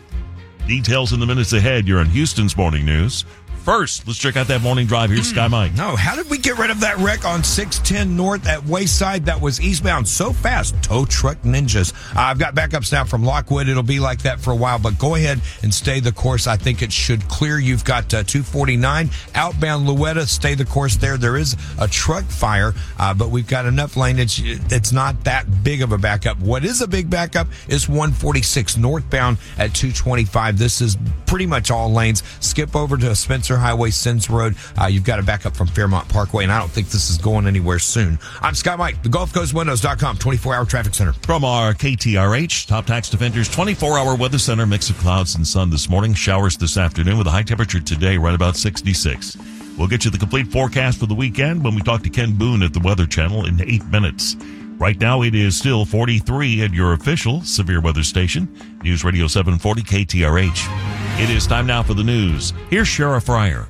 [0.66, 1.86] Details in the minutes ahead.
[1.86, 3.24] You're on Houston's Morning News.
[3.66, 5.10] First, let's check out that morning drive.
[5.10, 5.74] Here's Sky Mike.
[5.74, 9.40] No, how did we get rid of that wreck on 610 North at Wayside that
[9.40, 10.80] was eastbound so fast?
[10.84, 11.92] Tow truck ninjas.
[12.14, 13.66] I've got backups now from Lockwood.
[13.66, 16.46] It'll be like that for a while, but go ahead and stay the course.
[16.46, 17.58] I think it should clear.
[17.58, 20.28] You've got uh, 249 outbound Louetta.
[20.28, 21.16] Stay the course there.
[21.16, 24.20] There is a truck fire, uh, but we've got enough lane.
[24.20, 26.38] It's, it's not that big of a backup.
[26.38, 30.56] What is a big backup is 146 northbound at 225.
[30.56, 30.96] This is
[31.26, 32.22] pretty much all lanes.
[32.38, 34.56] Skip over to Spencer Highway, Sens Road.
[34.80, 37.46] Uh, you've got a backup from Fairmont Parkway, and I don't think this is going
[37.46, 38.18] anywhere soon.
[38.40, 41.12] I'm Sky Mike, the Gulf Coast Windows.com 24 hour traffic center.
[41.12, 45.70] From our KTRH Top Tax Defenders 24 hour weather center, mix of clouds and sun
[45.70, 49.36] this morning, showers this afternoon with a high temperature today right about 66.
[49.76, 52.62] We'll get you the complete forecast for the weekend when we talk to Ken Boone
[52.62, 54.34] at the Weather Channel in eight minutes.
[54.78, 58.46] Right now, it is still 43 at your official severe weather station,
[58.82, 61.22] News Radio 740 KTRH.
[61.22, 62.52] It is time now for the news.
[62.68, 63.68] Here's Shara Fryer.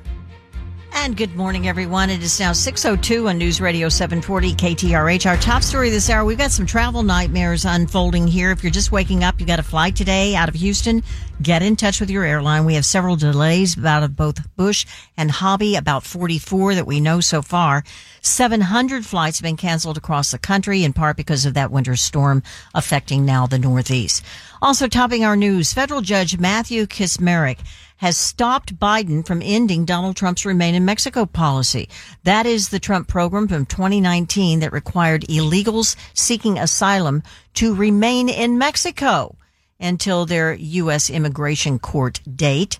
[0.99, 2.09] And good morning, everyone.
[2.09, 5.29] It is now 6.02 on News Radio 740 KTRH.
[5.29, 8.51] Our top story this hour, we've got some travel nightmares unfolding here.
[8.51, 11.03] If you're just waking up, you got a flight today out of Houston,
[11.41, 12.65] get in touch with your airline.
[12.65, 14.85] We have several delays out of both Bush
[15.15, 17.83] and Hobby, about 44 that we know so far.
[18.21, 22.41] 700 flights have been canceled across the country, in part because of that winter storm
[22.73, 24.25] affecting now the Northeast.
[24.61, 27.59] Also topping our news, federal judge Matthew Kacsmaryk
[27.97, 31.89] has stopped Biden from ending Donald Trump's Remain in Mexico policy.
[32.23, 37.23] That is the Trump program from 2019 that required illegals seeking asylum
[37.55, 39.35] to remain in Mexico
[39.79, 41.09] until their U.S.
[41.09, 42.79] immigration court date.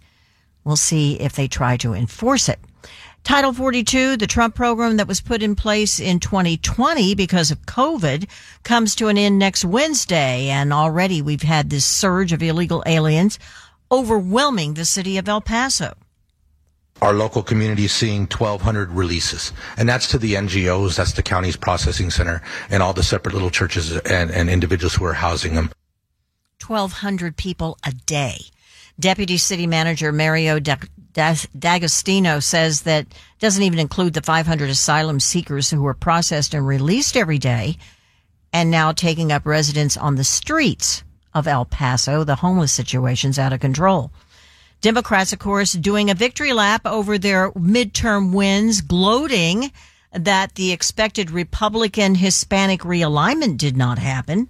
[0.63, 2.59] We'll see if they try to enforce it.
[3.23, 8.29] Title 42, the Trump program that was put in place in 2020 because of COVID,
[8.63, 10.47] comes to an end next Wednesday.
[10.47, 13.37] And already we've had this surge of illegal aliens
[13.91, 15.93] overwhelming the city of El Paso.
[17.01, 21.55] Our local community is seeing 1,200 releases, and that's to the NGOs, that's the county's
[21.55, 22.41] processing center,
[22.71, 25.69] and all the separate little churches and, and individuals who are housing them.
[26.65, 28.37] 1,200 people a day.
[28.99, 30.59] Deputy City Manager Mario
[31.17, 33.07] D'Agostino says that
[33.39, 37.77] doesn't even include the 500 asylum seekers who are processed and released every day
[38.53, 41.03] and now taking up residence on the streets
[41.33, 42.23] of El Paso.
[42.23, 44.11] The homeless situation's out of control.
[44.81, 49.71] Democrats, of course, doing a victory lap over their midterm wins, gloating
[50.11, 54.47] that the expected Republican Hispanic realignment did not happen.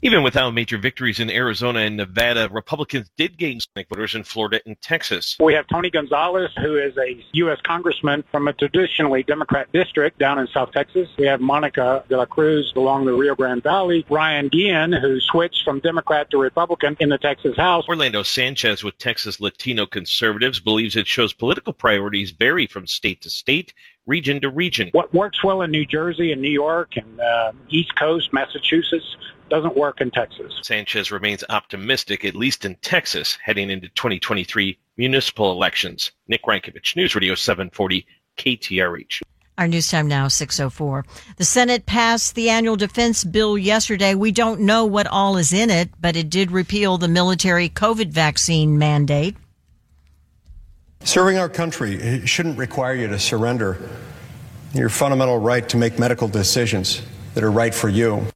[0.00, 4.60] Even without major victories in Arizona and Nevada, Republicans did gain Hispanic voters in Florida
[4.64, 5.36] and Texas.
[5.40, 7.58] We have Tony Gonzales, who is a U.S.
[7.64, 11.08] congressman from a traditionally Democrat district down in South Texas.
[11.18, 14.06] We have Monica de la Cruz along the Rio Grande Valley.
[14.08, 17.84] Ryan Guillen, who switched from Democrat to Republican in the Texas House.
[17.88, 23.30] Orlando Sanchez with Texas Latino Conservatives believes it shows political priorities vary from state to
[23.30, 23.74] state,
[24.06, 24.90] region to region.
[24.92, 29.16] What works well in New Jersey and New York and uh, East Coast, Massachusetts,
[29.48, 30.60] doesn't work in Texas.
[30.62, 36.12] Sanchez remains optimistic, at least in Texas, heading into 2023 municipal elections.
[36.28, 39.22] Nick Rankovich, News Radio 740 KTRH.
[39.58, 41.04] Our news time now, 604.
[41.36, 44.14] The Senate passed the annual defense bill yesterday.
[44.14, 48.10] We don't know what all is in it, but it did repeal the military COVID
[48.12, 49.36] vaccine mandate.
[51.02, 53.78] Serving our country it shouldn't require you to surrender
[54.74, 57.02] your fundamental right to make medical decisions
[57.34, 58.26] that are right for you.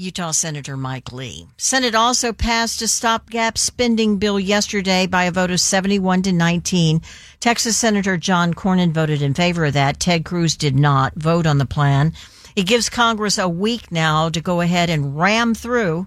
[0.00, 1.48] Utah Senator Mike Lee.
[1.56, 7.02] Senate also passed a stopgap spending bill yesterday by a vote of 71 to 19.
[7.40, 9.98] Texas Senator John Cornyn voted in favor of that.
[9.98, 12.12] Ted Cruz did not vote on the plan.
[12.54, 16.06] It gives Congress a week now to go ahead and ram through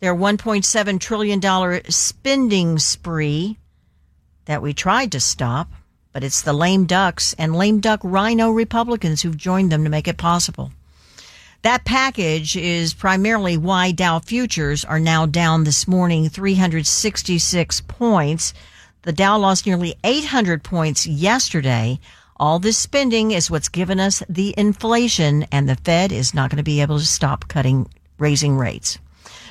[0.00, 3.56] their $1.7 trillion spending spree
[4.46, 5.70] that we tried to stop,
[6.12, 10.08] but it's the lame ducks and lame duck rhino Republicans who've joined them to make
[10.08, 10.72] it possible.
[11.66, 18.54] That package is primarily why Dow futures are now down this morning 366 points.
[19.02, 21.98] The Dow lost nearly 800 points yesterday.
[22.36, 26.58] All this spending is what's given us the inflation, and the Fed is not going
[26.58, 29.00] to be able to stop cutting, raising rates.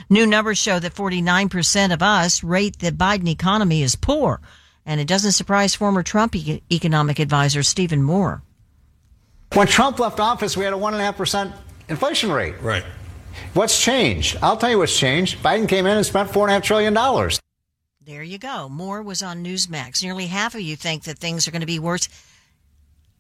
[0.10, 4.40] New numbers show that 49% of us rate the Biden economy as poor,
[4.86, 8.42] and it doesn't surprise former Trump e- economic advisor Stephen Moore.
[9.52, 11.54] When Trump left office, we had a 1.5%
[11.90, 12.62] inflation rate.
[12.62, 12.84] Right.
[13.54, 14.38] What's changed?
[14.42, 15.42] I'll tell you what's changed.
[15.44, 17.30] Biden came in and spent $4.5 trillion.
[18.06, 18.70] There you go.
[18.70, 20.04] Moore was on Newsmax.
[20.04, 22.08] Nearly half of you think that things are going to be worse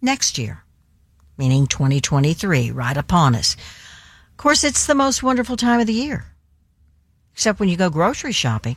[0.01, 0.63] next year,
[1.37, 3.55] meaning 2023, right upon us.
[4.31, 6.25] Of course, it's the most wonderful time of the year,
[7.33, 8.75] except when you go grocery shopping.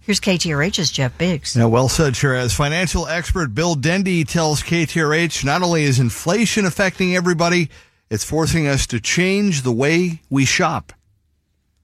[0.00, 1.56] Here's KTRH's Jeff Biggs.
[1.56, 2.54] Yeah, well said, Shiraz.
[2.54, 7.70] Financial expert Bill Dendy tells KTRH not only is inflation affecting everybody,
[8.10, 10.92] it's forcing us to change the way we shop.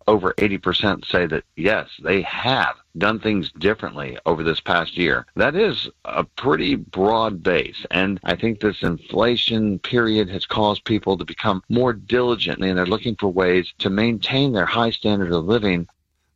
[0.08, 5.26] Over 80% say that yes, they have done things differently over this past year.
[5.34, 7.84] That is a pretty broad base.
[7.90, 12.86] And I think this inflation period has caused people to become more diligent and they're
[12.86, 15.88] looking for ways to maintain their high standard of living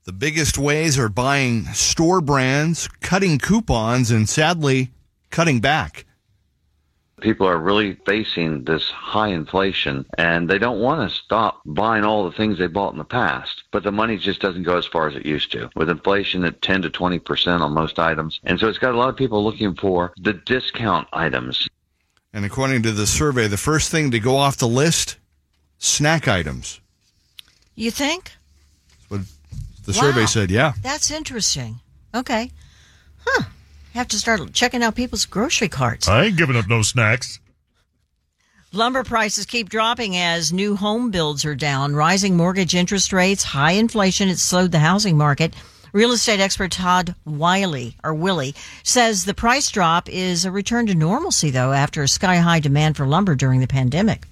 [0.05, 4.91] The biggest ways are buying store brands, cutting coupons, and sadly,
[5.31, 6.07] cutting back.
[7.21, 12.25] People are really facing this high inflation and they don't want to stop buying all
[12.25, 15.09] the things they bought in the past but the money just doesn't go as far
[15.09, 18.69] as it used to with inflation at 10 to 20% on most items and so
[18.69, 21.69] it's got a lot of people looking for the discount items
[22.33, 25.17] And according to the survey, the first thing to go off the list
[25.79, 26.81] snack items.
[27.75, 28.33] You think?
[29.09, 29.23] What
[29.85, 30.75] the survey said, yeah.
[30.83, 31.81] That's interesting.
[32.15, 32.51] Okay.
[33.25, 33.45] Huh.
[33.95, 36.09] Have to start checking out people's grocery carts.
[36.09, 37.41] I ain't giving up no snacks.
[38.73, 41.97] Lumber prices keep dropping as new home builds are down.
[41.97, 45.55] Rising mortgage interest rates, high inflation, it slowed the housing market.
[45.93, 50.95] Real estate expert Todd Wiley, or Willie, says the price drop is a return to
[50.95, 54.25] normalcy, though, after a sky high demand for lumber during the pandemic.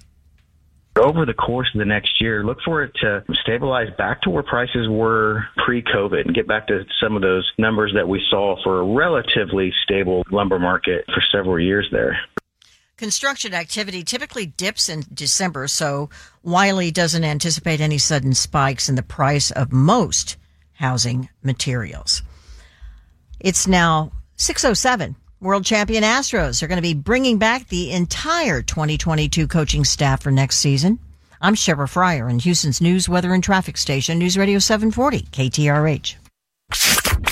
[0.97, 4.43] Over the course of the next year, look for it to stabilize back to where
[4.43, 8.79] prices were pre-COVID and get back to some of those numbers that we saw for
[8.79, 12.19] a relatively stable lumber market for several years there.
[12.97, 16.09] Construction activity typically dips in December, so
[16.43, 20.35] Wiley doesn't anticipate any sudden spikes in the price of most
[20.73, 22.23] housing materials.
[23.39, 25.15] It's now 607.
[25.41, 30.31] World champion Astros are going to be bringing back the entire 2022 coaching staff for
[30.31, 30.99] next season.
[31.39, 36.15] I'm Shepard Fryer in Houston's news, weather, and traffic station, News Radio 740, KTRH.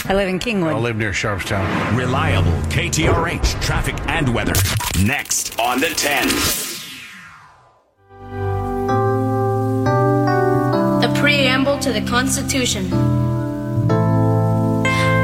[0.10, 0.74] I live in Kingwood.
[0.74, 1.98] I live near Sharpstown.
[1.98, 4.54] Reliable KTRH traffic and weather.
[5.04, 6.30] Next on the 10.
[11.02, 12.90] The preamble to the Constitution.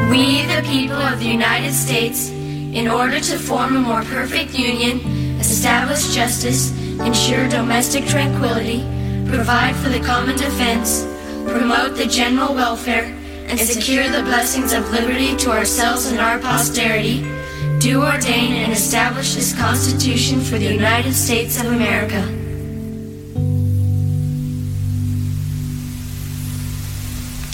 [0.10, 2.30] We, the people of the United States,
[2.74, 5.00] in order to form a more perfect union,
[5.40, 8.82] establish justice, ensure domestic tranquility,
[9.28, 11.04] provide for the common defense,
[11.46, 13.06] promote the general welfare,
[13.48, 17.22] and secure the blessings of liberty to ourselves and our posterity,
[17.80, 22.22] do ordain and establish this Constitution for the United States of America.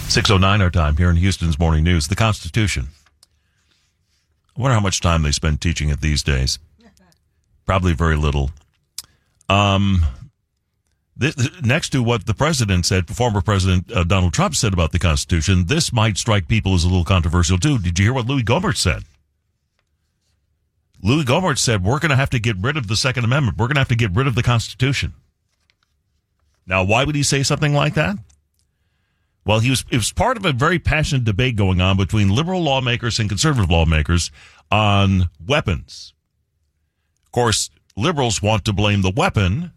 [0.09, 2.07] 609 our time here in Houston's Morning News.
[2.07, 2.88] The Constitution.
[4.60, 6.60] I wonder how much time they spend teaching it these days.
[7.66, 8.51] Probably very little.
[9.47, 10.05] Um,
[11.64, 15.68] next to what the president said, former President uh, Donald Trump said about the Constitution,
[15.68, 17.80] this might strike people as a little controversial too.
[17.80, 19.03] Did you hear what Louis Gohmert said?
[21.01, 23.57] Louis Gohmert said, We're going to have to get rid of the Second Amendment.
[23.57, 25.14] We're going to have to get rid of the Constitution.
[26.68, 28.18] Now, why would he say something like that?
[29.45, 32.61] Well, he was it was part of a very passionate debate going on between liberal
[32.61, 34.31] lawmakers and conservative lawmakers
[34.71, 36.13] on weapons.
[37.25, 39.71] Of course, liberals want to blame the weapon,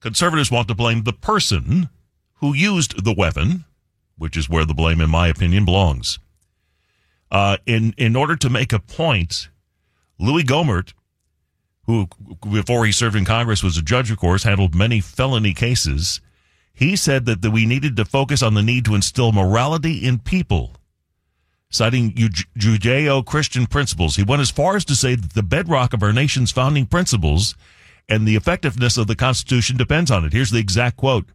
[0.00, 1.88] conservatives want to blame the person
[2.34, 3.64] who used the weapon,
[4.16, 6.18] which is where the blame, in my opinion, belongs.
[7.30, 9.48] Uh, in in order to make a point,
[10.18, 10.94] Louis Gohmert,
[11.86, 12.08] who
[12.50, 16.20] before he served in Congress was a judge, of course, handled many felony cases
[16.80, 20.18] he said that, that we needed to focus on the need to instill morality in
[20.18, 20.72] people.
[21.68, 26.02] Citing Judeo Christian principles, he went as far as to say that the bedrock of
[26.02, 27.54] our nation's founding principles
[28.08, 30.32] and the effectiveness of the Constitution depends on it.
[30.32, 31.26] Here's the exact quote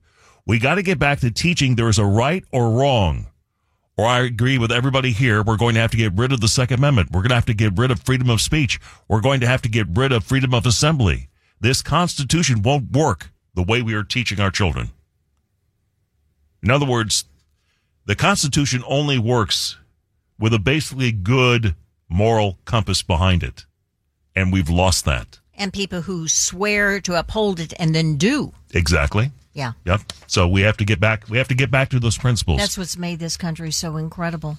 [0.48, 3.28] We got to get back to teaching there is a right or wrong.
[3.98, 6.48] Or I agree with everybody here, we're going to have to get rid of the
[6.48, 7.12] Second Amendment.
[7.12, 8.80] We're going to have to get rid of freedom of speech.
[9.08, 11.30] We're going to have to get rid of freedom of assembly.
[11.62, 14.90] This Constitution won't work the way we are teaching our children.
[16.66, 17.26] In other words,
[18.06, 19.78] the Constitution only works
[20.40, 21.76] with a basically good
[22.10, 23.68] moral compass behind it.
[24.36, 25.40] And we've lost that.
[25.54, 28.52] And people who swear to uphold it and then do.
[28.74, 29.32] Exactly.
[29.54, 29.74] Yeah.
[29.86, 30.12] Yep.
[30.26, 32.58] So we have to get back we have to get back to those principles.
[32.58, 34.58] That's what's made this country so incredible.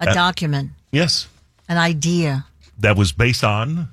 [0.00, 1.28] A document, yes.
[1.68, 2.46] an idea.
[2.78, 3.90] That was based on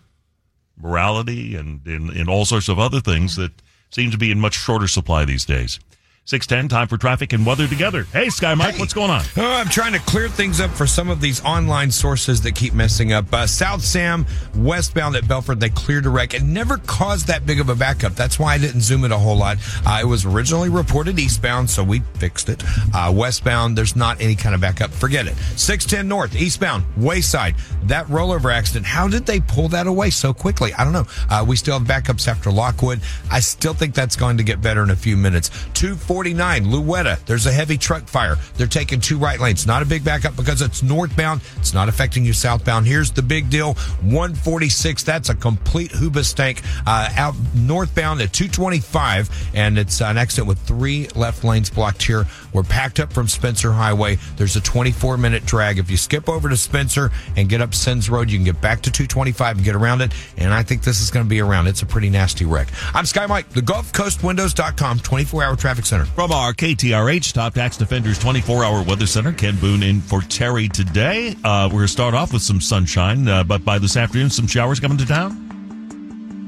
[0.81, 3.35] morality and in, in all sorts of other things mm.
[3.37, 3.51] that
[3.89, 5.79] seem to be in much shorter supply these days.
[6.27, 8.03] 610, time for traffic and weather together.
[8.11, 9.23] Hey, Sky Mike, what's going on?
[9.37, 12.73] Oh, I'm trying to clear things up for some of these online sources that keep
[12.73, 13.33] messing up.
[13.33, 16.33] Uh, South Sam, westbound at Belford, they cleared a wreck.
[16.33, 18.13] It never caused that big of a backup.
[18.15, 19.55] That's why I didn't zoom it a whole lot.
[19.85, 22.61] Uh, it was originally reported eastbound, so we fixed it.
[22.93, 24.91] Uh, westbound, there's not any kind of backup.
[24.91, 25.37] Forget it.
[25.55, 27.55] 610 north, eastbound, wayside.
[27.83, 30.73] That rollover accident, how did they pull that away so quickly?
[30.73, 31.07] I don't know.
[31.29, 32.99] Uh, we still have backups after Lockwood.
[33.31, 35.47] I still think that's going to get better in a few minutes.
[35.73, 37.23] 240 49, Louetta.
[37.27, 38.37] There's a heavy truck fire.
[38.55, 39.67] They're taking two right lanes.
[39.67, 41.41] Not a big backup because it's northbound.
[41.57, 42.87] It's not affecting you southbound.
[42.87, 45.03] Here's the big deal 146.
[45.03, 49.29] That's a complete hoobastank uh, out northbound at 225.
[49.53, 52.25] And it's an accident with three left lanes blocked here.
[52.57, 54.17] We're packed up from Spencer Highway.
[54.35, 55.77] There's a 24 minute drag.
[55.77, 58.81] If you skip over to Spencer and get up Sens Road, you can get back
[58.81, 60.11] to 225 and get around it.
[60.37, 61.67] And I think this is going to be around.
[61.67, 62.69] It's a pretty nasty wreck.
[62.95, 66.05] I'm Sky Mike, the Gulf Coast Windows.com 24 hour traffic center.
[66.05, 70.67] From our KTRH Top Tax Defenders 24 hour weather center, Ken Boone in for Terry
[70.67, 71.35] today.
[71.43, 74.47] Uh, we're going to start off with some sunshine, uh, but by this afternoon, some
[74.47, 75.46] showers coming to town.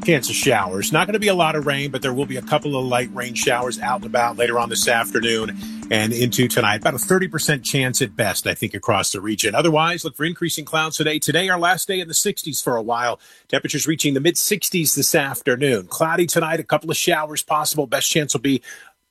[0.03, 0.91] Chance of showers.
[0.91, 2.85] Not going to be a lot of rain, but there will be a couple of
[2.85, 5.57] light rain showers out and about later on this afternoon
[5.91, 6.77] and into tonight.
[6.77, 9.53] About a 30% chance at best, I think, across the region.
[9.53, 11.19] Otherwise, look for increasing clouds today.
[11.19, 13.19] Today, our last day in the 60s for a while.
[13.49, 15.87] Temperatures reaching the mid 60s this afternoon.
[15.87, 17.85] Cloudy tonight, a couple of showers possible.
[17.85, 18.61] Best chance will be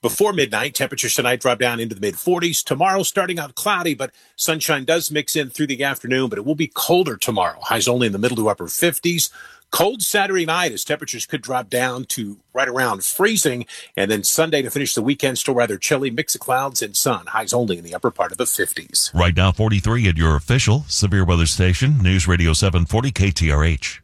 [0.00, 0.74] before midnight.
[0.74, 2.64] Temperatures tonight drop down into the mid 40s.
[2.64, 6.54] Tomorrow, starting out cloudy, but sunshine does mix in through the afternoon, but it will
[6.54, 7.58] be colder tomorrow.
[7.60, 9.30] Highs only in the middle to upper 50s.
[9.70, 13.66] Cold Saturday night as temperatures could drop down to right around freezing.
[13.96, 16.10] And then Sunday to finish the weekend, still rather chilly.
[16.10, 17.26] Mix of clouds and sun.
[17.26, 19.14] Highs only in the upper part of the 50s.
[19.14, 24.00] Right now, 43 at your official severe weather station, News Radio 740 KTRH.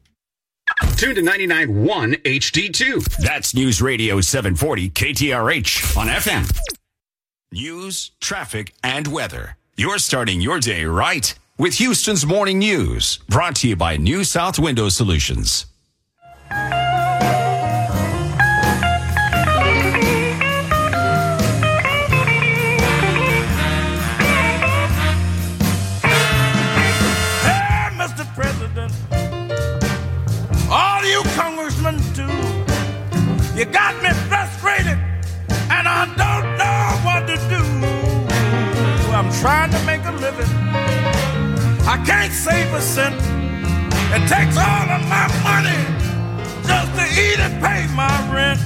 [0.96, 3.16] Tune to 99.1 HD2.
[3.18, 6.58] That's News Radio 740 KTRH on FM.
[7.52, 9.56] News, traffic, and weather.
[9.76, 13.18] You're starting your day right with Houston's Morning News.
[13.28, 15.66] Brought to you by New South Window Solutions.
[16.50, 16.80] Hey,
[27.94, 28.26] Mr.
[28.34, 28.92] President,
[30.68, 32.26] all you congressmen too,
[33.56, 34.98] you got me frustrated,
[35.70, 37.62] and I don't know what to do.
[39.14, 40.63] I'm trying to make a living.
[41.94, 43.14] I can't save a cent.
[43.14, 45.78] It takes all of my money
[46.66, 48.58] just to eat and pay my rent.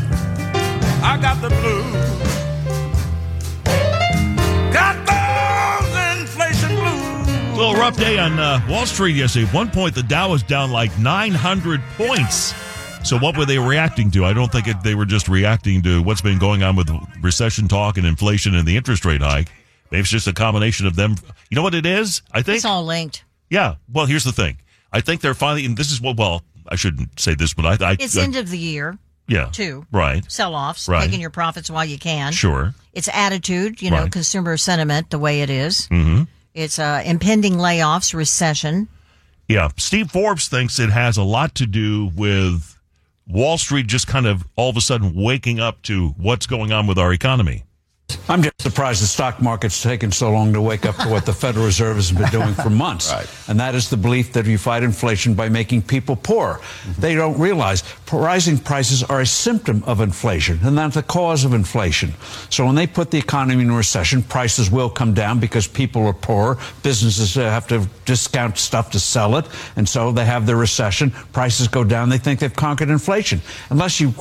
[1.04, 1.92] I got the blues.
[4.72, 7.52] Got those inflation blues.
[7.52, 9.46] A little rough day on uh, Wall Street yesterday.
[9.46, 12.54] At one point, the Dow was down like 900 points.
[13.04, 14.24] So, what were they reacting to?
[14.24, 16.88] I don't think it, they were just reacting to what's been going on with
[17.20, 19.48] recession talk and inflation and the interest rate hike.
[19.90, 21.16] Maybe it's just a combination of them.
[21.50, 22.22] You know what it is?
[22.32, 23.24] I think It's all linked.
[23.50, 23.76] Yeah.
[23.92, 24.58] Well, here's the thing.
[24.92, 26.16] I think they're finally, and this is what.
[26.16, 27.90] Well, I shouldn't say this, but I.
[27.92, 28.98] I It's I- end of the year.
[29.26, 29.46] Yeah.
[29.52, 29.84] Too.
[29.92, 30.24] Right.
[30.30, 31.04] Sell offs, Right.
[31.04, 32.32] taking your profits while you can.
[32.32, 32.74] Sure.
[32.94, 34.12] It's attitude, you know, Right.
[34.12, 35.86] consumer sentiment, the way it is.
[35.90, 36.22] Mm-hmm.
[36.54, 38.88] It's uh, impending layoffs, recession.
[39.46, 39.68] Yeah.
[39.76, 42.78] Steve Forbes thinks it has a lot to do with
[43.26, 46.86] Wall Street just kind of all of a sudden waking up to what's going on
[46.86, 47.64] with our economy.
[48.30, 51.32] I'm just surprised the stock market's taken so long to wake up to what the
[51.32, 53.10] Federal Reserve has been doing for months.
[53.48, 56.60] And that is the belief that you fight inflation by making people poor.
[56.98, 57.82] They don't realize
[58.12, 62.12] rising prices are a symptom of inflation and not the cause of inflation.
[62.50, 66.12] So when they put the economy in recession, prices will come down because people are
[66.12, 66.58] poor.
[66.82, 69.46] Businesses uh, have to discount stuff to sell it.
[69.76, 71.10] And so they have their recession.
[71.32, 72.10] Prices go down.
[72.10, 73.40] They think they've conquered inflation.
[73.70, 74.12] Unless you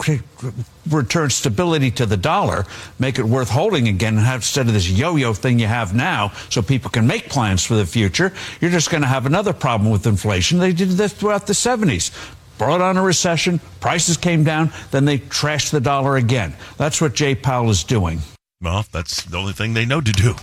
[0.89, 2.65] return stability to the dollar,
[2.99, 6.31] make it worth holding again, and have instead of this yo-yo thing you have now,
[6.49, 9.91] so people can make plans for the future, you're just going to have another problem
[9.91, 10.59] with inflation.
[10.59, 12.11] They did this throughout the 70s.
[12.57, 16.55] Brought on a recession, prices came down, then they trashed the dollar again.
[16.77, 18.19] That's what Jay Powell is doing.
[18.61, 20.35] Well, that's the only thing they know to do.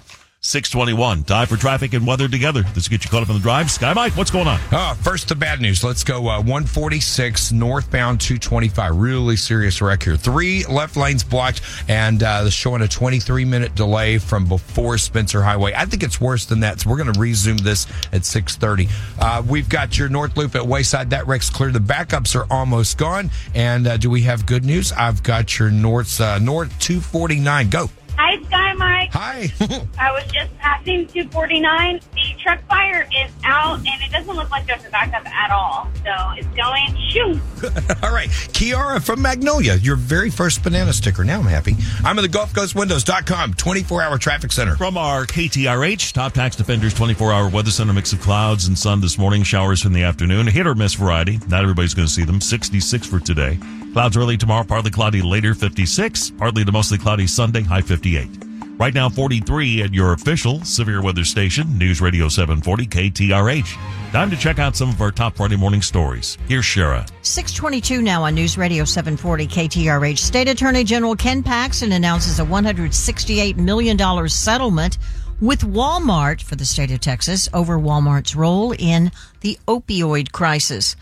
[0.45, 1.23] 621.
[1.25, 2.65] Time for traffic and weather together.
[2.75, 3.71] This will get you caught up on the drive.
[3.71, 4.61] Sky Mike, what's going on?
[4.71, 5.83] Uh, first, the bad news.
[5.83, 8.95] Let's go uh, 146 northbound 225.
[8.95, 10.17] Really serious wreck here.
[10.17, 15.73] Three left lanes blocked and uh, showing a 23 minute delay from before Spencer Highway.
[15.75, 18.89] I think it's worse than that, so we're going to resume this at 630.
[19.19, 21.09] Uh, we've got your north loop at Wayside.
[21.09, 21.73] That wreck's clear.
[21.73, 23.31] The backups are almost gone.
[23.55, 24.93] And uh, do we have good news?
[24.93, 27.71] I've got your north, uh, north 249.
[27.71, 27.89] Go.
[28.17, 29.11] Hi, Sky Mike.
[29.13, 29.53] Hi.
[29.99, 32.01] I was just passing 249.
[32.13, 35.89] The truck fire is out, and it doesn't look like there's a backup at all.
[36.05, 37.41] So it's going shoo.
[38.03, 38.29] All right.
[38.29, 41.25] Kiara from Magnolia, your very first banana sticker.
[41.25, 41.77] Now I'm happy.
[42.05, 44.77] I'm at the GulfCoastWindows.com 24 hour traffic center.
[44.77, 49.01] From our KTRH Top Tax Defenders 24 hour weather center mix of clouds and sun
[49.01, 51.41] this morning, showers in the afternoon, hit or miss variety.
[51.49, 52.41] Not everybody's going to see them.
[52.41, 53.59] 66 for today.
[53.95, 56.31] Clouds early tomorrow, partly cloudy later, 56.
[56.31, 58.29] Partly to mostly cloudy Sunday, high 58.
[58.77, 63.77] Right now, 43 at your official severe weather station, News Radio 740 KTRH.
[64.11, 66.37] Time to check out some of our top Friday morning stories.
[66.49, 67.09] Here's Shara.
[67.23, 70.19] 622 now on News Radio 740 KTRH.
[70.19, 74.99] State Attorney General Ken Paxton announces a $168 million settlement
[75.41, 80.97] with Walmart for the state of Texas over Walmart's role in the opioid crisis.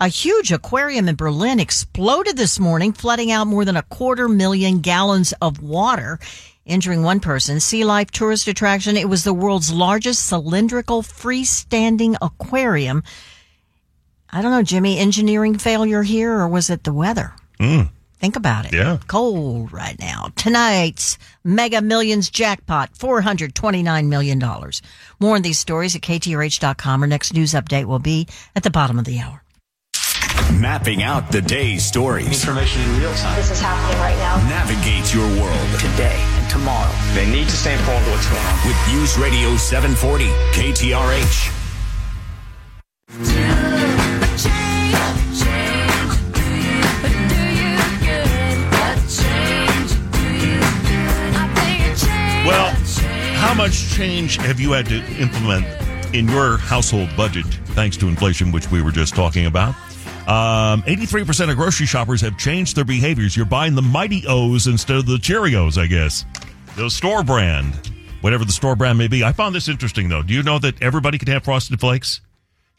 [0.00, 4.78] A huge aquarium in Berlin exploded this morning, flooding out more than a quarter million
[4.78, 6.20] gallons of water,
[6.64, 7.58] injuring one person.
[7.58, 8.96] Sea Life tourist attraction.
[8.96, 13.02] It was the world's largest cylindrical freestanding aquarium.
[14.30, 17.32] I don't know, Jimmy, engineering failure here, or was it the weather?
[17.58, 17.90] Mm.
[18.20, 18.74] Think about it.
[18.74, 18.98] Yeah.
[19.08, 20.28] Cold right now.
[20.36, 24.38] Tonight's Mega Millions jackpot, $429 million.
[25.18, 27.02] More on these stories at KTRH.com.
[27.02, 29.42] Our next news update will be at the bottom of the hour.
[30.54, 32.26] Mapping out the day's stories.
[32.26, 33.36] Information in real time.
[33.36, 34.36] This is happening right now.
[34.48, 36.90] Navigate your world Today and tomorrow.
[37.14, 38.66] They need to stay informed of what's going on.
[38.66, 41.54] with News Radio 740 KTRH.
[52.46, 52.74] Well,
[53.34, 55.66] how much change have you had to implement
[56.14, 57.44] in your household budget
[57.76, 59.74] thanks to inflation, which we were just talking about?
[60.28, 63.34] Um, 83% of grocery shoppers have changed their behaviors.
[63.34, 66.26] You're buying the Mighty O's instead of the Cheerios, I guess.
[66.76, 67.74] The store brand,
[68.20, 69.24] whatever the store brand may be.
[69.24, 70.22] I found this interesting, though.
[70.22, 72.20] Do you know that everybody can have Frosted Flakes?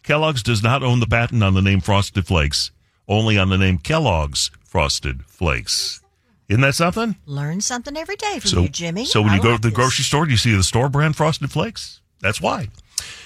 [0.04, 2.70] Kellogg's does not own the patent on the name Frosted Flakes,
[3.08, 6.02] only on the name Kellogg's Frosted Flakes.
[6.50, 7.16] Isn't that something?
[7.26, 9.06] Learn something every day from So, you, Jimmy.
[9.06, 9.76] so when I you go like to the this.
[9.76, 12.00] grocery store, do you see the store brand Frosted Flakes?
[12.22, 12.70] That's why.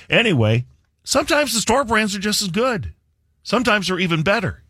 [0.09, 0.65] Anyway,
[1.03, 2.93] sometimes the store brands are just as good.
[3.43, 4.63] Sometimes they're even better.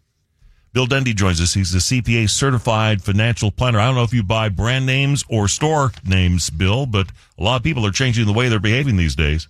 [0.74, 1.54] Bill Dendy joins us.
[1.54, 3.80] He's a CPA certified financial planner.
[3.80, 7.08] I don't know if you buy brand names or store names, Bill, but
[7.38, 9.48] a lot of people are changing the way they're behaving these days.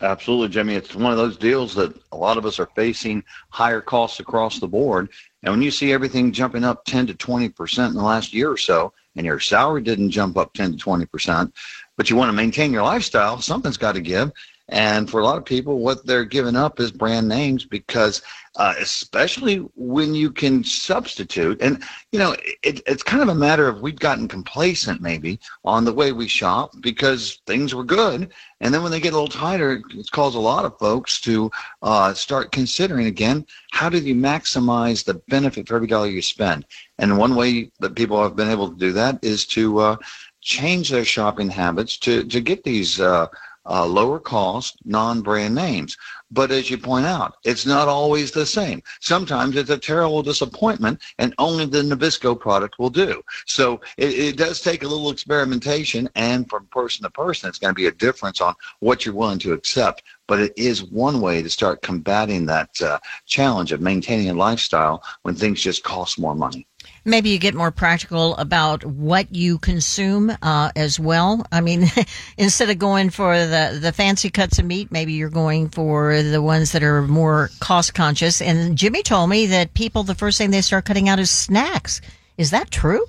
[0.00, 0.74] Absolutely, Jimmy.
[0.74, 4.60] It's one of those deals that a lot of us are facing higher costs across
[4.60, 5.08] the board.
[5.42, 8.56] And when you see everything jumping up 10 to 20% in the last year or
[8.56, 11.52] so, and your salary didn't jump up 10 to 20%,
[11.96, 14.32] but you want to maintain your lifestyle, something's got to give.
[14.68, 18.22] And for a lot of people, what they're giving up is brand names because,
[18.56, 23.68] uh, especially when you can substitute, and you know, it, it's kind of a matter
[23.68, 28.72] of we've gotten complacent maybe on the way we shop because things were good, and
[28.72, 31.50] then when they get a little tighter, it's caused a lot of folks to
[31.82, 36.64] uh, start considering again how do you maximize the benefit for every dollar you spend.
[36.98, 39.96] And one way that people have been able to do that is to uh,
[40.40, 43.26] change their shopping habits to, to get these uh,
[43.66, 45.96] uh, lower cost, non brand names.
[46.30, 48.82] But as you point out, it's not always the same.
[49.00, 53.22] Sometimes it's a terrible disappointment, and only the Nabisco product will do.
[53.46, 57.72] So it, it does take a little experimentation, and from person to person, it's going
[57.72, 60.02] to be a difference on what you're willing to accept.
[60.26, 65.02] But it is one way to start combating that uh, challenge of maintaining a lifestyle
[65.22, 66.66] when things just cost more money.
[67.06, 71.46] Maybe you get more practical about what you consume uh, as well.
[71.52, 71.86] I mean,
[72.38, 76.40] instead of going for the, the fancy cuts of meat, maybe you're going for the
[76.40, 78.40] ones that are more cost conscious.
[78.40, 82.00] And Jimmy told me that people, the first thing they start cutting out is snacks.
[82.38, 83.04] Is that true?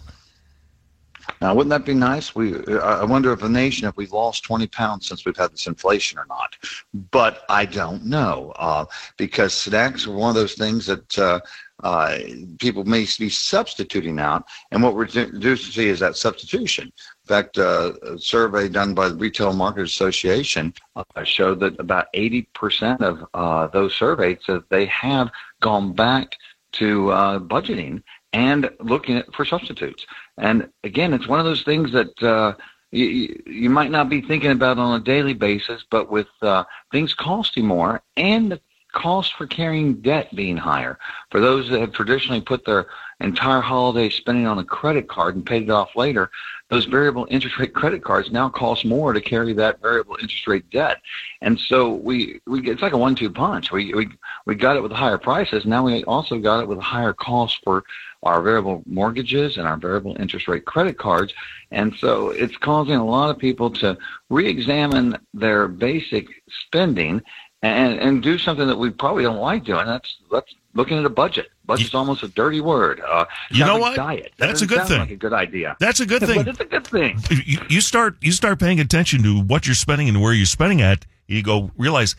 [1.41, 2.35] Now, wouldn't that be nice?
[2.35, 5.67] We, I wonder if a nation, if we've lost 20 pounds since we've had this
[5.67, 6.55] inflation or not.
[7.11, 8.85] But I don't know uh,
[9.17, 11.39] because snacks are one of those things that uh,
[11.85, 12.17] uh,
[12.59, 14.43] people may be substituting out.
[14.71, 16.85] And what we're do to see is that substitution.
[16.85, 22.11] In fact, uh, a survey done by the Retail Market Association uh, showed that about
[22.13, 25.29] 80% of uh, those surveyed said they have
[25.61, 26.35] gone back
[26.71, 28.01] to uh, budgeting
[28.33, 30.07] and looking at, for substitutes.
[30.39, 32.55] And again, it's one of those things that uh,
[32.89, 37.13] you, you might not be thinking about on a daily basis, but with uh, things
[37.13, 38.59] costing more and the
[38.95, 40.97] cost for carrying debt being higher,
[41.29, 42.87] for those that have traditionally put their
[43.19, 46.31] entire holiday spending on a credit card and paid it off later,
[46.69, 50.67] those variable interest rate credit cards now cost more to carry that variable interest rate
[50.71, 50.99] debt.
[51.41, 53.71] And so we, we it's like a one-two punch.
[53.71, 54.09] We, we,
[54.45, 55.65] we got it with higher prices.
[55.65, 57.83] Now we also got it with higher costs for
[58.23, 61.33] our variable mortgages and our variable interest rate credit cards.
[61.71, 63.97] And so it's causing a lot of people to
[64.29, 66.27] re-examine their basic
[66.65, 67.21] spending
[67.65, 69.85] and, and do something that we probably don't like doing.
[69.85, 71.47] That's, that's looking at a budget.
[71.65, 73.01] Budget's you, almost a dirty word.
[73.01, 73.95] Uh, you know what?
[73.95, 74.33] Diet.
[74.37, 74.99] That That's a good thing.
[74.99, 75.75] Like a good idea.
[75.79, 76.37] That's a good thing.
[76.37, 77.19] but it's a good thing.
[77.29, 80.81] You, you start you start paying attention to what you're spending and where you're spending
[80.81, 81.05] at.
[81.27, 82.15] You go realize,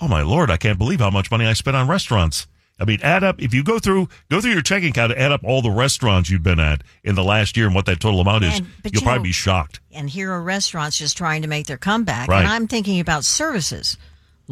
[0.00, 2.46] oh my lord, I can't believe how much money I spent on restaurants.
[2.78, 5.42] I mean, add up if you go through go through your checking account, add up
[5.44, 8.44] all the restaurants you've been at in the last year and what that total amount
[8.44, 8.58] is.
[8.58, 9.80] And, you'll you probably know, be shocked.
[9.92, 12.28] And here are restaurants just trying to make their comeback.
[12.28, 12.40] Right.
[12.40, 13.96] And I'm thinking about services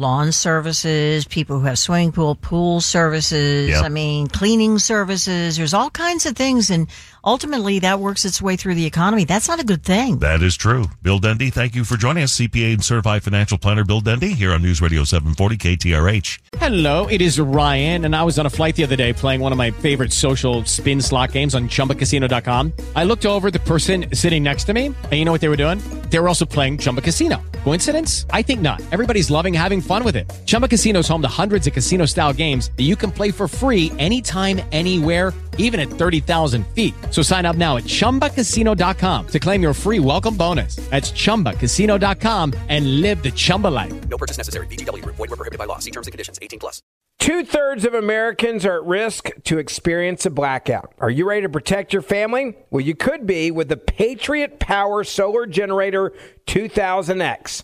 [0.01, 3.69] lawn services, people who have swimming pool, pool services.
[3.69, 3.83] Yep.
[3.83, 5.57] I mean, cleaning services.
[5.57, 6.71] There's all kinds of things.
[6.71, 6.87] And
[7.23, 9.25] ultimately that works its way through the economy.
[9.25, 10.19] That's not a good thing.
[10.19, 10.85] That is true.
[11.01, 12.37] Bill Dendy, thank you for joining us.
[12.37, 16.39] CPA and certified financial planner Bill Dendy here on News Radio 740 KTRH.
[16.57, 19.51] Hello, it is Ryan, and I was on a flight the other day playing one
[19.51, 22.73] of my favorite social spin slot games on chumbacasino.com.
[22.95, 25.49] I looked over at the person sitting next to me, and you know what they
[25.49, 25.79] were doing?
[26.09, 27.41] They were also playing Chumba Casino.
[27.63, 28.25] Coincidence?
[28.31, 28.81] I think not.
[28.91, 30.31] Everybody's loving having fun with it.
[30.45, 33.47] Chumba Casino is home to hundreds of casino style games that you can play for
[33.47, 36.93] free anytime, anywhere, even at 30,000 feet.
[37.09, 40.75] So sign up now at chumbacasino.com to claim your free welcome bonus.
[40.91, 44.07] That's chumbacasino.com and live the Chumba life.
[44.07, 44.67] No purchase necessary.
[44.67, 45.03] VGW.
[45.05, 45.79] Void were prohibited by law.
[45.79, 46.37] See terms and conditions.
[46.41, 46.81] 18 plus.
[47.21, 50.91] Two thirds of Americans are at risk to experience a blackout.
[50.97, 52.55] Are you ready to protect your family?
[52.71, 56.13] Well, you could be with the Patriot Power Solar Generator
[56.47, 57.63] 2000X.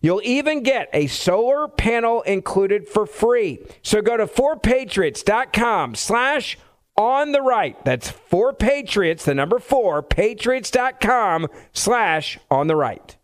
[0.00, 3.58] You'll even get a solar panel included for free.
[3.82, 6.58] So go to 4patriots.com slash
[6.96, 7.82] on the right.
[7.84, 13.16] That's 4patriots, the number 4, patriots.com slash on the right.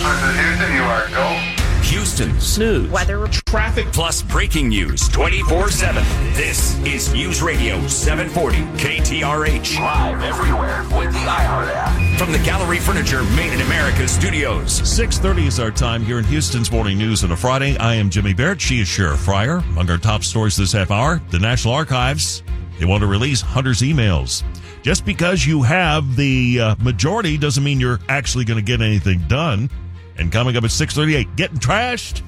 [0.00, 1.56] Houston, you are go.
[1.82, 6.04] Houston's news, weather, traffic, plus breaking news 24 7.
[6.34, 9.80] This is News Radio 740 KTRH.
[9.80, 12.09] Live everywhere with the iHeart app.
[12.20, 14.82] From the Gallery Furniture Made in America studios.
[14.82, 17.78] 6.30 is our time here in Houston's Morning News on a Friday.
[17.78, 18.60] I am Jimmy Barrett.
[18.60, 19.64] She is Shara Fryer.
[19.70, 22.42] Among our top stories this half hour, the National Archives.
[22.78, 24.42] They want to release Hunter's emails.
[24.82, 29.20] Just because you have the uh, majority doesn't mean you're actually going to get anything
[29.20, 29.70] done.
[30.18, 32.20] And coming up at 638, getting trashed?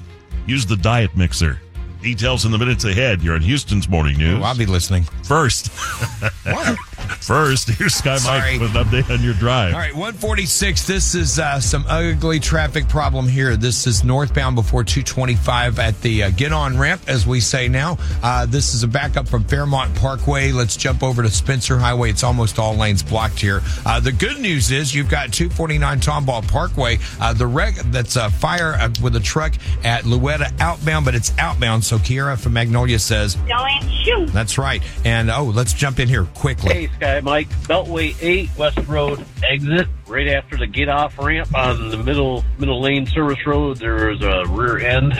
[0.47, 1.61] Use the diet mixer.
[2.01, 3.21] Details in the minutes ahead.
[3.21, 4.43] You're in Houston's morning news.
[4.43, 5.03] I'll be listening.
[5.21, 5.67] First.
[6.45, 6.79] what?
[6.93, 8.57] First, here's Sky Sorry.
[8.57, 9.73] Mike with an update on your drive.
[9.73, 10.85] All right, 146.
[10.87, 13.55] This is uh, some ugly traffic problem here.
[13.55, 17.97] This is northbound before 225 at the uh, get on ramp, as we say now.
[18.21, 20.51] Uh, this is a backup from Fairmont Parkway.
[20.51, 22.09] Let's jump over to Spencer Highway.
[22.09, 23.61] It's almost all lanes blocked here.
[23.85, 26.97] Uh, the good news is you've got 249 Tomball Parkway.
[27.19, 29.53] Uh, the wreck that's a fire uh, with a truck
[29.83, 31.83] at Louetta outbound, but it's outbound.
[31.83, 34.27] So Kiera from Magnolia says, Don't shoot.
[34.33, 34.83] that's right.
[35.05, 36.73] And oh, let's jump in here quickly.
[36.73, 37.49] Hey, Sky Mike.
[37.63, 39.87] Beltway 8 West Road exit.
[40.07, 44.21] Right after the get off ramp on the middle middle lane service road, there is
[44.21, 45.13] a rear end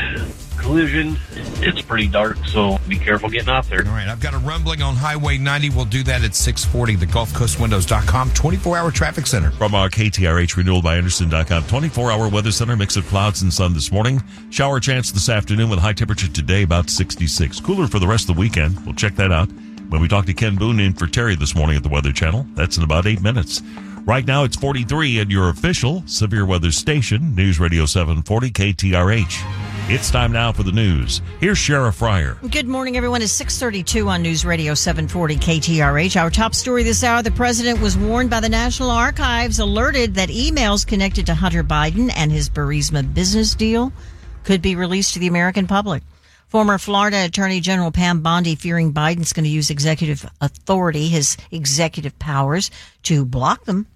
[0.57, 1.17] collision.
[1.61, 3.85] It's pretty dark, so be careful getting off there.
[3.85, 5.71] All right, I've got a rumbling on Highway 90.
[5.71, 6.95] We'll do that at 640.
[6.95, 9.51] The GulfCoastWindows.com 24 hour traffic center.
[9.51, 13.53] From uh, our KTRH renewal by Andersen.com 24 hour weather center, mix of clouds and
[13.53, 14.21] sun this morning.
[14.49, 17.59] Shower chance this afternoon with high temperature today about 66.
[17.59, 18.83] Cooler for the rest of the weekend.
[18.85, 19.49] We'll check that out
[19.93, 22.47] when we talk to Ken Boone in for Terry this morning at the Weather Channel.
[22.55, 23.61] That's in about eight minutes.
[24.07, 29.91] Right now it's 43 at your official severe weather station, News Radio 740 KTRH.
[29.91, 31.21] It's time now for the news.
[31.39, 32.39] Here's Shara Fryer.
[32.49, 33.21] Good morning, everyone.
[33.21, 36.19] It's 632 on News Radio 740 KTRH.
[36.19, 40.29] Our top story this hour, the president was warned by the National Archives, alerted that
[40.29, 43.93] emails connected to Hunter Biden and his Burisma business deal
[44.43, 46.01] could be released to the American public.
[46.53, 52.19] Former Florida Attorney General Pam Bondi fearing Biden's going to use executive authority, his executive
[52.19, 52.69] powers,
[53.01, 53.87] to block them.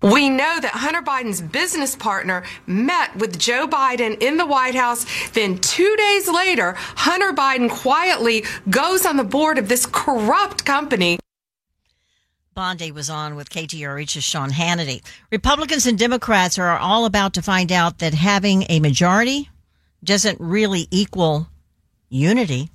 [0.00, 5.06] We know that Hunter Biden's business partner met with Joe Biden in the White House.
[5.30, 11.18] Then two days later, Hunter Biden quietly goes on the board of this corrupt company.
[12.54, 15.02] Bondi was on with KTRH's Sean Hannity.
[15.32, 19.50] Republicans and Democrats are all about to find out that having a majority
[20.04, 21.48] doesn't really equal
[22.16, 22.70] unity.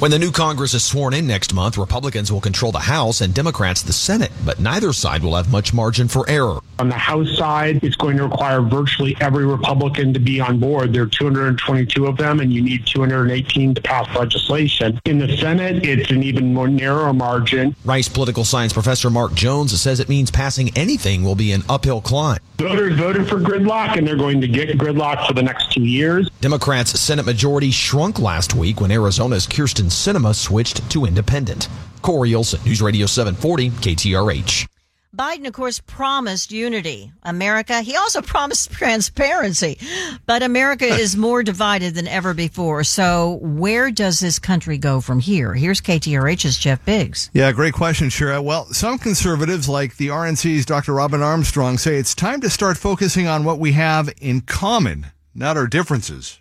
[0.00, 3.32] When the new Congress is sworn in next month, Republicans will control the House and
[3.32, 6.58] Democrats the Senate, but neither side will have much margin for error.
[6.80, 10.92] On the House side, it's going to require virtually every Republican to be on board.
[10.92, 15.00] There are 222 of them, and you need 218 to pass legislation.
[15.04, 17.76] In the Senate, it's an even more narrow margin.
[17.84, 22.00] Rice political science professor Mark Jones says it means passing anything will be an uphill
[22.00, 22.40] climb.
[22.58, 26.28] Voters voted for gridlock, and they're going to get gridlock for the next two years.
[26.40, 31.68] Democrats' Senate majority shrunk last week when Arizona's Kyrsten Sinema switched to independent.
[32.02, 34.66] Corey Olson, News Radio 740, KTRH.
[35.16, 37.12] Biden, of course, promised unity.
[37.22, 39.78] America, he also promised transparency.
[40.26, 42.82] But America is more divided than ever before.
[42.82, 45.54] So where does this country go from here?
[45.54, 47.30] Here's KTRH's Jeff Biggs.
[47.32, 48.42] Yeah, great question, Shara.
[48.42, 50.94] Well, some conservatives, like the RNC's Dr.
[50.94, 55.56] Robin Armstrong, say it's time to start focusing on what we have in common, not
[55.56, 56.40] our differences.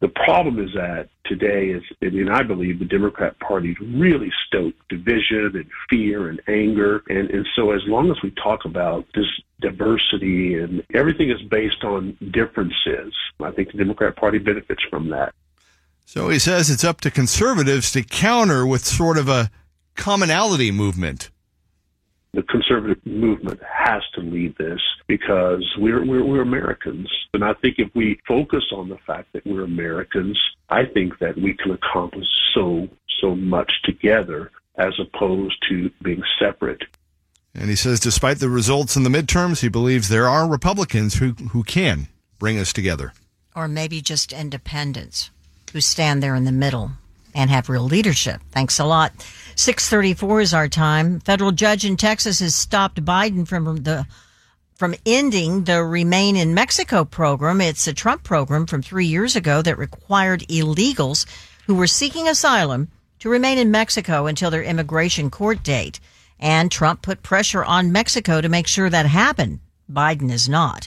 [0.00, 4.88] The problem is that today is, I mean, I believe the Democrat Party really stoked
[4.88, 7.02] division and fear and anger.
[7.08, 9.26] And, and so as long as we talk about this
[9.60, 15.34] diversity and everything is based on differences, I think the Democrat Party benefits from that.
[16.04, 19.50] So he says it's up to conservatives to counter with sort of a
[19.96, 21.30] commonality movement.
[22.38, 24.78] The conservative movement has to lead this
[25.08, 27.10] because we're, we're, we're Americans.
[27.34, 30.38] And I think if we focus on the fact that we're Americans,
[30.68, 32.86] I think that we can accomplish so,
[33.20, 36.82] so much together as opposed to being separate.
[37.56, 41.32] And he says despite the results in the midterms, he believes there are Republicans who,
[41.50, 42.06] who can
[42.38, 43.14] bring us together.
[43.56, 45.30] Or maybe just independents
[45.72, 46.92] who stand there in the middle
[47.34, 48.40] and have real leadership.
[48.52, 49.12] Thanks a lot.
[49.58, 51.18] 634 is our time.
[51.18, 54.06] Federal judge in Texas has stopped Biden from the
[54.76, 57.60] from ending the Remain in Mexico program.
[57.60, 61.26] It's a Trump program from three years ago that required illegals
[61.66, 62.86] who were seeking asylum
[63.18, 65.98] to remain in Mexico until their immigration court date.
[66.38, 69.58] And Trump put pressure on Mexico to make sure that happened.
[69.90, 70.86] Biden is not.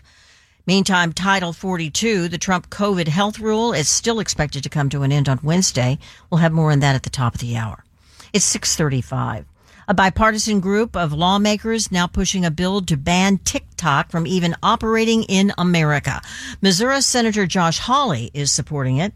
[0.65, 5.11] Meantime, Title 42, the Trump COVID health rule, is still expected to come to an
[5.11, 5.99] end on Wednesday.
[6.29, 7.83] We'll have more on that at the top of the hour.
[8.33, 9.45] It's 635.
[9.87, 15.23] A bipartisan group of lawmakers now pushing a bill to ban TikTok from even operating
[15.23, 16.21] in America.
[16.61, 19.13] Missouri Senator Josh Hawley is supporting it.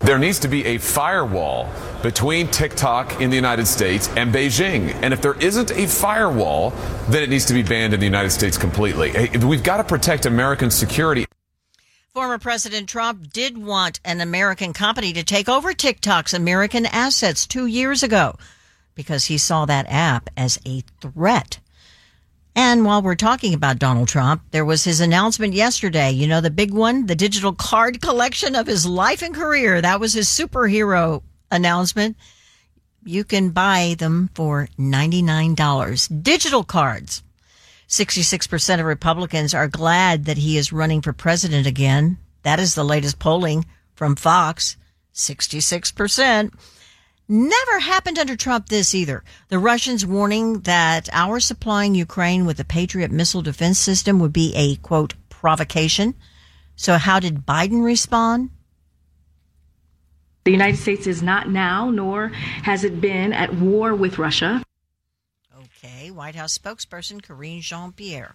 [0.00, 1.70] There needs to be a firewall
[2.02, 4.92] between TikTok in the United States and Beijing.
[5.02, 6.74] And if there isn't a firewall,
[7.08, 9.30] then it needs to be banned in the United States completely.
[9.38, 11.25] We've got to protect American security.
[12.16, 17.66] Former President Trump did want an American company to take over TikTok's American assets two
[17.66, 18.38] years ago
[18.94, 21.58] because he saw that app as a threat.
[22.54, 26.10] And while we're talking about Donald Trump, there was his announcement yesterday.
[26.10, 29.82] You know, the big one, the digital card collection of his life and career.
[29.82, 32.16] That was his superhero announcement.
[33.04, 36.22] You can buy them for $99.
[36.22, 37.22] Digital cards.
[37.88, 42.18] 66% of Republicans are glad that he is running for president again.
[42.42, 43.64] That is the latest polling
[43.94, 44.76] from Fox.
[45.14, 46.52] 66%.
[47.28, 49.24] Never happened under Trump this either.
[49.48, 54.54] The Russians warning that our supplying Ukraine with a Patriot missile defense system would be
[54.54, 56.14] a quote provocation.
[56.76, 58.50] So how did Biden respond?
[60.44, 64.62] The United States is not now, nor has it been at war with Russia.
[65.86, 68.34] Okay, White House spokesperson Karine Jean Pierre.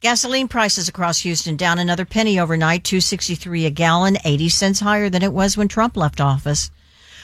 [0.00, 5.22] Gasoline prices across Houston down another penny overnight, 263 a gallon, 80 cents higher than
[5.22, 6.70] it was when Trump left office.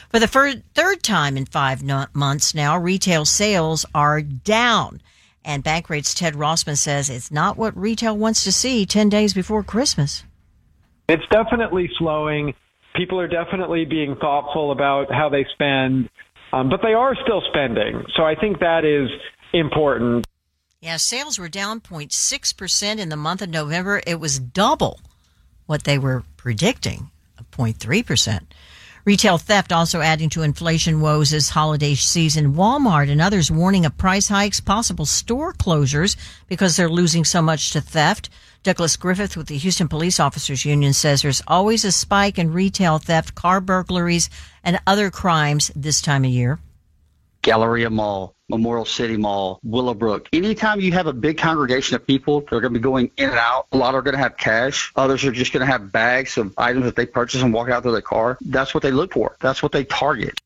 [0.09, 5.01] For the fir- third time in five no- months now, retail sales are down.
[5.43, 9.63] And Bankrate's Ted Rossman says it's not what retail wants to see 10 days before
[9.63, 10.23] Christmas.
[11.07, 12.53] It's definitely slowing.
[12.95, 16.07] People are definitely being thoughtful about how they spend,
[16.53, 18.03] um, but they are still spending.
[18.15, 19.09] So I think that is
[19.53, 20.25] important.
[20.81, 24.01] Yeah, sales were down 0.6% in the month of November.
[24.07, 25.01] It was double
[25.65, 27.11] what they were predicting,
[27.51, 28.41] 0.3%.
[29.05, 32.53] Retail theft also adding to inflation woes this holiday season.
[32.53, 36.15] Walmart and others warning of price hikes, possible store closures
[36.47, 38.29] because they're losing so much to theft.
[38.61, 42.99] Douglas Griffith with the Houston Police Officers Union says there's always a spike in retail
[42.99, 44.29] theft, car burglaries,
[44.63, 46.59] and other crimes this time of year.
[47.41, 50.29] Galleria Mall, Memorial City Mall, Willowbrook.
[50.33, 53.37] Anytime you have a big congregation of people, they're going to be going in and
[53.37, 53.67] out.
[53.71, 54.91] A lot are going to have cash.
[54.95, 57.83] Others are just going to have bags of items that they purchase and walk out
[57.83, 58.37] to their car.
[58.41, 59.35] That's what they look for.
[59.39, 60.39] That's what they target.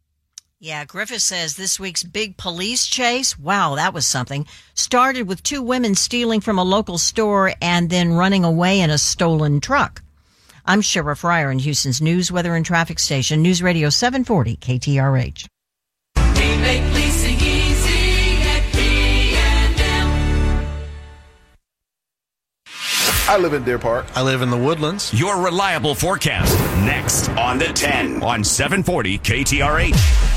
[0.60, 5.62] Yeah, Griffith says this week's big police chase, wow, that was something, started with two
[5.62, 10.02] women stealing from a local store and then running away in a stolen truck.
[10.66, 15.48] I'm Shara Fryer in Houston's News, Weather, and Traffic Station, News Radio 740 KTRH.
[23.26, 24.06] I live in Deer Park.
[24.16, 25.14] I live in the Woodlands.
[25.14, 30.33] Your reliable forecast next on the 10 on 740 KTRH.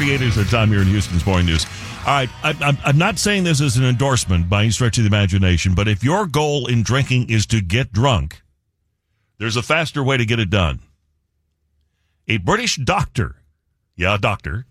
[0.00, 1.66] 38 is the time here in Houston's Morning News.
[2.06, 5.04] All right, I, I'm, I'm not saying this is an endorsement by any stretch of
[5.04, 8.40] the imagination, but if your goal in drinking is to get drunk,
[9.36, 10.80] there's a faster way to get it done.
[12.28, 13.36] A British doctor,
[13.94, 14.64] yeah, doctor,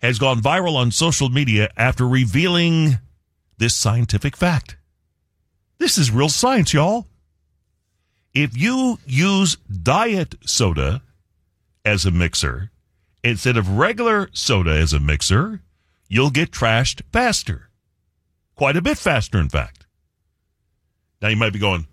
[0.00, 3.00] has gone viral on social media after revealing
[3.58, 4.76] this scientific fact.
[5.78, 7.08] This is real science, y'all.
[8.32, 11.02] If you use diet soda
[11.84, 12.70] as a mixer,
[13.24, 15.62] instead of regular soda as a mixer,
[16.08, 17.70] you'll get trashed faster.
[18.54, 19.86] Quite a bit faster, in fact.
[21.20, 21.86] Now you might be going,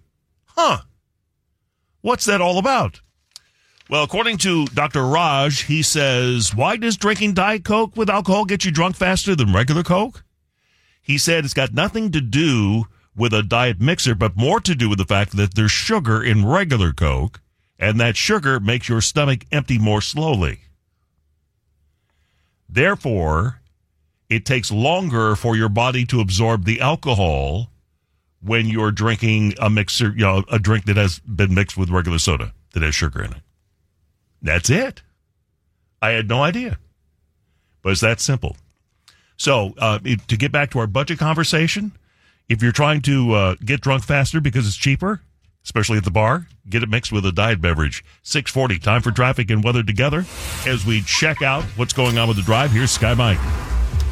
[0.46, 0.80] huh,
[2.02, 3.02] what's that all about?
[3.90, 5.06] Well, according to Dr.
[5.06, 9.54] Raj, he says, why does drinking Diet Coke with alcohol get you drunk faster than
[9.54, 10.24] regular Coke?
[11.02, 12.86] He said it's got nothing to do
[13.16, 16.46] with a diet mixer, but more to do with the fact that there's sugar in
[16.46, 17.42] regular Coke,
[17.80, 20.62] and that sugar makes your stomach empty more slowly.
[22.70, 23.62] Therefore,
[24.30, 27.70] it takes longer for your body to absorb the alcohol
[28.42, 32.20] when you're drinking a mixer, you know, a drink that has been mixed with regular
[32.20, 33.42] soda that has sugar in it.
[34.42, 35.02] That's it.
[36.02, 36.78] I had no idea,
[37.82, 38.56] but it's that simple.
[39.36, 41.94] So, uh, to get back to our budget conversation,
[42.48, 45.22] if you're trying to uh, get drunk faster because it's cheaper,
[45.64, 48.04] especially at the bar, get it mixed with a diet beverage.
[48.24, 50.26] 640, time for traffic and weather together
[50.68, 52.72] as we check out what's going on with the drive.
[52.72, 53.40] Here's Sky Mike.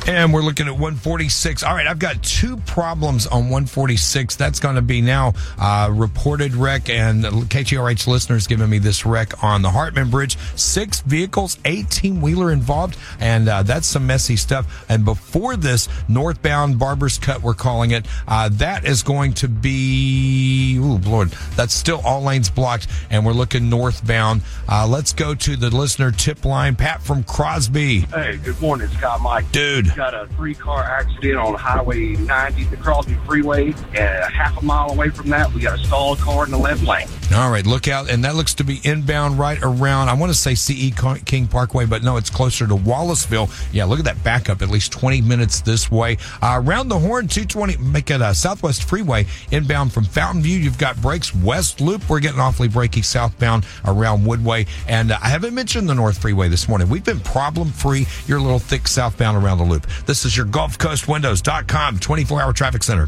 [0.08, 1.64] And we're looking at 146.
[1.64, 4.38] All right, I've got two problems on 146.
[4.38, 9.44] That's going to be now uh, reported wreck, and KTRH listeners giving me this wreck
[9.44, 10.38] on the Hartman Bridge.
[10.56, 14.86] Six vehicles, 18 wheeler involved, and uh, that's some messy stuff.
[14.88, 20.80] And before this, northbound Barber's Cut, we're calling it, uh, that is going to be,
[20.80, 24.42] oh, Lord, that's still all lanes blocked, and we're looking northbound.
[24.70, 26.78] Uh, let's go to the listener tip line.
[26.78, 28.00] Pat from Crosby.
[28.00, 29.52] Hey, good morning, Scott Mike.
[29.52, 29.97] Dude.
[29.98, 33.74] Got a three car accident on Highway 90, the Crosby Freeway.
[33.96, 36.58] And a half a mile away from that, we got a stalled car in the
[36.60, 37.08] left lane.
[37.36, 38.08] All right, look out.
[38.08, 40.94] And that looks to be inbound right around, I want to say CE
[41.26, 43.52] King Parkway, but no, it's closer to Wallisville.
[43.74, 46.18] Yeah, look at that backup, at least 20 minutes this way.
[46.44, 50.60] Uh, around the horn, 220, make it a Southwest Freeway inbound from Fountain View.
[50.60, 52.08] You've got brakes West Loop.
[52.08, 54.68] We're getting awfully breaky southbound around Woodway.
[54.88, 56.88] And uh, I haven't mentioned the North Freeway this morning.
[56.88, 58.06] We've been problem free.
[58.28, 59.77] You're a little thick southbound around the loop.
[60.06, 63.08] This is your Gulf Coast Windows.com 24 hour traffic center.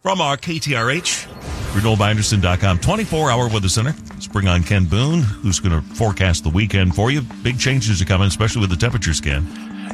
[0.00, 1.26] From our KTRH,
[1.72, 3.94] RenewalByAndersen.com 24 hour weather center.
[4.10, 7.22] Let's bring on Ken Boone, who's going to forecast the weekend for you.
[7.42, 9.46] Big changes are coming, especially with the temperatures, Ken.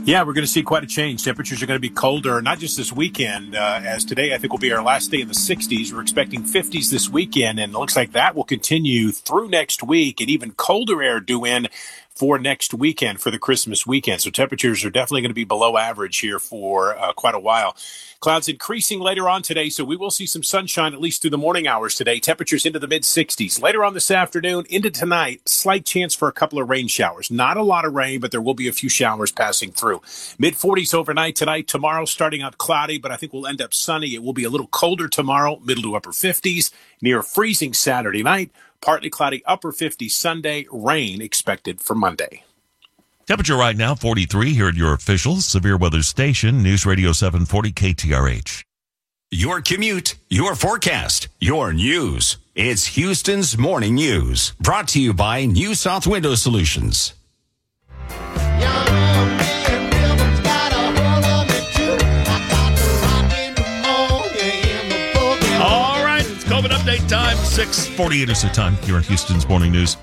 [0.05, 1.25] Yeah, we're going to see quite a change.
[1.25, 4.53] Temperatures are going to be colder, not just this weekend, uh, as today I think
[4.53, 5.93] will be our last day in the 60s.
[5.93, 10.21] We're expecting 50s this weekend, and it looks like that will continue through next week,
[10.21, 11.69] and even colder air due in
[12.15, 14.21] for next weekend for the Christmas weekend.
[14.21, 17.77] So temperatures are definitely going to be below average here for uh, quite a while.
[18.21, 21.39] Clouds increasing later on today, so we will see some sunshine at least through the
[21.39, 22.21] morning hours today.
[22.21, 23.63] Temperatures into the mid 60s.
[23.63, 27.31] Later on this afternoon, into tonight, slight chance for a couple of rain showers.
[27.31, 30.03] Not a lot of rain, but there will be a few showers passing through.
[30.39, 31.67] Mid 40s overnight tonight.
[31.67, 34.15] Tomorrow starting out cloudy, but I think we'll end up sunny.
[34.15, 36.71] It will be a little colder tomorrow, middle to upper 50s,
[37.01, 38.51] near freezing Saturday night.
[38.83, 40.67] Partly cloudy, upper 50s Sunday.
[40.71, 42.45] Rain expected for Monday.
[43.27, 48.65] Temperature right now 43 here at your official severe weather station, News Radio 740 KTRH.
[49.31, 52.39] Your commute, your forecast, your news.
[52.57, 54.55] It's Houston's Morning News.
[54.59, 57.15] Brought to you by New South Window Solutions.
[67.51, 69.97] 648 is the time here in Houston's Morning News.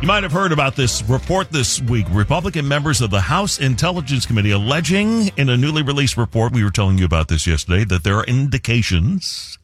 [0.00, 2.06] You might have heard about this report this week.
[2.10, 6.70] Republican members of the House Intelligence Committee alleging in a newly released report, we were
[6.70, 9.58] telling you about this yesterday, that there are indications,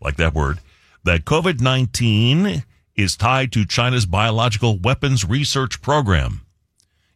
[0.00, 0.58] like that word,
[1.04, 2.64] that COVID 19
[2.96, 6.40] is tied to China's biological weapons research program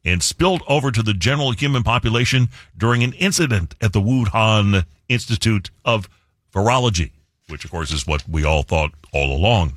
[0.05, 2.49] and spilled over to the general human population
[2.79, 6.09] during an incident at the Wuhan Institute of
[6.55, 7.11] Virology,
[7.49, 9.75] which, of course, is what we all thought all along.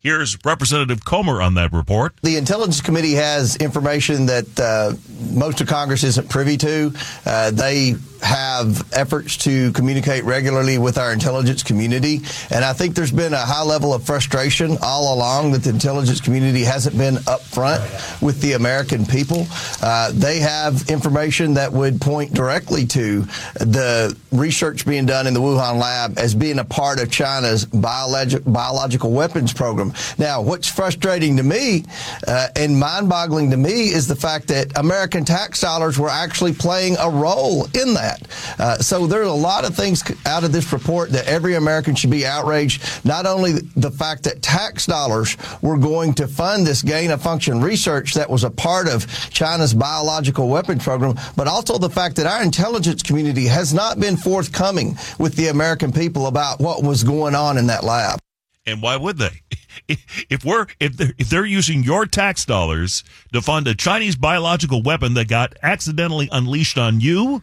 [0.00, 2.14] Here's Representative Comer on that report.
[2.22, 4.94] The Intelligence Committee has information that uh,
[5.32, 6.92] most of Congress isn't privy to.
[7.24, 12.20] Uh, they have efforts to communicate regularly with our intelligence community.
[12.50, 16.20] And I think there's been a high level of frustration all along that the intelligence
[16.20, 19.46] community hasn't been upfront with the American people.
[19.82, 23.22] Uh, they have information that would point directly to
[23.54, 28.42] the research being done in the Wuhan lab as being a part of China's biologic,
[28.46, 29.92] biological weapons program.
[30.18, 31.84] Now, what's frustrating to me
[32.26, 36.52] uh, and mind boggling to me is the fact that American tax dollars were actually
[36.52, 38.11] playing a role in that.
[38.58, 41.94] Uh, so there are a lot of things out of this report that every American
[41.94, 43.04] should be outraged.
[43.04, 47.60] Not only the fact that tax dollars were going to fund this gain of function
[47.60, 52.26] research that was a part of China's biological weapons program, but also the fact that
[52.26, 57.34] our intelligence community has not been forthcoming with the American people about what was going
[57.34, 58.18] on in that lab.
[58.64, 59.40] And why would they?
[60.30, 64.82] If we're if they're, if they're using your tax dollars to fund a Chinese biological
[64.82, 67.42] weapon that got accidentally unleashed on you,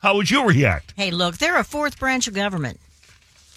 [0.00, 0.94] how would you react?
[0.96, 2.80] Hey, look, they're a fourth branch of government,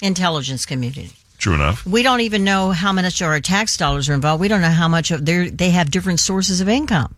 [0.02, 1.12] intelligence community.
[1.38, 1.86] True enough.
[1.86, 4.40] We don't even know how much of our tax dollars are involved.
[4.40, 7.16] We don't know how much of their they have different sources of income.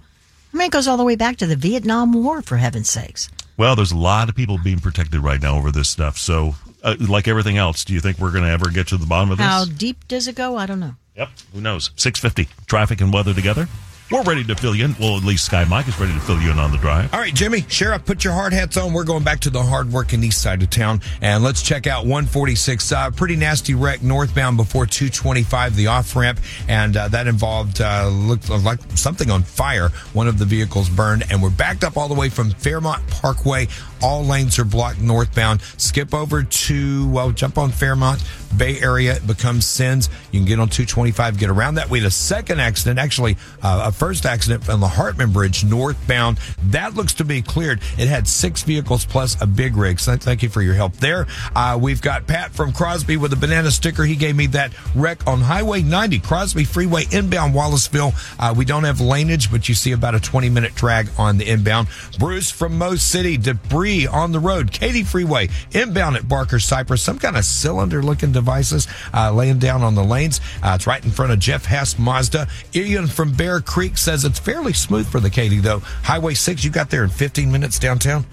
[0.54, 3.30] I mean, it goes all the way back to the Vietnam War, for heaven's sakes.
[3.58, 6.18] Well, there's a lot of people being protected right now over this stuff.
[6.18, 9.06] So, uh, like everything else, do you think we're going to ever get to the
[9.06, 9.46] bottom of this?
[9.46, 10.56] How deep does it go?
[10.58, 10.96] I don't know.
[11.16, 11.30] Yep.
[11.54, 11.92] Who knows?
[11.96, 12.50] 650.
[12.68, 13.68] Traffic and weather together.
[14.12, 14.96] We're ready to fill you in.
[15.00, 17.12] Well, at least Sky Mike is ready to fill you in on the drive.
[17.12, 18.94] All right, Jimmy, Shara, put your hard hats on.
[18.94, 22.92] We're going back to the hard-working east side of town, and let's check out 146.
[22.92, 28.08] Uh, pretty nasty wreck northbound before 225, the off ramp, and uh, that involved uh,
[28.08, 29.90] looked like something on fire.
[30.14, 33.68] One of the vehicles burned, and we're backed up all the way from Fairmont Parkway
[34.06, 35.64] All lanes are blocked northbound.
[35.78, 38.24] Skip over to, well, jump on Fairmont.
[38.56, 40.10] Bay Area it becomes Sens.
[40.32, 41.90] You can get on 225, get around that.
[41.90, 46.38] We had a second accident, actually, uh, a first accident on the Hartman Bridge northbound.
[46.66, 47.82] That looks to be cleared.
[47.98, 50.00] It had six vehicles plus a big rig.
[50.00, 51.26] So thank you for your help there.
[51.56, 54.04] Uh, we've got Pat from Crosby with a banana sticker.
[54.04, 58.14] He gave me that wreck on Highway 90, Crosby Freeway inbound Wallisville.
[58.40, 61.50] Uh, we don't have laneage, but you see about a 20 minute drag on the
[61.50, 61.88] inbound.
[62.20, 64.72] Bruce from Mo City, debris on the road.
[64.72, 67.02] Katy Freeway inbound at Barker Cypress.
[67.02, 70.42] Some kind of cylinder looking devices uh, laying down on the lanes.
[70.62, 72.48] Uh, it's right in front of Jeff Haas Mazda.
[72.76, 75.80] Ian from Bear Creek says it's fairly smooth for the Katy though.
[75.80, 78.26] Highway 6, you got there in 15 minutes downtown.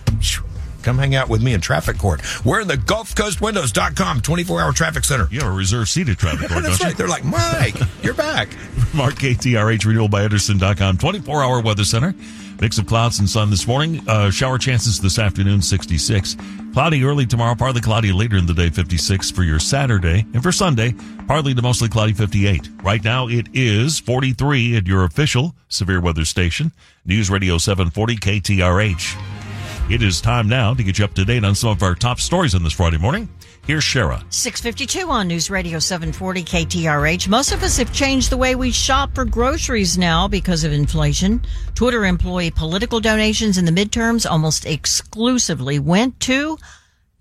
[0.82, 2.20] Come hang out with me in traffic court.
[2.44, 5.28] We're in the Gulf Coast Windows.com 24 hour traffic center.
[5.30, 6.96] You have a reserved seat at traffic court, That's don't right.
[6.96, 8.48] They're like, Mike, you're back.
[8.94, 10.98] Mark KTRH renewal by Andersen.com.
[10.98, 12.14] 24 hour weather center.
[12.60, 14.06] Mix of clouds and sun this morning.
[14.08, 16.36] Uh, shower chances this afternoon, 66.
[16.72, 20.24] Cloudy early tomorrow, partly cloudy later in the day, 56 for your Saturday.
[20.32, 20.94] And for Sunday,
[21.26, 22.68] partly to mostly cloudy, 58.
[22.82, 26.72] Right now, it is 43 at your official severe weather station,
[27.04, 29.90] News Radio 740 KTRH.
[29.90, 32.20] It is time now to get you up to date on some of our top
[32.20, 33.28] stories on this Friday morning.
[33.64, 34.24] Here's Shara.
[34.32, 37.28] 652 on News Radio 740 KTRH.
[37.28, 41.40] Most of us have changed the way we shop for groceries now because of inflation.
[41.76, 46.58] Twitter employee political donations in the midterms almost exclusively went to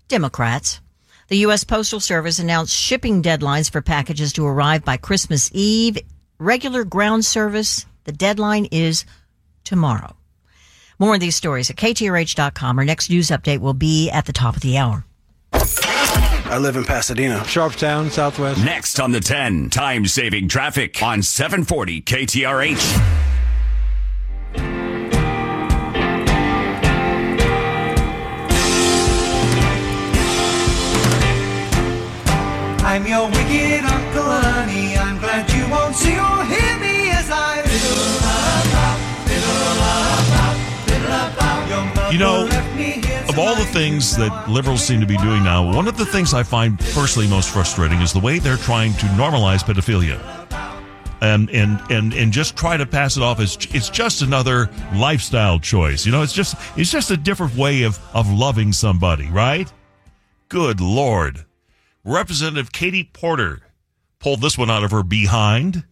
[0.08, 0.80] Democrats.
[1.28, 1.62] The U.S.
[1.62, 5.96] Postal Service announced shipping deadlines for packages to arrive by Christmas Eve.
[6.40, 9.04] Regular ground service, the deadline is
[9.62, 10.16] tomorrow.
[10.98, 12.78] More on these stories at KTRH.com.
[12.80, 15.04] Our next news update will be at the top of the hour.
[16.52, 17.38] I live in Pasadena.
[17.46, 18.62] Sharpstown, Southwest.
[18.62, 23.22] Next on the 10, time saving traffic on 740 KTRH.
[32.84, 34.98] I'm your wicked Uncle Ernie.
[34.98, 41.06] I'm glad you won't see or hear me as I fiddle about, fiddle about, fiddle
[41.06, 41.68] about.
[41.70, 43.01] Your mother You know, left me here
[43.32, 46.34] Of all the things that liberals seem to be doing now, one of the things
[46.34, 50.20] I find personally most frustrating is the way they're trying to normalize pedophilia.
[51.22, 55.58] And, and and and just try to pass it off as it's just another lifestyle
[55.58, 56.04] choice.
[56.04, 59.72] You know, it's just it's just a different way of of loving somebody, right?
[60.50, 61.46] Good lord.
[62.04, 63.62] Representative Katie Porter
[64.18, 65.84] pulled this one out of her behind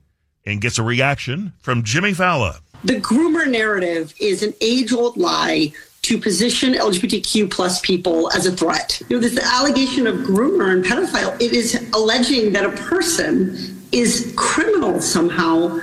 [0.45, 2.57] and gets a reaction from Jimmy Fallon.
[2.85, 5.73] The groomer narrative is an age old lie
[6.03, 9.01] to position LGBTQ plus people as a threat.
[9.09, 14.33] You know, this allegation of groomer and pedophile, it is alleging that a person is
[14.37, 15.79] criminal somehow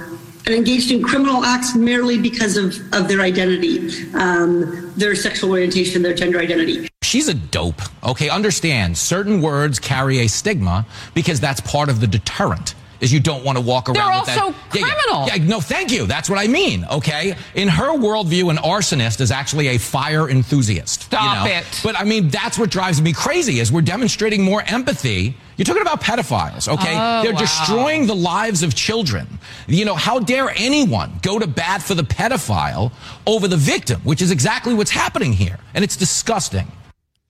[0.45, 6.01] and engaged in criminal acts merely because of, of their identity, um, their sexual orientation,
[6.01, 6.87] their gender identity.
[7.03, 7.81] She's a dope.
[8.03, 8.97] Okay, understand.
[8.97, 12.75] Certain words carry a stigma because that's part of the deterrent.
[12.99, 14.37] Is you don't want to walk around They're with that.
[14.39, 15.27] also Yeah, yeah.
[15.27, 15.47] criminal.
[15.47, 16.05] No, thank you.
[16.07, 16.85] That's what I mean.
[16.91, 21.01] Okay, in her worldview, an arsonist is actually a fire enthusiast.
[21.01, 21.51] you Stop know?
[21.53, 21.65] it.
[21.83, 23.59] But I mean, that's what drives me crazy.
[23.59, 25.35] Is we're demonstrating more empathy.
[25.57, 26.93] You're talking about pedophiles, okay?
[26.95, 27.39] Oh, They're wow.
[27.39, 29.27] destroying the lives of children.
[29.67, 32.91] You know, how dare anyone go to bat for the pedophile
[33.25, 36.71] over the victim, which is exactly what's happening here, and it's disgusting.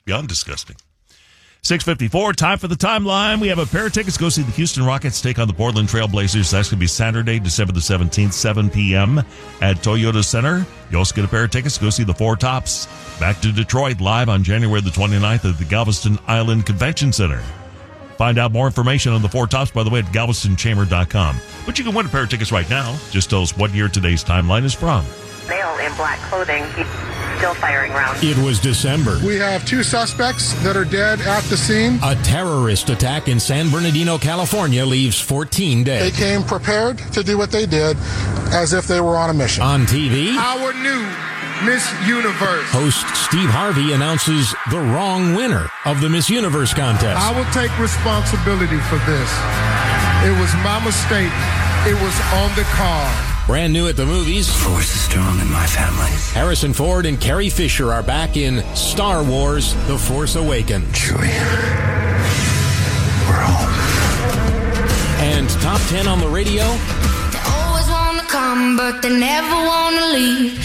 [0.06, 0.76] Beyond disgusting.
[1.64, 3.42] 654, time for the timeline.
[3.42, 4.18] We have a pair of tickets.
[4.18, 6.50] Go see the Houston Rockets take on the Portland Trailblazers.
[6.52, 9.20] That's going to be Saturday, December the 17th, 7 p.m.
[9.62, 10.66] at Toyota Center.
[10.92, 11.78] You also get a pair of tickets.
[11.78, 12.88] Go see the Four Tops.
[13.20, 17.42] Back to Detroit live on January the 29th at the Galveston Island Convention Center.
[18.18, 21.36] Find out more information on the Four Tops, by the way, at galvestonchamber.com.
[21.66, 22.98] But you can win a pair of tickets right now.
[23.12, 25.06] Just tell us what year today's timeline is from.
[25.48, 26.88] Male in black clothing, he's
[27.38, 28.22] still firing rounds.
[28.24, 29.20] It was December.
[29.26, 32.00] We have two suspects that are dead at the scene.
[32.04, 36.02] A terrorist attack in San Bernardino, California leaves 14 dead.
[36.02, 37.96] They came prepared to do what they did
[38.52, 39.64] as if they were on a mission.
[39.64, 41.06] On TV, Our new
[41.66, 42.70] Miss Universe.
[42.72, 47.20] host Steve Harvey announces the wrong winner of the Miss Universe contest.
[47.22, 49.30] I will take responsibility for this.
[50.26, 51.32] It was my mistake.
[51.86, 53.37] It was on the card.
[53.48, 54.54] Brand new at the movies.
[54.54, 56.12] Force is strong in my family.
[56.34, 60.86] Harrison Ford and Carrie Fisher are back in Star Wars The Force Awakens.
[60.90, 61.22] Chewie.
[63.26, 63.72] We're home.
[65.24, 66.66] And top 10 on the radio.
[66.66, 70.60] They Always wanna come, but they never wanna leave.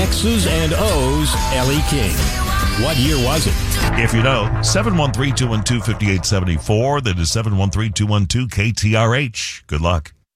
[0.00, 2.16] X's and O's, Elle King.
[2.82, 3.71] What year was it?
[3.94, 7.00] If you know, 713 212 5874.
[7.02, 9.66] That is 713 212 KTRH.
[9.66, 10.12] Good luck.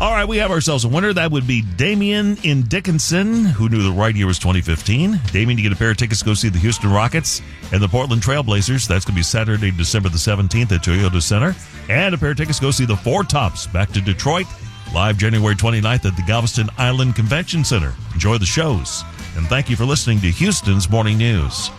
[0.00, 1.12] All right, we have ourselves a winner.
[1.12, 5.20] That would be Damien in Dickinson, who knew the right year was 2015.
[5.32, 7.42] Damien, you get a pair of tickets to go see the Houston Rockets
[7.72, 8.86] and the Portland Trailblazers.
[8.86, 11.56] That's going to be Saturday, December the 17th at Toyota Center.
[11.88, 14.46] And a pair of tickets to go see the Four Tops back to Detroit,
[14.94, 17.92] live January 29th at the Galveston Island Convention Center.
[18.14, 19.02] Enjoy the shows.
[19.36, 21.72] And thank you for listening to Houston's Morning News.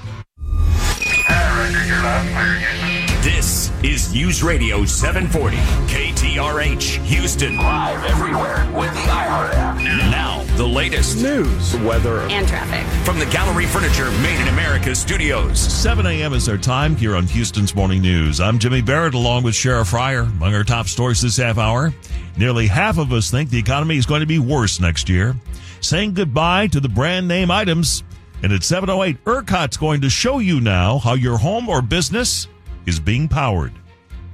[3.23, 5.55] This is News Radio 740
[5.87, 7.55] KTRH Houston.
[7.55, 9.77] Live everywhere with the iHeart app.
[10.11, 12.85] Now, the latest news, weather, And traffic.
[13.05, 15.57] from the Gallery Furniture Made in America studios.
[15.59, 16.33] 7 a.m.
[16.33, 18.41] is our time here on Houston's Morning News.
[18.41, 20.21] I'm Jimmy Barrett along with Shara Fryer.
[20.23, 21.93] Among our top stories this half hour,
[22.37, 25.35] nearly half of us think the economy is going to be worse next year.
[25.79, 28.03] Saying goodbye to the brand name items.
[28.43, 32.47] And at 708, ERCOT's going to show you now how your home or business
[32.89, 33.71] is being powered.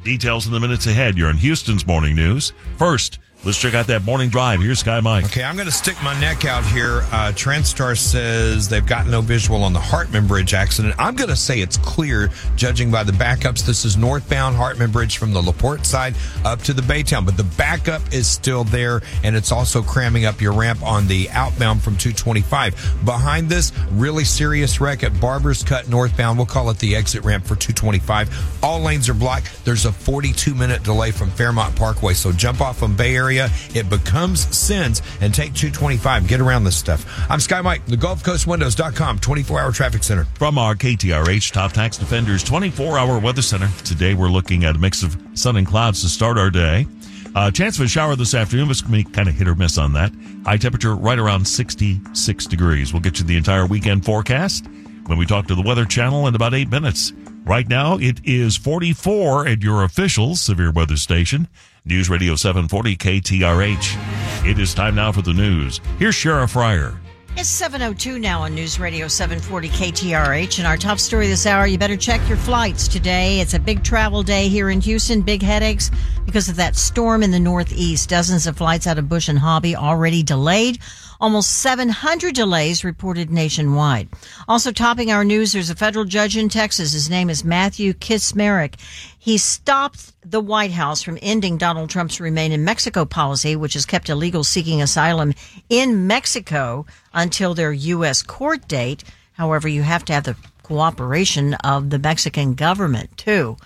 [0.04, 1.18] Details in the minutes ahead.
[1.18, 2.54] You're on Houston's Morning News.
[2.78, 4.60] First, let's check out that morning drive.
[4.60, 5.26] Here's Sky Mike.
[5.26, 7.02] Okay, I'm going to stick my neck out here.
[7.12, 10.96] Uh, Transtar says they've got no visual on the Hartman Bridge accident.
[10.98, 13.66] I'm going to say it's clear, judging by the backups.
[13.66, 17.44] This is northbound Hartman Bridge from the LaPorte side up to the Baytown, but the
[17.44, 21.98] backup is still there, and it's also cramming up your ramp on the outbound from
[21.98, 23.02] 225.
[23.06, 26.38] Behind this, really serious wreck at Barber's Cut northbound.
[26.38, 28.64] We'll call it the exit ramp for 225.
[28.64, 29.64] All lanes are blocked.
[29.66, 33.35] There's a 42 minute delay from Fairmont Parkway, so jump off from Bay Area.
[33.36, 36.28] It becomes Sens and take 225.
[36.28, 37.06] Get around this stuff.
[37.30, 40.26] I'm Sky Mike, the Gulf Coast Windows.com 24 hour traffic center.
[40.36, 43.70] From our KTRH Top Tax Defenders 24 hour weather center.
[43.84, 46.88] Today we're looking at a mix of sun and clouds to start our day.
[47.36, 49.46] Uh, chance of a shower this afternoon, but it's going to be kind of hit
[49.46, 50.14] or miss on that.
[50.46, 52.94] High temperature right around 66 degrees.
[52.94, 54.66] We'll get you the entire weekend forecast
[55.08, 57.12] when we talk to the Weather Channel in about eight minutes.
[57.44, 61.48] Right now, it is 44 at your official severe weather station,
[61.88, 64.44] News Radio 740 KTRH.
[64.44, 65.82] It is time now for the news.
[66.00, 67.00] Here's Shara Fryer.
[67.38, 70.58] It's 702 now on News Radio 740 KTRH.
[70.58, 73.40] And our top story this hour, you better check your flights today.
[73.40, 75.22] It's a big travel day here in Houston.
[75.22, 75.92] Big headaches
[76.26, 78.10] because of that storm in the Northeast.
[78.10, 80.80] Dozens of flights out of Bush and Hobby already delayed.
[81.20, 84.10] Almost 700 delays reported nationwide.
[84.48, 86.94] Also topping our news, there's a federal judge in Texas.
[86.94, 88.76] His name is Matthew Kacsmaryk.
[89.18, 93.86] He stopped the White House from ending Donald Trump's remain in Mexico policy, which has
[93.86, 95.34] kept illegals seeking asylum
[95.70, 98.22] in Mexico until their U.S.
[98.22, 99.04] court date.
[99.34, 103.58] However, you have to have the cooperation of the Mexican government too.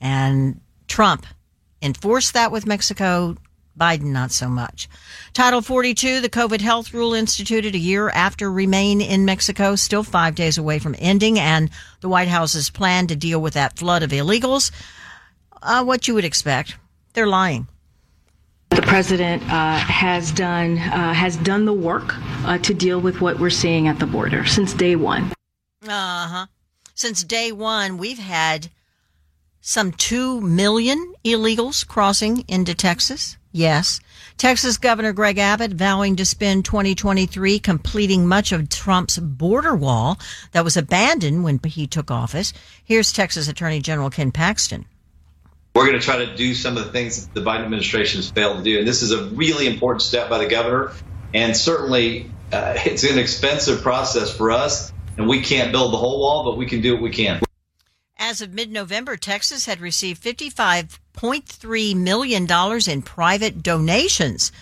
[0.00, 1.26] And Trump
[1.82, 3.36] enforced that with Mexico.
[3.78, 4.88] Biden, not so much.
[5.32, 10.34] Title 42, the COVID health rule instituted a year after Remain in Mexico, still five
[10.34, 11.70] days away from ending, and
[12.00, 14.70] the White House's plan to deal with that flood of illegals.
[15.62, 16.76] Uh, what you would expect.
[17.12, 17.68] They're lying.
[18.70, 23.38] The president uh, has done uh, has done the work uh, to deal with what
[23.38, 25.32] we're seeing at the border since day one.
[25.82, 26.46] Uh huh.
[26.94, 28.70] Since day one, we've had
[29.60, 33.36] some 2 million illegals crossing into Texas.
[33.56, 34.00] Yes.
[34.36, 40.18] Texas Governor Greg Abbott vowing to spend 2023 completing much of Trump's border wall
[40.52, 42.52] that was abandoned when he took office.
[42.84, 44.84] Here's Texas Attorney General Ken Paxton.
[45.74, 48.30] We're going to try to do some of the things that the Biden administration has
[48.30, 48.78] failed to do.
[48.78, 50.92] And this is a really important step by the governor.
[51.32, 54.92] And certainly, uh, it's an expensive process for us.
[55.16, 57.40] And we can't build the whole wall, but we can do what we can.
[58.18, 62.46] As of mid November, Texas had received $55.3 million
[62.88, 64.52] in private donations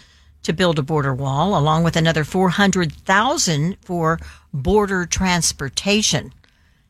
[0.43, 4.19] to build a border wall, along with another 400,000 for
[4.53, 6.35] border transportation,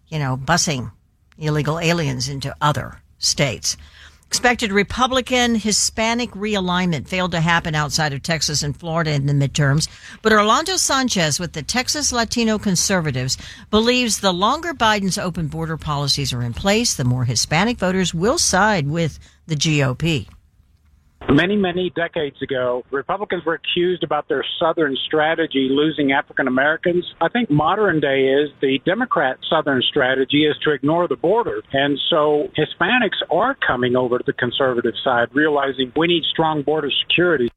[0.08, 0.90] you know, busing
[1.38, 3.76] illegal aliens into other states.
[4.34, 9.86] Expected Republican Hispanic realignment failed to happen outside of Texas and Florida in the midterms,
[10.22, 13.38] but Orlando Sanchez with the Texas Latino Conservatives
[13.70, 18.36] believes the longer Biden's open border policies are in place, the more Hispanic voters will
[18.36, 20.26] side with the GOP.
[21.34, 27.04] Many, many decades ago, Republicans were accused about their Southern strategy losing African Americans.
[27.20, 31.60] I think modern day is the Democrat Southern strategy is to ignore the border.
[31.72, 36.92] And so Hispanics are coming over to the conservative side, realizing we need strong border
[37.04, 37.50] security.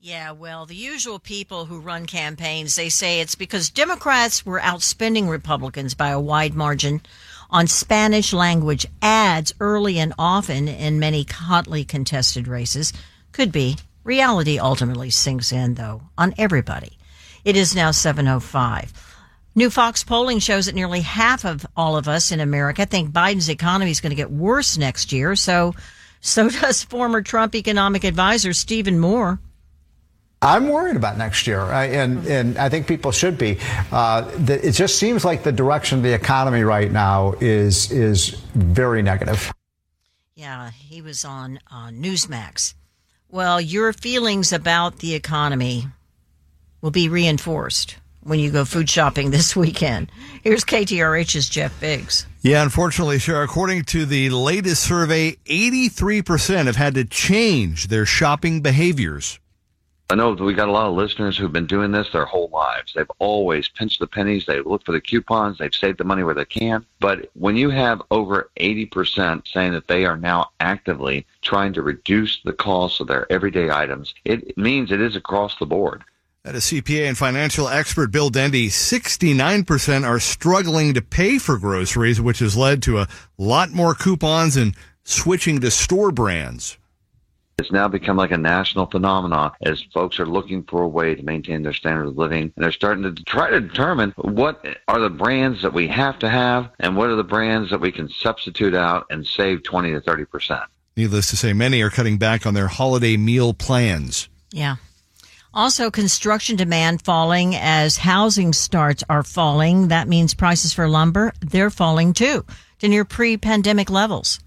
[0.00, 5.28] Yeah, well, the usual people who run campaigns, they say it's because Democrats were outspending
[5.28, 7.02] Republicans by a wide margin
[7.50, 12.92] on Spanish language ads early and often in many hotly contested races.
[13.32, 13.76] Could be.
[14.04, 16.98] Reality ultimately sinks in, though, on everybody.
[17.44, 18.92] It is now 705.
[19.54, 23.48] New Fox polling shows that nearly half of all of us in America think Biden's
[23.48, 25.36] economy is going to get worse next year.
[25.36, 25.74] So,
[26.20, 29.40] so does former Trump economic advisor Stephen Moore.
[30.40, 33.58] I'm worried about next year, and and I think people should be.
[33.92, 38.30] Uh, the, it just seems like the direction of the economy right now is is
[38.54, 39.52] very negative.
[40.34, 42.74] Yeah, he was on uh, Newsmax.
[43.32, 45.86] Well, your feelings about the economy
[46.82, 50.12] will be reinforced when you go food shopping this weekend.
[50.44, 52.26] Here's KTRH's Jeff Biggs.
[52.42, 53.42] Yeah, unfortunately, sure.
[53.42, 59.40] According to the latest survey, 83% have had to change their shopping behaviors.
[60.12, 62.92] I know we got a lot of listeners who've been doing this their whole lives.
[62.92, 64.44] They've always pinched the pennies.
[64.44, 65.56] They look for the coupons.
[65.56, 66.84] They've saved the money where they can.
[67.00, 72.42] But when you have over 80% saying that they are now actively trying to reduce
[72.42, 76.04] the cost of their everyday items, it means it is across the board.
[76.42, 78.68] That is CPA and financial expert Bill Dendy.
[78.68, 83.08] 69% are struggling to pay for groceries, which has led to a
[83.38, 86.76] lot more coupons and switching to store brands.
[87.58, 91.22] It's now become like a national phenomenon as folks are looking for a way to
[91.22, 92.52] maintain their standard of living.
[92.56, 96.28] And they're starting to try to determine what are the brands that we have to
[96.28, 100.00] have and what are the brands that we can substitute out and save 20 to
[100.00, 100.64] 30%.
[100.96, 104.28] Needless to say, many are cutting back on their holiday meal plans.
[104.50, 104.76] Yeah.
[105.54, 109.88] Also, construction demand falling as housing starts are falling.
[109.88, 112.44] That means prices for lumber, they're falling too
[112.78, 114.40] to near pre pandemic levels.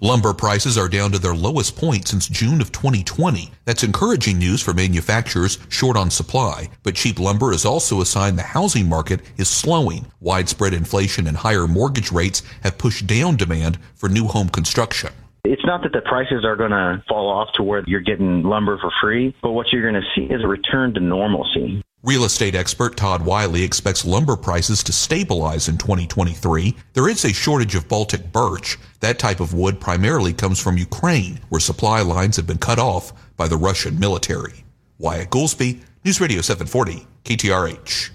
[0.00, 3.52] Lumber prices are down to their lowest point since June of 2020.
[3.64, 6.68] That's encouraging news for manufacturers short on supply.
[6.82, 10.06] But cheap lumber is also a sign the housing market is slowing.
[10.20, 15.12] Widespread inflation and higher mortgage rates have pushed down demand for new home construction.
[15.44, 18.78] It's not that the prices are going to fall off to where you're getting lumber
[18.78, 21.83] for free, but what you're going to see is a return to normalcy.
[22.04, 26.76] Real estate expert Todd Wiley expects lumber prices to stabilize in 2023.
[26.92, 28.76] There is a shortage of Baltic birch.
[29.00, 33.14] That type of wood primarily comes from Ukraine, where supply lines have been cut off
[33.38, 34.66] by the Russian military.
[34.98, 38.10] Wyatt Goolsby, News Radio 740, KTRH.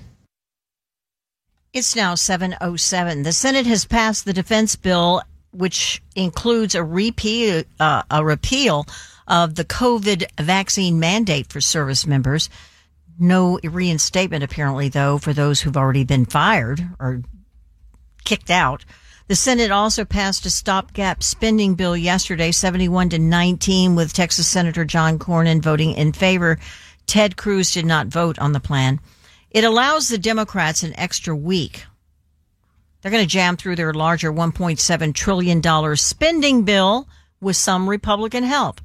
[1.73, 3.23] It's now 707.
[3.23, 8.85] The Senate has passed the defense bill, which includes a repeal, uh, a repeal
[9.27, 12.51] of the COVID vaccine mandate for service members.
[13.19, 17.21] No reinstatement, apparently, though, for those who've already been fired or
[18.23, 18.85] kicked out.
[19.27, 24.85] The Senate also passed a stopgap spending bill yesterday, 71 to 19, with Texas Senator
[24.85, 26.57] John Cornyn voting in favor.
[27.05, 29.01] Ted Cruz did not vote on the plan.
[29.51, 31.85] It allows the Democrats an extra week.
[33.01, 37.07] They're going to jam through their larger $1.7 trillion spending bill
[37.41, 38.79] with some Republican help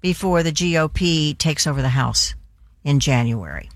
[0.00, 2.34] before the GOP takes over the House
[2.84, 3.68] in January.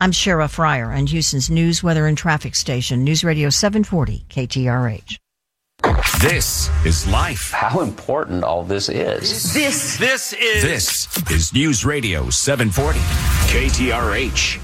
[0.00, 5.18] I'm Shara Fryer on Houston's News, Weather, and Traffic Station, News Radio 740 KTRH.
[6.20, 7.50] This is life.
[7.50, 9.54] How important all this is.
[9.54, 12.98] This this is this is News Radio 740
[13.48, 14.60] KTRH.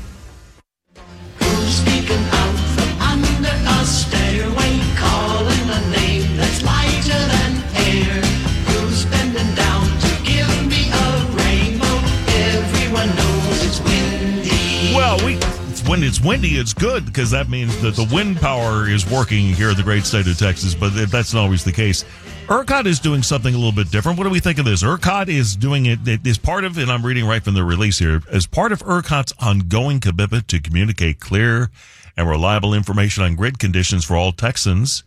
[15.96, 19.70] When it's windy, it's good because that means that the wind power is working here
[19.70, 20.74] in the great state of Texas.
[20.74, 22.04] But that's not always the case.
[22.48, 24.18] ERCOT is doing something a little bit different.
[24.18, 24.82] What do we think of this?
[24.82, 27.98] ERCOT is doing it, it is part of, and I'm reading right from the release
[27.98, 31.70] here, as part of ERCOT's ongoing commitment to communicate clear
[32.14, 35.02] and reliable information on grid conditions for all Texans.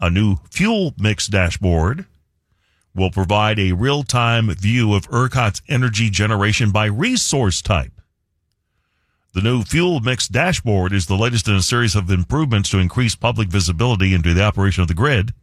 [0.00, 2.06] A new fuel mix dashboard
[2.92, 7.92] will provide a real-time view of ERCOT's energy generation by resource type.
[9.34, 13.16] The new fuel mix dashboard is the latest in a series of improvements to increase
[13.16, 15.34] public visibility into the operation of the grid,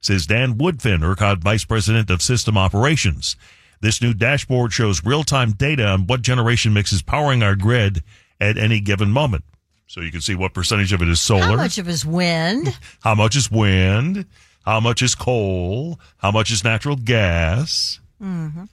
[0.00, 3.36] says Dan Woodfin, ERCOT Vice President of System Operations.
[3.80, 8.02] This new dashboard shows real-time data on what generation mix is powering our grid
[8.40, 9.44] at any given moment.
[9.86, 12.76] So you can see what percentage of it is solar, How much of his wind?
[13.00, 14.26] how much is wind,
[14.64, 18.00] how much is coal, how much is natural gas.
[18.20, 18.64] hmm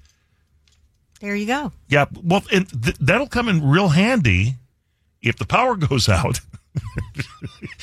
[1.22, 1.72] There you go.
[1.90, 4.56] Yeah, well, and th- that'll come in real handy
[5.24, 6.40] if the power goes out.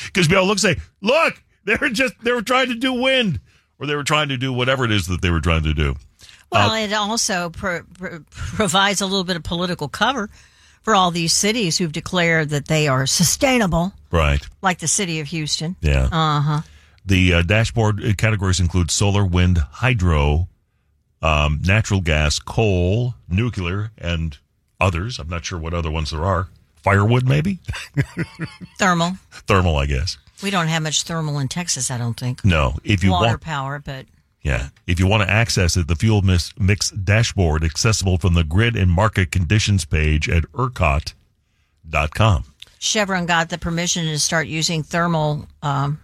[0.07, 3.41] Because people look and say, look, they were just, they were trying to do wind
[3.79, 5.97] or they were trying to do whatever it is that they were trying to do.
[6.53, 10.29] Well, Uh, it also pro- pro- provides a little bit of political cover
[10.83, 14.45] for all these cities who've declared that they are sustainable, right.
[14.63, 15.77] like the city of Houston.
[15.81, 16.09] Yeah.
[16.11, 16.61] Uh huh.
[17.07, 20.49] The uh, dashboard uh, categories include solar, wind, hydro,
[21.23, 24.37] um, natural gas, coal, nuclear, and
[24.81, 25.19] others.
[25.19, 26.49] I'm not sure what other ones there are.
[26.83, 27.59] Firewood, maybe?
[28.79, 29.13] Thermal.
[29.47, 30.17] Thermal, I guess.
[30.43, 32.45] We don't have much thermal in Texas, I don't think.
[32.45, 32.77] No.
[32.85, 34.07] If you Water want, power, but
[34.43, 34.69] yeah.
[34.87, 38.91] If you want to access it, the fuel mix, dashboard accessible from the grid and
[38.91, 42.45] market conditions page at ERCOT.com.
[42.79, 46.01] Chevron got the permission to start using thermal um,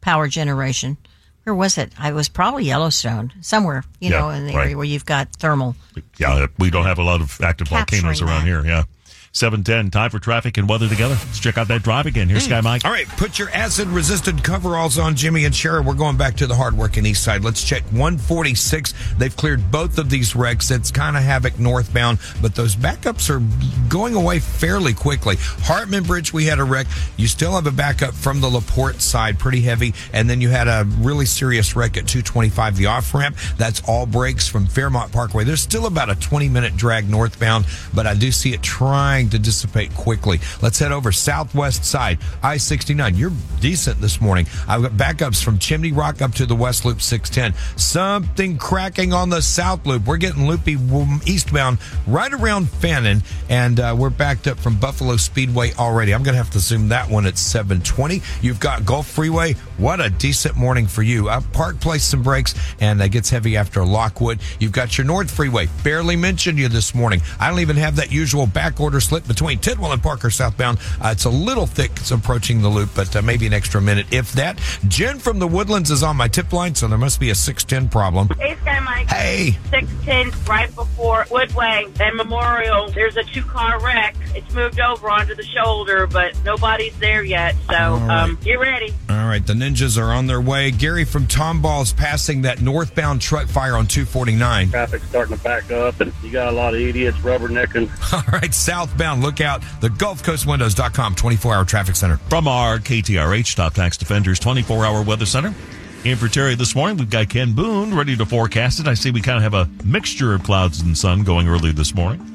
[0.00, 0.96] power generation.
[1.44, 1.92] Where was it?
[1.98, 4.62] I was probably Yellowstone, somewhere, you Yeah, know, in the right.
[4.64, 5.76] area where you've got thermal.
[6.18, 8.46] Yeah, we don't have a lot of active Capturing volcanoes around that.
[8.46, 8.64] here.
[8.66, 8.82] Yeah.
[9.32, 11.14] 710, time for traffic and weather together.
[11.14, 12.28] Let's check out that drive again.
[12.28, 12.50] Here's hmm.
[12.50, 12.84] Sky Mike.
[12.84, 15.84] All right, put your acid resistant coveralls on, Jimmy and Shara.
[15.84, 17.44] We're going back to the hardworking east side.
[17.44, 18.92] Let's check 146.
[19.18, 20.72] They've cleared both of these wrecks.
[20.72, 23.40] It's kind of havoc northbound, but those backups are
[23.88, 25.36] going away fairly quickly.
[25.38, 26.88] Hartman Bridge, we had a wreck.
[27.16, 29.94] You still have a backup from the LaPorte side, pretty heavy.
[30.12, 33.36] And then you had a really serious wreck at 225, the off ramp.
[33.56, 35.44] That's all breaks from Fairmont Parkway.
[35.44, 39.38] There's still about a 20 minute drag northbound, but I do see it trying to
[39.38, 40.40] dissipate quickly.
[40.62, 43.16] Let's head over southwest side, I 69.
[43.16, 44.46] You're decent this morning.
[44.66, 47.78] I've got backups from Chimney Rock up to the West Loop 610.
[47.78, 50.06] Something cracking on the South Loop.
[50.06, 50.78] We're getting loopy
[51.26, 56.14] eastbound right around Fannin, and uh, we're backed up from Buffalo Speedway already.
[56.14, 58.22] I'm going to have to zoom that one at 720.
[58.40, 59.56] You've got Gulf Freeway.
[59.80, 61.30] What a decent morning for you.
[61.30, 64.38] Uh, Park placed some brakes, and it gets heavy after Lockwood.
[64.58, 65.68] You've got your North Freeway.
[65.82, 67.22] Barely mentioned you this morning.
[67.40, 70.80] I don't even have that usual back order slip between Tidwell and Parker southbound.
[71.00, 71.92] Uh, it's a little thick.
[71.92, 74.60] It's approaching the loop, but uh, maybe an extra minute, if that.
[74.86, 77.88] Jen from the Woodlands is on my tip line, so there must be a 610
[77.88, 78.28] problem.
[78.38, 79.08] Hey, Sky Mike.
[79.08, 79.52] Hey.
[79.70, 82.90] 610 right before Woodway and Memorial.
[82.90, 84.14] There's a two car wreck.
[84.34, 87.54] It's moved over onto the shoulder, but nobody's there yet.
[87.66, 88.24] So right.
[88.24, 88.92] um, get ready.
[89.08, 90.70] All right, the ninjas are on their way.
[90.70, 94.70] Gary from Tomball's passing that northbound truck fire on 249.
[94.70, 97.88] Traffic's starting to back up, and you got a lot of idiots rubbernecking.
[98.12, 99.62] All right, southbound, look out.
[99.80, 102.16] The GulfCoastWindows.com 24 hour traffic center.
[102.16, 105.54] From our KTRH Top Tax Defenders 24 hour weather center.
[106.02, 108.86] In for Terry this morning, we've got Ken Boone ready to forecast it.
[108.86, 111.94] I see we kind of have a mixture of clouds and sun going early this
[111.94, 112.26] morning.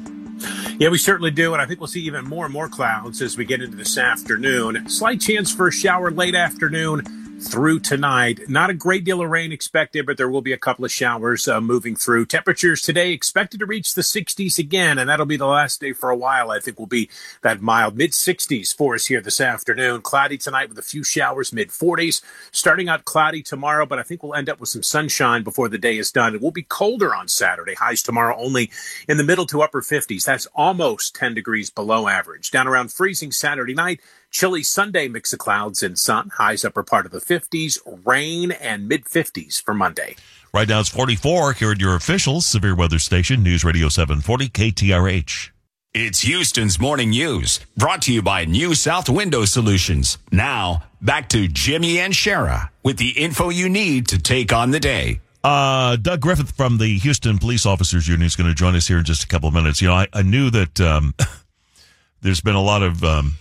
[0.78, 1.52] Yeah, we certainly do.
[1.52, 3.98] And I think we'll see even more and more clouds as we get into this
[3.98, 4.88] afternoon.
[4.88, 8.48] Slight chance for a shower late afternoon through tonight.
[8.48, 11.46] Not a great deal of rain expected, but there will be a couple of showers
[11.46, 12.26] uh, moving through.
[12.26, 16.10] Temperatures today expected to reach the 60s again, and that'll be the last day for
[16.10, 16.50] a while.
[16.50, 17.10] I think will be
[17.42, 20.02] that mild mid 60s for us here this afternoon.
[20.02, 22.22] Cloudy tonight with a few showers, mid 40s.
[22.52, 25.78] Starting out cloudy tomorrow, but I think we'll end up with some sunshine before the
[25.78, 26.34] day is done.
[26.34, 27.74] It will be colder on Saturday.
[27.74, 28.70] Highs tomorrow only
[29.08, 30.24] in the middle to upper 50s.
[30.24, 32.50] That's almost 10 degrees below average.
[32.50, 34.00] Down around freezing Saturday night.
[34.30, 36.30] Chilly Sunday mix of clouds and sun.
[36.36, 37.78] Highs upper part of the 50s.
[38.04, 40.16] Rain and mid 50s for Monday.
[40.52, 45.50] Right now it's 44 here at your official severe weather station, News Radio 740 KTRH.
[45.92, 50.18] It's Houston's morning news, brought to you by New South Window Solutions.
[50.30, 54.80] Now, back to Jimmy and Shara with the info you need to take on the
[54.80, 55.20] day.
[55.42, 58.98] Uh, Doug Griffith from the Houston Police Officers Union is going to join us here
[58.98, 59.80] in just a couple of minutes.
[59.80, 61.14] You know, I, I knew that um,
[62.20, 63.36] there's been a lot of um,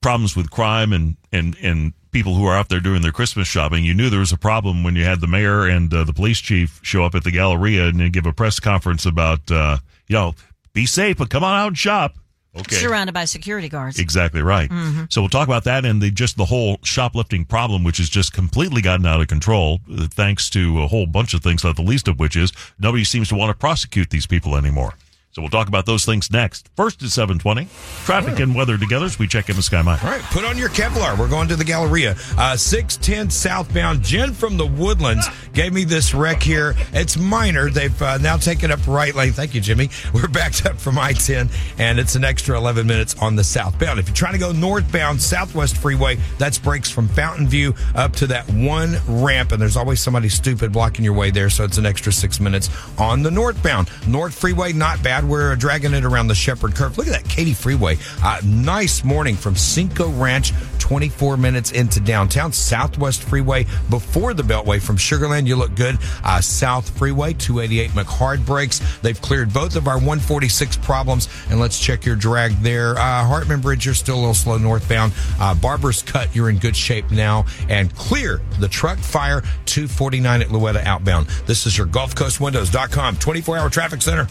[0.00, 3.84] problems with crime and, and, and people who are out there doing their Christmas shopping.
[3.84, 6.38] You knew there was a problem when you had the mayor and uh, the police
[6.38, 10.34] chief show up at the Galleria and give a press conference about, uh, you know,
[10.72, 12.14] be safe, but come on out and shop.
[12.56, 12.76] Okay.
[12.76, 13.98] Surrounded by security guards.
[13.98, 14.70] Exactly right.
[14.70, 15.12] Mhm.
[15.12, 18.32] So we'll talk about that and the just the whole shoplifting problem, which has just
[18.32, 21.62] completely gotten out of control, uh, thanks to a whole bunch of things.
[21.62, 24.94] Not the least of which is nobody seems to want to prosecute these people anymore.
[25.32, 26.70] So we'll talk about those things next.
[26.74, 27.68] First is 720.
[28.04, 29.78] Traffic and weather together as we check in the Sky.
[29.78, 31.16] All right, put on your Kevlar.
[31.18, 32.16] We're going to the Galleria.
[32.36, 34.02] Uh, 610 southbound.
[34.02, 36.74] Jen from the Woodlands gave me this wreck here.
[36.92, 37.68] It's minor.
[37.68, 39.32] They've uh, now taken up right lane.
[39.32, 39.90] Thank you, Jimmy.
[40.14, 44.00] We're backed up from I 10, and it's an extra 11 minutes on the southbound.
[44.00, 48.26] If you're trying to go northbound, Southwest Freeway, that's breaks from Fountain View up to
[48.28, 51.86] that one ramp, and there's always somebody stupid blocking your way there, so it's an
[51.86, 53.90] extra six minutes on the northbound.
[54.06, 55.17] North Freeway, not bad.
[55.24, 56.98] We're dragging it around the Shepherd Curve.
[56.98, 57.98] Look at that Katy Freeway.
[58.22, 62.52] Uh, nice morning from Cinco Ranch, 24 minutes into downtown.
[62.52, 65.46] Southwest Freeway before the Beltway from Sugarland.
[65.46, 65.98] You look good.
[66.24, 68.80] Uh, South Freeway, 288 McHard breaks.
[69.00, 72.98] They've cleared both of our 146 problems, and let's check your drag there.
[72.98, 75.12] Uh, Hartman Bridge, you're still a little slow northbound.
[75.40, 77.46] Uh, Barber's Cut, you're in good shape now.
[77.68, 81.26] And clear the truck fire, 249 at Louetta outbound.
[81.46, 84.28] This is your GulfCoastWindows.com 24 hour traffic center.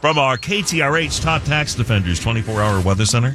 [0.00, 3.32] From our KTRH Top Tax Defenders 24 hour weather center.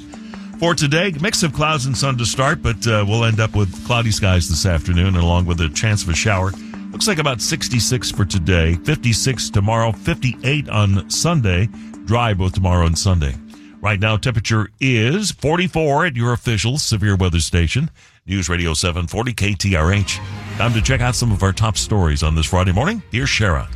[0.60, 3.86] For today, mix of clouds and sun to start, but uh, we'll end up with
[3.86, 6.52] cloudy skies this afternoon, along with a chance of a shower.
[6.92, 11.68] Looks like about 66 for today, 56 tomorrow, 58 on Sunday.
[12.06, 13.36] Dry both tomorrow and Sunday.
[13.82, 17.92] Right now, temperature is 44 at your official severe weather station,
[18.26, 20.58] News Radio 740 KTRH.
[20.58, 23.04] Time to check out some of our top stories on this Friday morning.
[23.12, 23.68] Here's Shara.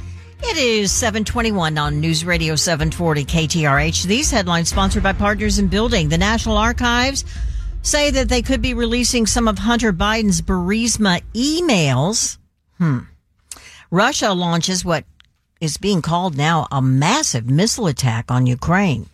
[0.41, 4.05] It is 721 on News Radio 740 KTRH.
[4.05, 6.07] These headlines sponsored by Partners in Building.
[6.09, 7.25] The National Archives
[7.81, 12.37] say that they could be releasing some of Hunter Biden's Burisma emails.
[12.77, 12.99] Hmm.
[13.91, 15.03] Russia launches what
[15.59, 19.09] is being called now a massive missile attack on Ukraine.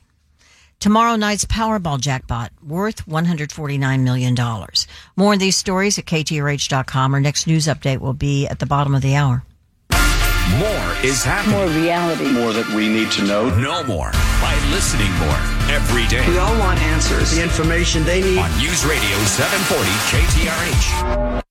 [0.79, 4.35] Tomorrow night's Powerball jackpot worth $149 million.
[5.15, 7.13] More on these stories at KTRH.com.
[7.15, 9.43] Our next news update will be at the bottom of the hour.
[10.53, 11.57] More is happening.
[11.57, 12.31] More reality.
[12.31, 13.49] More that we need to know.
[13.57, 15.39] Know more by listening more
[15.73, 16.25] every day.
[16.29, 18.37] We all want answers, the information they need.
[18.37, 21.41] On News Radio 740 KTRH.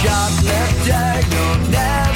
[0.00, 2.07] Shoplifter, you'll never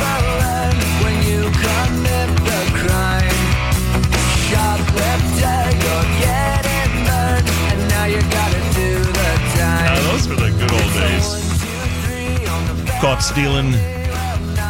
[13.03, 13.73] Caught stealing,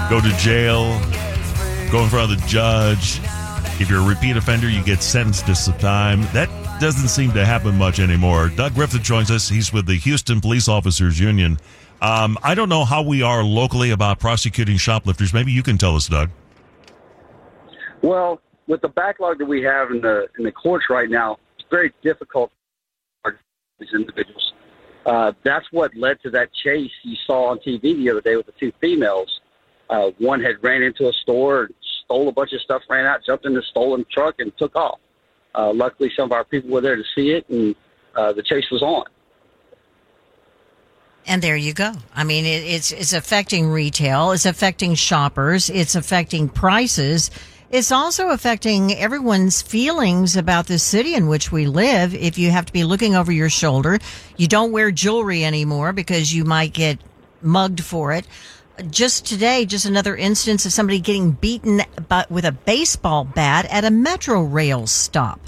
[0.08, 0.98] go to jail,
[1.90, 3.20] go in front of the judge.
[3.78, 6.22] If you're a repeat offender, you get sentenced to some time.
[6.32, 6.48] That
[6.80, 8.48] doesn't seem to happen much anymore.
[8.48, 9.50] Doug Griffith joins us.
[9.50, 11.58] He's with the Houston Police Officers Union.
[12.00, 15.34] Um, I don't know how we are locally about prosecuting shoplifters.
[15.34, 16.30] Maybe you can tell us, Doug.
[18.00, 21.68] Well, with the backlog that we have in the in the courts right now, it's
[21.70, 22.50] very difficult
[23.22, 23.38] for
[23.78, 24.51] these individuals.
[25.04, 28.46] Uh, that's what led to that chase you saw on TV the other day with
[28.46, 29.40] the two females.
[29.90, 31.68] Uh, one had ran into a store,
[32.04, 35.00] stole a bunch of stuff, ran out, jumped in the stolen truck, and took off.
[35.54, 37.74] Uh, luckily, some of our people were there to see it, and
[38.14, 39.04] uh, the chase was on.
[41.26, 41.92] And there you go.
[42.14, 44.32] I mean, it, it's it's affecting retail.
[44.32, 45.70] It's affecting shoppers.
[45.70, 47.30] It's affecting prices.
[47.72, 52.14] It's also affecting everyone's feelings about the city in which we live.
[52.14, 53.98] If you have to be looking over your shoulder,
[54.36, 56.98] you don't wear jewelry anymore because you might get
[57.40, 58.26] mugged for it.
[58.90, 61.80] Just today, just another instance of somebody getting beaten
[62.10, 65.40] but with a baseball bat at a metro rail stop.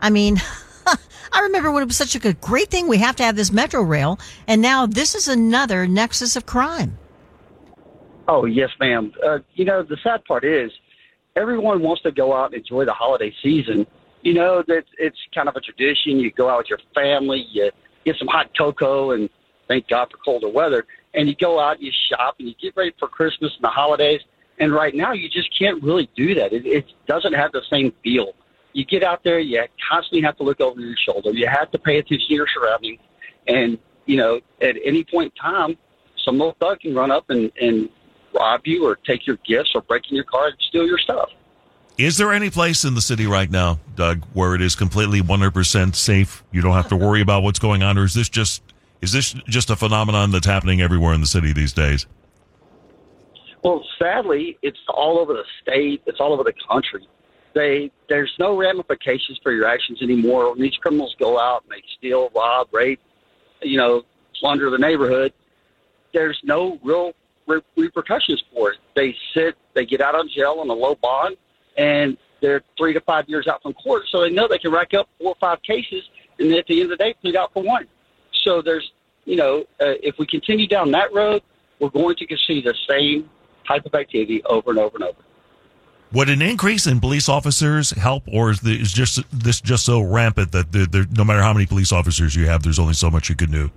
[0.00, 0.40] I mean,
[1.32, 2.88] I remember when it was such a good, great thing.
[2.88, 6.96] We have to have this metro rail, and now this is another nexus of crime.
[8.26, 9.12] Oh yes, ma'am.
[9.22, 10.70] Uh, you know the sad part is
[11.38, 13.86] everyone wants to go out and enjoy the holiday season.
[14.22, 16.18] You know that it's kind of a tradition.
[16.18, 17.70] You go out with your family, you
[18.04, 19.30] get some hot cocoa, and
[19.68, 20.86] thank God for colder weather.
[21.14, 24.20] And you go out, you shop, and you get ready for Christmas and the holidays.
[24.58, 26.52] And right now, you just can't really do that.
[26.52, 28.32] It, it doesn't have the same feel.
[28.72, 31.30] You get out there, you constantly have to look over your shoulder.
[31.32, 33.00] You have to pay attention to your surroundings.
[33.46, 35.78] And, you know, at any point in time,
[36.24, 37.88] some little thug can run up and, and
[38.38, 41.30] rob you or take your gifts or break in your car and steal your stuff.
[41.98, 45.96] Is there any place in the city right now, Doug, where it is completely 100%
[45.96, 46.44] safe?
[46.52, 48.62] You don't have to worry about what's going on, or is this just
[49.00, 52.06] is this just a phenomenon that's happening everywhere in the city these days?
[53.62, 56.02] Well, sadly, it's all over the state.
[56.06, 57.06] It's all over the country.
[57.54, 60.50] They there's no ramifications for your actions anymore.
[60.50, 63.00] When these criminals go out and they steal, rob, rape,
[63.62, 64.04] you know,
[64.38, 65.32] plunder the neighborhood,
[66.12, 67.12] there's no real
[67.48, 68.78] re- repercussions for it.
[68.94, 71.36] They sit, they get out on jail on a low bond,
[71.76, 74.94] and they're three to five years out from court, so they know they can rack
[74.94, 76.04] up four or five cases,
[76.38, 77.86] and at the end of the day, plead out for one.
[78.44, 78.92] So there's,
[79.24, 81.42] you know, uh, if we continue down that road,
[81.80, 83.28] we're going to see the same
[83.66, 85.18] type of activity over and over and over.
[86.12, 90.00] Would an increase in police officers help, or is, the, is just this just so
[90.00, 93.34] rampant that no matter how many police officers you have, there's only so much you
[93.34, 93.70] can do?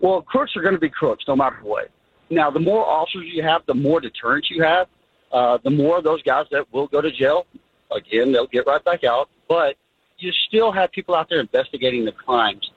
[0.00, 1.88] Well, crooks are going to be crooks no matter what.
[2.32, 4.88] Now, the more officers you have, the more deterrence you have,
[5.32, 7.46] uh, the more of those guys that will go to jail.
[7.94, 9.28] Again, they'll get right back out.
[9.48, 9.76] But
[10.16, 12.70] you still have people out there investigating the crimes.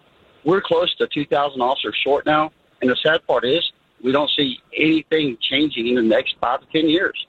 [0.43, 2.51] We're close to 2,000 officers short now.
[2.81, 3.71] And the sad part is
[4.03, 7.25] we don't see anything changing in the next five to 10 years.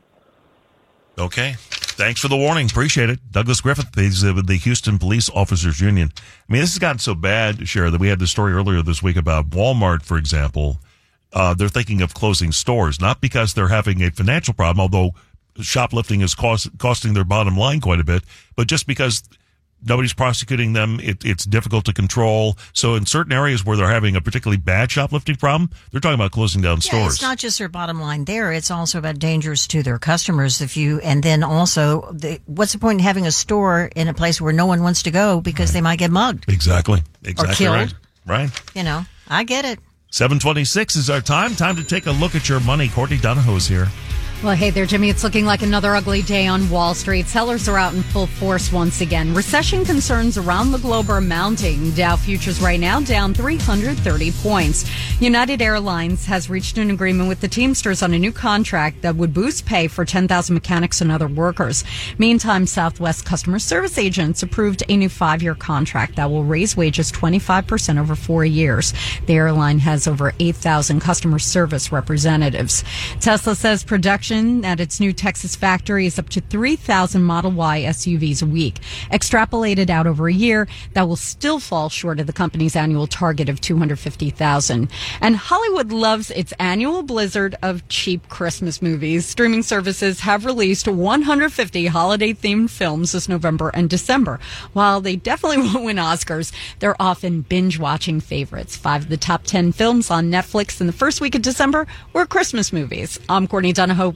[1.17, 1.55] Okay.
[1.59, 2.67] Thanks for the warning.
[2.67, 3.21] Appreciate it.
[3.31, 6.11] Douglas Griffith, he's uh, with the Houston Police Officers Union.
[6.17, 9.03] I mean, this has gotten so bad, Shara, that we had the story earlier this
[9.03, 10.79] week about Walmart, for example.
[11.37, 15.11] Uh, they're thinking of closing stores, not because they're having a financial problem, although
[15.61, 18.23] shoplifting is cost, costing their bottom line quite a bit,
[18.57, 19.23] but just because
[19.85, 20.99] nobody's prosecuting them.
[21.03, 22.57] It, it's difficult to control.
[22.73, 26.33] So in certain areas where they're having a particularly bad shoplifting problem, they're talking about
[26.33, 27.15] closing down Yeah, stores.
[27.15, 28.53] it's not just their bottom line there.
[28.53, 30.61] It's also about dangers to their customers.
[30.61, 34.15] If you, and then also, the, what's the point in having a store in a
[34.15, 36.47] place where no one wants to go because they might get mugged?
[36.49, 37.03] Exactly.
[37.25, 37.77] Exactly killed.
[37.77, 37.95] right.
[38.27, 38.51] Right.
[38.75, 39.79] You know, I get it.
[40.17, 41.55] 726 is our time.
[41.55, 42.89] Time to take a look at your money.
[42.89, 43.87] Courtney Donohoe is here.
[44.43, 45.09] Well, hey there, Jimmy.
[45.09, 47.27] It's looking like another ugly day on Wall Street.
[47.27, 49.33] Sellers are out in full force once again.
[49.33, 51.91] Recession concerns around the globe are mounting.
[51.93, 54.85] Dow futures right now down 330 points.
[55.21, 59.33] United Airlines has reached an agreement with the Teamsters on a new contract that would
[59.33, 61.83] boost pay for 10,000 mechanics and other workers.
[62.19, 67.99] Meantime, Southwest customer service agents approved a new five-year contract that will raise wages 25%
[67.99, 68.93] over four years.
[69.25, 72.85] The airline has over 8,000 customer service representatives.
[73.19, 78.43] Tesla says production at its new Texas factory is up to 3,000 Model Y SUVs
[78.43, 78.81] a week.
[79.13, 83.49] Extrapolated out over a year, that will still fall short of the company's annual target
[83.49, 84.91] of 250,000.
[85.21, 89.27] And Hollywood loves its annual blizzard of cheap Christmas movies.
[89.27, 94.41] Streaming services have released 150 holiday themed films this November and December.
[94.73, 96.51] While they definitely won't win Oscars,
[96.81, 98.75] they're often binge watching favorites.
[98.75, 102.27] Five of the top 10 films on Netflix in the first week of December were
[102.27, 103.21] Christmas movies.
[103.29, 104.16] I'm Courtney Donohoe,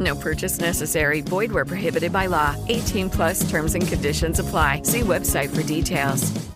[0.00, 1.20] No purchase necessary.
[1.20, 2.56] Void where prohibited by law.
[2.68, 4.82] 18 plus terms and conditions apply.
[4.82, 6.50] See website for details.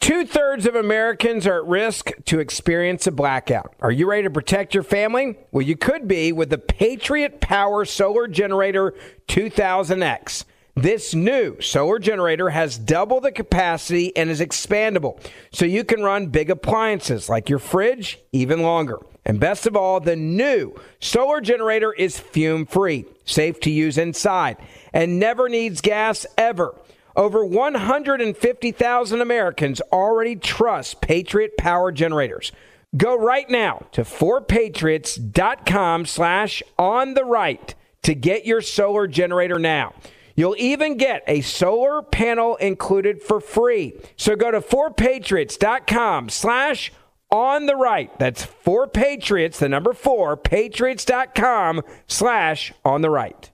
[0.00, 3.74] Two thirds of Americans are at risk to experience a blackout.
[3.80, 5.38] Are you ready to protect your family?
[5.50, 8.92] Well, you could be with the Patriot Power Solar Generator
[9.28, 10.44] 2000X.
[10.76, 15.18] This new solar generator has double the capacity and is expandable,
[15.52, 18.98] so you can run big appliances like your fridge even longer.
[19.24, 24.58] And best of all, the new solar generator is fume free, safe to use inside,
[24.92, 26.74] and never needs gas ever.
[27.16, 32.52] Over 150,000 Americans already trust Patriot Power Generators.
[32.96, 39.94] Go right now to 4patriots.com slash on the right to get your solar generator now.
[40.36, 43.94] You'll even get a solar panel included for free.
[44.16, 47.03] So go to 4patriots.com slash on
[47.34, 48.16] the right.
[48.18, 53.50] That's for Patriots, the number 4, patriots.com slash on the right.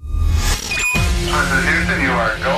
[0.00, 2.56] Houston, you are go.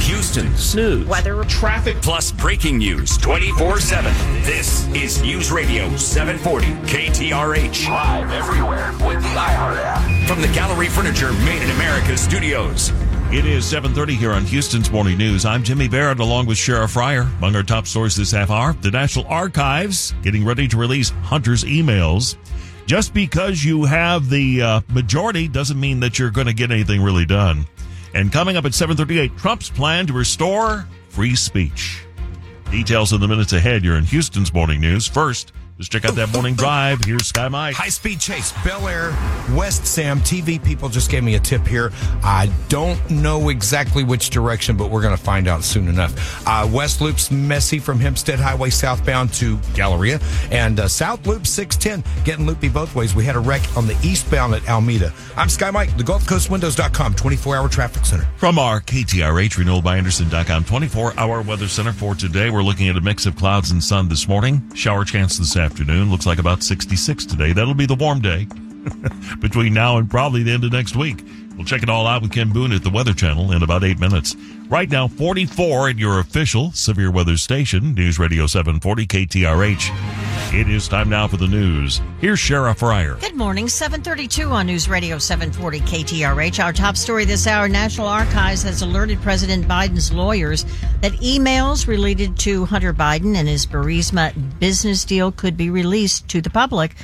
[0.00, 4.12] Houston's news, weather, traffic, plus breaking news 24 7.
[4.42, 7.88] This is News Radio 740 KTRH.
[7.88, 10.28] Live everywhere with the iHeart app.
[10.28, 12.90] From the Gallery Furniture Made in America studios.
[13.32, 15.44] It is 7.30 here on Houston's Morning News.
[15.44, 17.28] I'm Jimmy Barrett along with Shara Fryer.
[17.38, 21.62] Among our top stories this half hour, the National Archives getting ready to release Hunter's
[21.62, 22.36] emails.
[22.86, 27.00] Just because you have the uh, majority doesn't mean that you're going to get anything
[27.00, 27.66] really done.
[28.14, 32.02] And coming up at 7.38, Trump's plan to restore free speech.
[32.72, 33.84] Details in the minutes ahead.
[33.84, 35.06] You're in Houston's Morning News.
[35.06, 37.02] First, let's check out that morning drive.
[37.06, 37.74] Here's Sky Mike.
[37.74, 39.12] High speed chase, Bellaire,
[39.56, 40.20] West Sam.
[40.20, 41.90] TV people just gave me a tip here.
[42.22, 46.46] I don't know exactly which direction, but we're going to find out soon enough.
[46.46, 50.20] Uh, West Loop's messy from Hempstead Highway southbound to Galleria,
[50.50, 53.14] and uh, South Loop 610 getting loopy both ways.
[53.14, 55.14] We had a wreck on the eastbound at Almeda.
[55.34, 58.28] I'm Sky Mike, the Gulf Coast Windows.com 24 hour traffic center.
[58.36, 62.98] From our KTRH renewal by Andersen.com 24 hour weather center for today, we're looking at
[62.98, 64.60] a mix of clouds and sun this morning.
[64.74, 65.69] Shower chance this afternoon.
[65.78, 67.52] Looks like about 66 today.
[67.52, 68.46] That'll be the warm day.
[69.40, 71.22] between now and probably the end of next week.
[71.60, 74.00] We'll check it all out with Ken Boone at the Weather Channel in about eight
[74.00, 74.34] minutes.
[74.70, 80.54] Right now, 44 at your official severe weather station, News Radio 740 KTRH.
[80.58, 82.00] It is time now for the news.
[82.18, 83.16] Here's Shara Fryer.
[83.20, 86.64] Good morning, 732 on News Radio 740 KTRH.
[86.64, 90.64] Our top story this hour, National Archives has alerted President Biden's lawyers
[91.02, 96.40] that emails related to Hunter Biden and his Burisma business deal could be released to
[96.40, 96.94] the public.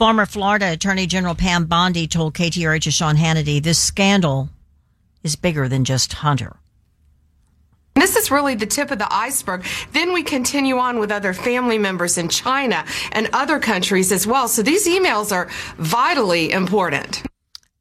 [0.00, 4.48] Former Florida Attorney General Pam Bondi told KTRH's Sean Hannity this scandal
[5.22, 6.56] is bigger than just Hunter.
[7.96, 9.62] This is really the tip of the iceberg.
[9.92, 14.48] Then we continue on with other family members in China and other countries as well.
[14.48, 17.22] So these emails are vitally important.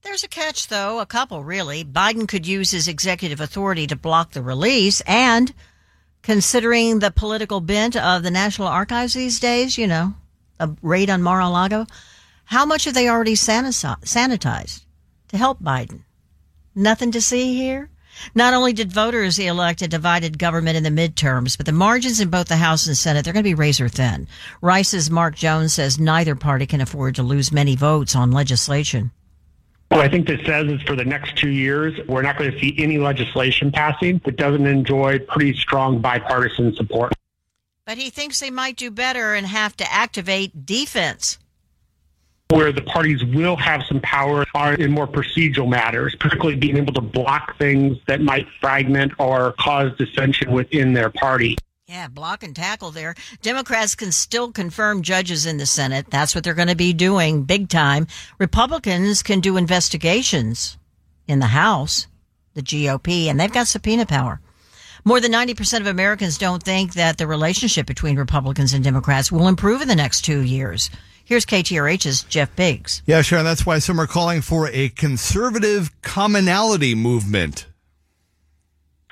[0.02, 1.86] There's a catch, though, a couple really.
[1.86, 5.54] Biden could use his executive authority to block the release, and
[6.22, 10.16] considering the political bent of the National Archives these days, you know,
[10.60, 11.88] a raid on Mar-a-Lago,
[12.50, 14.84] how much have they already sanitized
[15.28, 16.02] to help Biden?
[16.74, 17.92] Nothing to see here.
[18.34, 22.32] Not only did voters elect a divided government in the midterms, but the margins in
[22.32, 24.28] both the House and Senate, they're going to be razor thin.
[24.62, 29.12] Rice's Mark Jones says neither party can afford to lose many votes on legislation.
[29.90, 32.60] What I think this says is for the next two years, we're not going to
[32.60, 37.14] see any legislation passing that doesn't enjoy pretty strong bipartisan support.
[37.86, 41.38] But he thinks they might do better and have to activate defense.
[42.52, 46.94] Where the parties will have some power are in more procedural matters, particularly being able
[46.94, 51.58] to block things that might fragment or cause dissension within their party.
[51.86, 53.16] Yeah, block and tackle there.
[53.42, 56.08] Democrats can still confirm judges in the Senate.
[56.10, 58.08] That's what they're going to be doing big time.
[58.40, 60.78] Republicans can do investigations
[61.28, 62.08] in the House,
[62.56, 64.40] the GOP, and they've got subpoena power.
[65.06, 69.48] More than 90% of Americans don't think that the relationship between Republicans and Democrats will
[69.48, 70.90] improve in the next two years.
[71.30, 73.04] Here's KTRH's Jeff Biggs.
[73.06, 77.68] Yeah, Shara, that's why some are calling for a conservative commonality movement.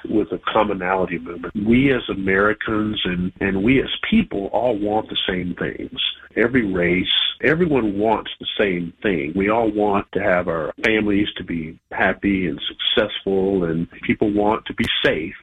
[0.09, 1.53] with a commonality movement.
[1.53, 5.99] We as Americans and, and we as people all want the same things.
[6.35, 7.05] Every race,
[7.43, 9.33] everyone wants the same thing.
[9.35, 14.65] We all want to have our families to be happy and successful and people want
[14.65, 15.35] to be safe.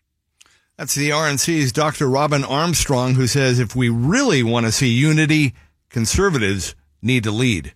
[0.76, 2.08] That's the RNC's Dr.
[2.08, 5.54] Robin Armstrong, who says if we really want to see unity,
[5.94, 7.72] conservatives need to lead.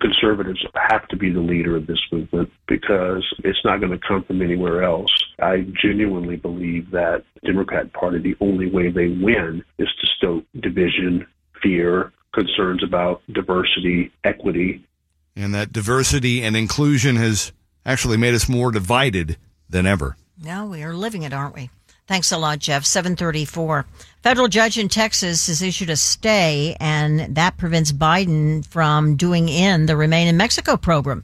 [0.00, 4.24] Conservatives have to be the leader of this movement because it's not going to come
[4.24, 5.10] from anywhere else.
[5.38, 10.44] I genuinely believe that the Democrat Party, the only way they win is to stoke
[10.58, 11.26] division,
[11.62, 14.86] fear, concerns about diversity, equity.
[15.36, 17.52] And that diversity and inclusion has
[17.84, 19.36] actually made us more divided
[19.68, 20.16] than ever.
[20.42, 21.68] Now we are living it, aren't we?
[22.08, 22.86] Thanks a lot, Jeff.
[22.86, 23.84] 734.
[24.22, 29.84] Federal judge in Texas has issued a stay, and that prevents Biden from doing in
[29.84, 31.22] the Remain in Mexico program.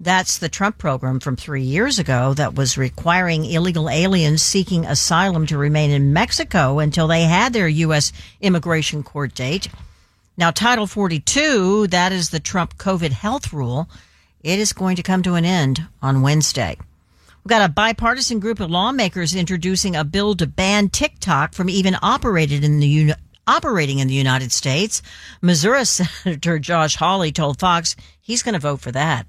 [0.00, 5.46] That's the Trump program from three years ago that was requiring illegal aliens seeking asylum
[5.46, 8.12] to remain in Mexico until they had their U.S.
[8.40, 9.68] immigration court date.
[10.36, 13.88] Now, Title 42, that is the Trump COVID health rule,
[14.42, 16.76] it is going to come to an end on Wednesday.
[17.46, 21.96] We've got a bipartisan group of lawmakers introducing a bill to ban TikTok from even
[22.02, 23.14] operated in the uni-
[23.46, 25.00] operating in the United States.
[25.40, 29.28] Missouri Senator Josh Hawley told Fox he's going to vote for that.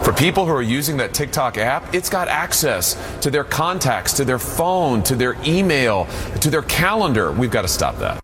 [0.00, 4.26] For people who are using that TikTok app, it's got access to their contacts, to
[4.26, 6.06] their phone, to their email,
[6.42, 7.32] to their calendar.
[7.32, 8.22] We've got to stop that.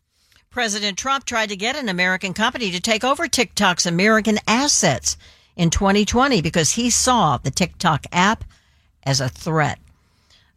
[0.51, 5.16] President Trump tried to get an American company to take over TikTok's American assets
[5.56, 8.44] in 2020 because he saw the TikTok app
[9.09, 9.78] as a threat.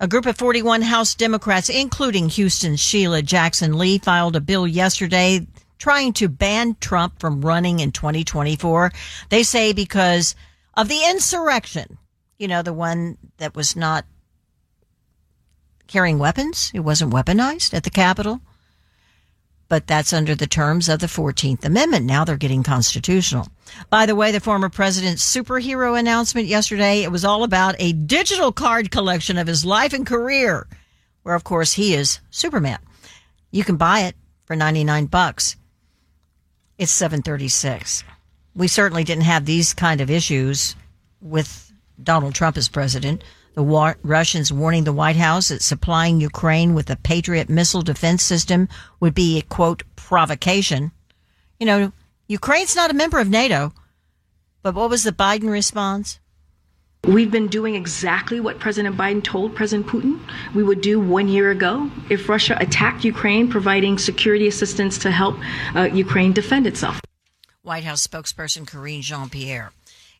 [0.01, 5.47] A group of 41 House Democrats, including Houston's Sheila Jackson Lee, filed a bill yesterday
[5.77, 8.91] trying to ban Trump from running in 2024.
[9.29, 10.35] They say because
[10.73, 11.97] of the insurrection,
[12.37, 14.05] you know, the one that was not
[15.87, 18.41] carrying weapons, it wasn't weaponized at the Capitol.
[19.71, 22.05] But that's under the terms of the 14th Amendment.
[22.05, 23.47] Now they're getting constitutional.
[23.89, 28.51] By the way, the former president's superhero announcement yesterday, it was all about a digital
[28.51, 30.67] card collection of his life and career,
[31.23, 32.79] where of course he is Superman.
[33.49, 35.55] You can buy it for 99 bucks.
[36.77, 38.03] It's 736.
[38.53, 40.75] We certainly didn't have these kind of issues
[41.21, 41.71] with
[42.03, 43.23] Donald Trump as president.
[43.53, 48.23] The war- Russians warning the White House that supplying Ukraine with a Patriot missile defense
[48.23, 48.69] system
[48.99, 50.91] would be a quote provocation.
[51.59, 51.91] You know,
[52.27, 53.73] Ukraine's not a member of NATO.
[54.63, 56.19] But what was the Biden response?
[57.03, 60.19] We've been doing exactly what President Biden told President Putin
[60.53, 65.35] we would do one year ago if Russia attacked Ukraine, providing security assistance to help
[65.75, 67.01] uh, Ukraine defend itself.
[67.63, 69.71] White House spokesperson Karine Jean Pierre.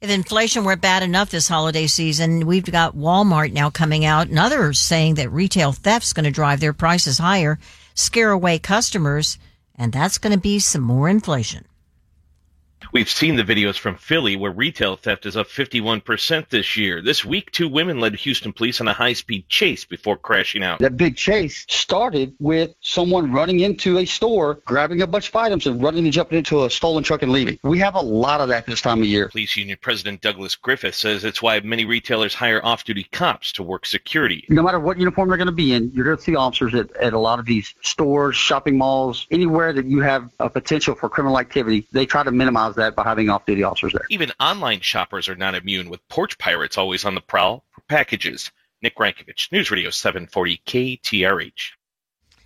[0.02, 4.40] If inflation weren't bad enough this holiday season, we've got Walmart now coming out and
[4.40, 7.60] others saying that retail theft's going to drive their prices higher,
[7.94, 9.38] scare away customers,
[9.76, 11.66] and that's going to be some more inflation.
[12.94, 17.02] We've seen the videos from Philly where retail theft is up 51% this year.
[17.02, 20.80] This week, two women led Houston police on a high speed chase before crashing out.
[20.80, 25.68] That big chase started with someone running into a store, grabbing a bunch of items,
[25.68, 27.58] and running and jumping into a stolen truck and leaving.
[27.64, 29.30] We have a lot of that this time of year.
[29.30, 33.64] Police Union President Douglas Griffith says it's why many retailers hire off duty cops to
[33.64, 34.44] work security.
[34.50, 36.94] No matter what uniform they're going to be in, you're going to see officers at,
[36.98, 41.08] at a lot of these stores, shopping malls, anywhere that you have a potential for
[41.08, 41.88] criminal activity.
[41.94, 44.06] They try to minimize that by having off duty officers there.
[44.10, 48.52] Even online shoppers are not immune, with porch pirates always on the prowl for packages.
[48.82, 51.72] Nick Rankovich, News Radio 740 KTRH.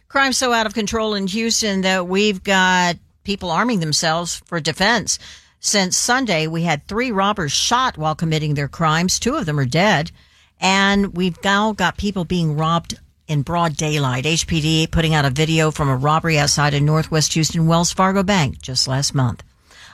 [0.08, 5.18] Crime's so out of control in Houston that we've got people arming themselves for defense.
[5.60, 9.20] Since Sunday, we had three robbers shot while committing their crimes.
[9.20, 10.12] Two of them are dead.
[10.60, 14.26] And we've now got people being robbed in broad daylight.
[14.26, 18.62] HPD putting out a video from a robbery outside a Northwest Houston Wells Fargo bank
[18.62, 19.44] just last month.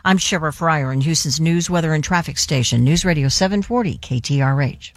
[0.03, 4.93] I'm Shara Fryer in Houston's News, Weather, and Traffic Station, News Radio 740 KTRH.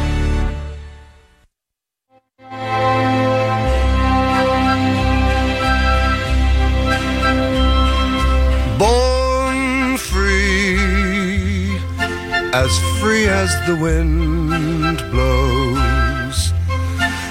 [8.79, 11.77] Born free,
[12.51, 14.76] as free as the wind blows,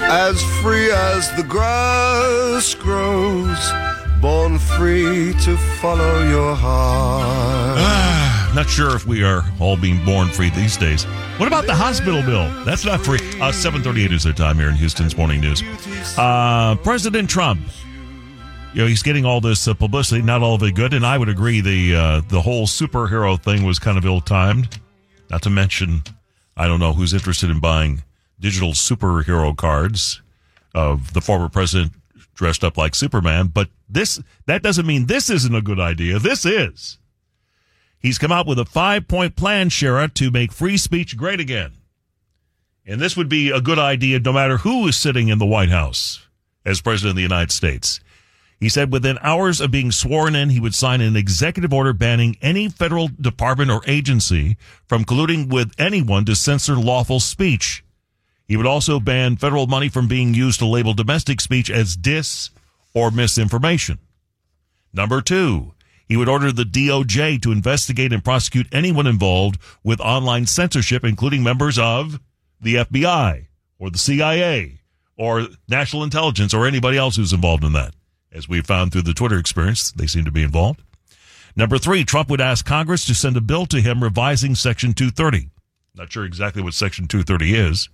[0.09, 3.73] as free as the grass grows,
[4.21, 7.77] born free to follow your heart.
[7.79, 11.05] Ah, not sure if we are all being born free these days.
[11.39, 12.49] What about the hospital bill?
[12.65, 13.19] That's not free.
[13.41, 15.63] Uh, 738 is their time here in Houston's Morning News.
[16.17, 17.61] Uh, President Trump,
[18.75, 21.19] you know, he's getting all this uh, publicity, not all of it good, and I
[21.19, 24.79] would agree the uh, the whole superhero thing was kind of ill-timed.
[25.31, 26.05] Not to mention,
[26.57, 28.03] I don't know who's interested in buying
[28.39, 30.23] digital superhero cards
[30.75, 31.93] of the former president
[32.35, 36.19] dressed up like Superman, but this that doesn't mean this isn't a good idea.
[36.19, 36.99] This is.
[37.99, 41.73] He's come out with a five point plan, Shara, to make free speech great again.
[42.87, 45.71] And this would be a good idea no matter who is sitting in the White
[45.71, 46.27] House
[46.65, 48.01] as president of the United States.
[48.61, 52.37] He said within hours of being sworn in, he would sign an executive order banning
[52.41, 54.57] any federal department or agency
[54.87, 57.85] from colluding with anyone to censor lawful speech.
[58.47, 62.51] He would also ban federal money from being used to label domestic speech as dis
[62.95, 63.99] or misinformation.
[64.93, 65.75] Number two,
[66.09, 71.43] he would order the DOJ to investigate and prosecute anyone involved with online censorship, including
[71.43, 72.21] members of
[72.61, 73.47] the FBI
[73.79, 74.79] or the CIA
[75.17, 77.95] or national intelligence or anybody else who's involved in that.
[78.33, 80.83] As we found through the Twitter experience, they seem to be involved.
[81.57, 85.49] Number three, Trump would ask Congress to send a bill to him revising Section 230.
[85.95, 87.89] Not sure exactly what Section 230 is.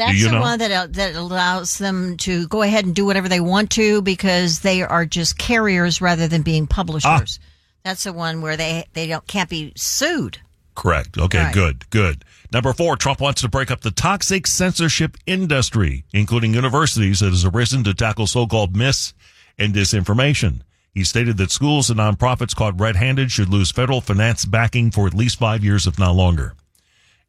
[0.00, 0.40] That's you the know?
[0.40, 4.60] one that that allows them to go ahead and do whatever they want to because
[4.60, 7.38] they are just carriers rather than being publishers.
[7.42, 7.46] Ah.
[7.84, 10.38] That's the one where they they don't can't be sued.
[10.74, 11.18] Correct.
[11.18, 11.54] Okay, Right.
[11.54, 12.24] good, good.
[12.52, 17.44] Number four, Trump wants to break up the toxic censorship industry, including universities that has
[17.44, 19.12] arisen to tackle so-called myths
[19.58, 20.60] and disinformation.
[20.94, 25.14] He stated that schools and nonprofits caught red-handed should lose federal finance backing for at
[25.14, 26.54] least five years, if not longer.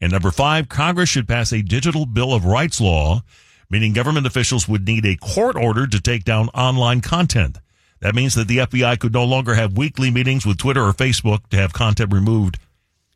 [0.01, 3.21] And number five, Congress should pass a digital Bill of Rights law,
[3.69, 7.57] meaning government officials would need a court order to take down online content.
[7.99, 11.47] That means that the FBI could no longer have weekly meetings with Twitter or Facebook
[11.49, 12.57] to have content removed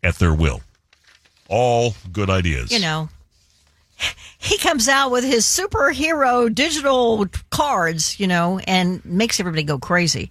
[0.04, 0.62] at their will.
[1.50, 2.72] All good ideas.
[2.72, 3.10] You know,
[4.38, 10.30] he comes out with his superhero digital cards, you know, and makes everybody go crazy.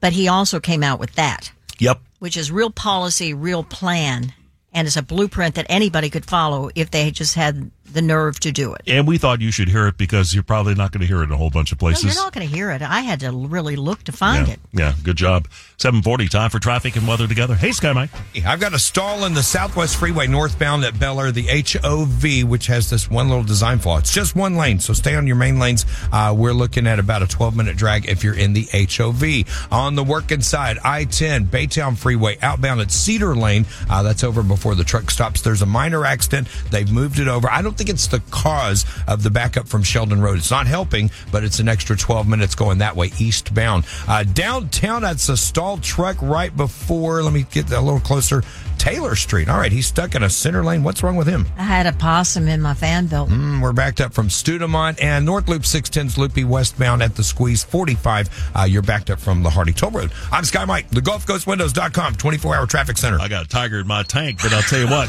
[0.00, 2.00] But he also came out with that, Yep.
[2.20, 4.32] which is real policy, real plan,
[4.74, 8.52] and it's a blueprint that anybody could follow if they just had the nerve to
[8.52, 8.82] do it.
[8.86, 11.24] And we thought you should hear it because you're probably not going to hear it
[11.24, 12.04] in a whole bunch of No, places.
[12.04, 12.82] you're not going to hear it.
[12.82, 14.54] I had to really look to find yeah.
[14.54, 14.60] it.
[14.72, 15.48] Yeah, good job.
[15.78, 17.54] 740, time for traffic and weather together.
[17.54, 18.10] Hey, Sky Mike.
[18.44, 22.90] I've got a stall in the Southwest Freeway northbound at Bellaire, the HOV, which has
[22.90, 23.98] this one little design flaw.
[23.98, 25.86] It's just one lane, so stay on your main lanes.
[26.12, 29.68] Uh, we're looking at about a 12 minute drag if you're in the HOV.
[29.72, 33.66] On the working side, I 10, Baytown Freeway, outbound at Cedar Lane.
[33.88, 35.40] Uh, that's over before the truck stops.
[35.42, 36.48] There's a minor accident.
[36.70, 37.48] They've moved it over.
[37.50, 40.38] I don't think think it's the cause of the backup from Sheldon Road.
[40.38, 43.84] It's not helping, but it's an extra 12 minutes going that way eastbound.
[44.08, 48.42] Uh, downtown, that's a stalled truck right before, let me get a little closer,
[48.78, 49.48] Taylor Street.
[49.48, 50.82] All right, he's stuck in a center lane.
[50.82, 51.46] What's wrong with him?
[51.56, 53.30] I had a possum in my fan belt.
[53.30, 57.64] Mm, we're backed up from Studemont and North Loop 610's loopy westbound at the squeeze
[57.64, 58.52] 45.
[58.54, 60.12] Uh, you're backed up from the Hardy Toll Road.
[60.30, 63.18] I'm Sky Mike, the GulfCoastWindows.com 24 hour traffic center.
[63.20, 65.08] I got a tiger in my tank, but I'll tell you what,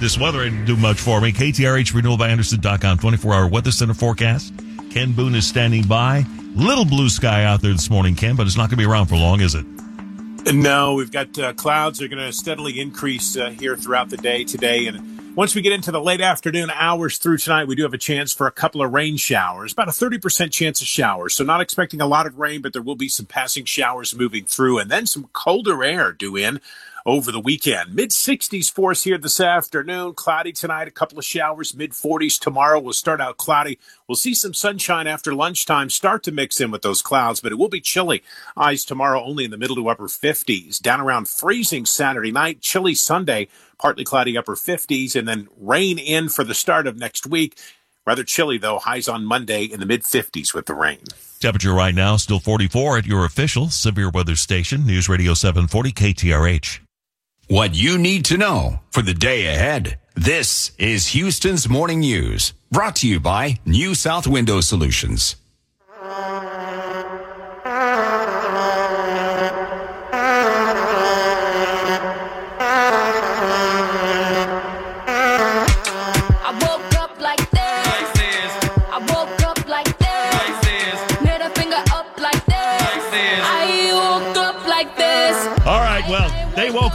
[0.00, 1.32] this weather didn't do much for me.
[1.32, 4.52] KTRH Renewal by Andersen.com 24 hour weather center forecast.
[4.90, 6.24] Ken Boone is standing by.
[6.54, 9.06] Little blue sky out there this morning, Ken, but it's not going to be around
[9.06, 9.64] for long, is it?
[10.50, 14.16] No, we've got uh, clouds that are going to steadily increase uh, here throughout the
[14.16, 14.86] day today.
[14.88, 17.98] And once we get into the late afternoon hours through tonight, we do have a
[17.98, 21.36] chance for a couple of rain showers, about a 30% chance of showers.
[21.36, 24.44] So not expecting a lot of rain, but there will be some passing showers moving
[24.44, 26.60] through and then some colder air due in
[27.04, 27.94] over the weekend.
[27.94, 30.14] Mid 60s for us here this afternoon.
[30.14, 31.74] Cloudy tonight, a couple of showers.
[31.74, 32.80] Mid 40s tomorrow.
[32.80, 33.78] We'll start out cloudy.
[34.08, 37.56] We'll see some sunshine after lunchtime start to mix in with those clouds, but it
[37.56, 38.22] will be chilly.
[38.56, 40.80] Highs tomorrow only in the middle to upper 50s.
[40.80, 42.60] Down around freezing Saturday night.
[42.60, 43.48] Chilly Sunday.
[43.78, 47.58] Partly cloudy upper 50s and then rain in for the start of next week.
[48.06, 48.78] Rather chilly though.
[48.78, 51.00] Highs on Monday in the mid 50s with the rain.
[51.40, 56.78] Temperature right now still 44 at your official severe weather station, News Radio 740 KTRH.
[57.52, 59.98] What you need to know for the day ahead.
[60.14, 65.36] This is Houston's Morning News, brought to you by New South Window Solutions.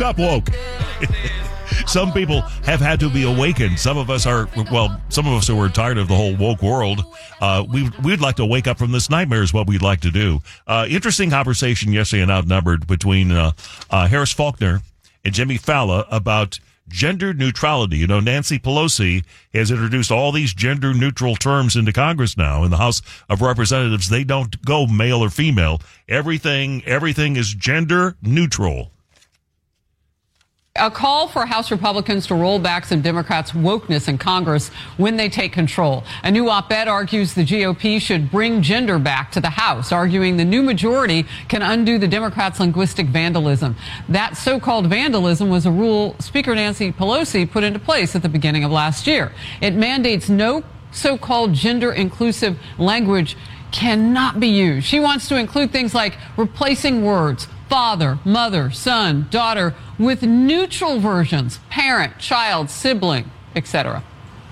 [0.07, 0.47] Up woke.
[1.85, 3.77] some people have had to be awakened.
[3.77, 6.61] Some of us are, well, some of us who are tired of the whole woke
[6.61, 7.03] world.
[7.41, 10.09] Uh, we we'd like to wake up from this nightmare is what we'd like to
[10.09, 10.39] do.
[10.65, 13.51] Uh, interesting conversation yesterday and outnumbered between uh,
[13.89, 14.79] uh, Harris Faulkner
[15.25, 16.57] and Jimmy Failla about
[16.88, 17.97] gender neutrality.
[17.97, 22.63] You know, Nancy Pelosi has introduced all these gender neutral terms into Congress now.
[22.63, 25.81] In the House of Representatives, they don't go male or female.
[26.07, 28.93] Everything, everything is gender neutral.
[30.80, 35.28] A call for House Republicans to roll back some Democrats' wokeness in Congress when they
[35.28, 36.04] take control.
[36.24, 40.38] A new op ed argues the GOP should bring gender back to the House, arguing
[40.38, 43.76] the new majority can undo the Democrats' linguistic vandalism.
[44.08, 48.30] That so called vandalism was a rule Speaker Nancy Pelosi put into place at the
[48.30, 49.32] beginning of last year.
[49.62, 53.36] It mandates no so called gender inclusive language
[53.72, 54.88] cannot be used.
[54.88, 61.60] She wants to include things like replacing words father, mother, son, daughter with neutral versions
[61.69, 64.03] parent, child, sibling, etc.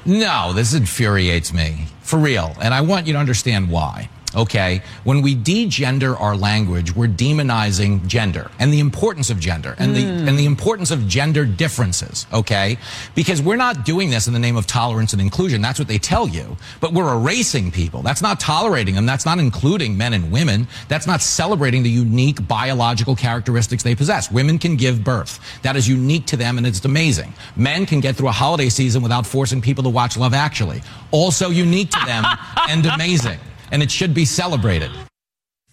[0.06, 1.88] No, this infuriates me.
[2.02, 2.56] For real.
[2.62, 4.10] And I want you to understand why.
[4.36, 4.82] Okay.
[5.04, 10.04] When we degender our language, we're demonizing gender and the importance of gender and the,
[10.04, 10.28] Mm.
[10.28, 12.26] and the importance of gender differences.
[12.34, 12.78] Okay.
[13.16, 15.62] Because we're not doing this in the name of tolerance and inclusion.
[15.62, 16.58] That's what they tell you.
[16.82, 18.02] But we're erasing people.
[18.02, 19.06] That's not tolerating them.
[19.06, 20.68] That's not including men and women.
[20.88, 24.32] That's not celebrating the unique biological characteristics they possess.
[24.32, 25.40] Women can give birth.
[25.62, 27.34] That is unique to them and it's amazing.
[27.56, 30.82] Men can get through a holiday season without forcing people to watch Love Actually.
[31.12, 32.26] Also unique to them
[32.70, 33.40] and amazing.
[33.72, 34.92] And it should be celebrated.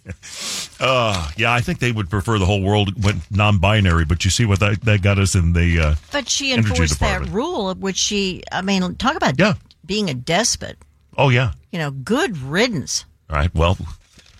[0.84, 4.44] Uh, yeah, I think they would prefer the whole world went non-binary, but you see
[4.44, 8.42] what that, that got us in the uh, But she enforced that rule, which she,
[8.50, 9.36] I mean, talk about
[9.86, 10.76] being a despot.
[11.16, 11.52] Oh yeah.
[11.70, 13.04] You know, good riddance.
[13.30, 13.54] All right.
[13.54, 13.78] Well,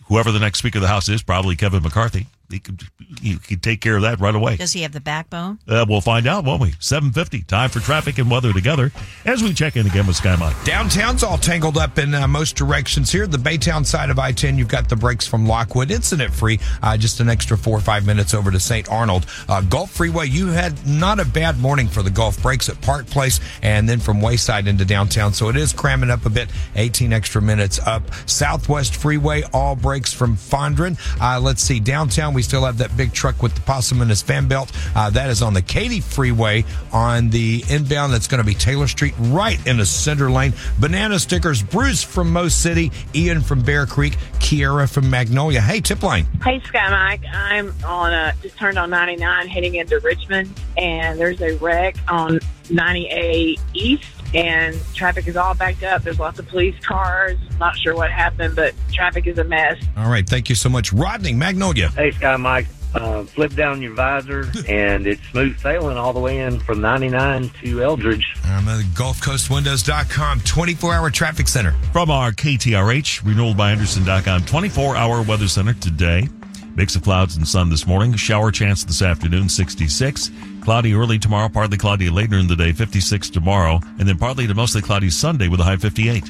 [0.07, 2.27] whoever the next Speaker of the House is, probably Kevin McCarthy.
[2.53, 2.83] He could
[3.21, 4.57] he could take care of that right away.
[4.57, 5.59] Does he have the backbone?
[5.67, 6.75] Uh, we'll find out, won't we?
[6.79, 7.43] Seven fifty.
[7.43, 8.93] Time for traffic and weather together
[9.25, 10.33] as we check in again with Sky
[10.65, 13.27] Downtown's all tangled up in uh, most directions here.
[13.27, 16.97] The Baytown side of I 10, you've got the breaks from Lockwood, incident free, uh,
[16.97, 18.91] just an extra four or five minutes over to St.
[18.91, 19.27] Arnold.
[19.49, 23.07] Uh, Gulf Freeway, you had not a bad morning for the Gulf breaks at Park
[23.07, 25.33] Place and then from Wayside into downtown.
[25.33, 28.03] So it is cramming up a bit, 18 extra minutes up.
[28.27, 30.99] Southwest Freeway, all breaks from Fondren.
[31.21, 34.23] Uh, let's see, downtown, we still have that big truck with the possum in his
[34.23, 34.71] fan belt.
[34.95, 38.13] Uh, that is on the Katy Freeway on the inbound.
[38.13, 40.53] That's going to be Taylor Street right in the center lane.
[40.79, 45.61] Banana stickers, Bruce from Mo City, Ian from Bear Creek, Kiera from Magnolia.
[45.61, 46.27] Hey, tip line.
[46.43, 47.23] Hey, Sky Mike.
[47.33, 52.41] I'm on a just turned on 99 heading into Richmond, and there's a wreck on
[52.65, 54.05] 90A East,
[54.35, 56.03] and traffic is all backed up.
[56.03, 57.39] There's lots of police cars.
[57.59, 59.77] Not sure what happened, but traffic is a mess.
[59.97, 60.93] All right, thank you so much.
[60.93, 61.89] Rodney, Magnolia.
[61.91, 62.67] Hey, Sky Mike.
[62.95, 67.51] uh, flip down your visor, and it's smooth sailing all the way in from 99
[67.63, 68.27] to Eldridge.
[68.45, 71.73] I'm at GulfCoastWindows.com, 24 hour traffic center.
[71.93, 76.29] From our KTRH, renewal by Andersen.com 24 hour weather center today.
[76.75, 78.15] Mix of clouds and sun this morning.
[78.15, 80.31] Shower chance this afternoon, 66.
[80.63, 83.81] Cloudy early tomorrow, partly cloudy later in the day, 56 tomorrow.
[83.99, 86.23] And then partly to mostly cloudy Sunday with a high 58.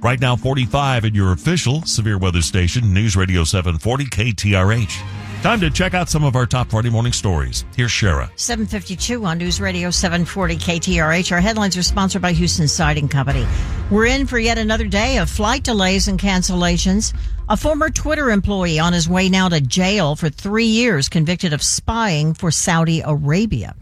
[0.00, 5.31] Right now, 45 at your official severe weather station, News Radio 740 KTRH.
[5.42, 7.64] Time to check out some of our top Friday morning stories.
[7.74, 8.30] Here's Shara.
[8.36, 11.32] 752 on News Radio 740 KTRH.
[11.32, 13.44] Our headlines are sponsored by Houston Siding Company.
[13.90, 17.12] We're in for yet another day of flight delays and cancellations.
[17.48, 21.60] A former Twitter employee on his way now to jail for three years convicted of
[21.60, 23.74] spying for Saudi Arabia.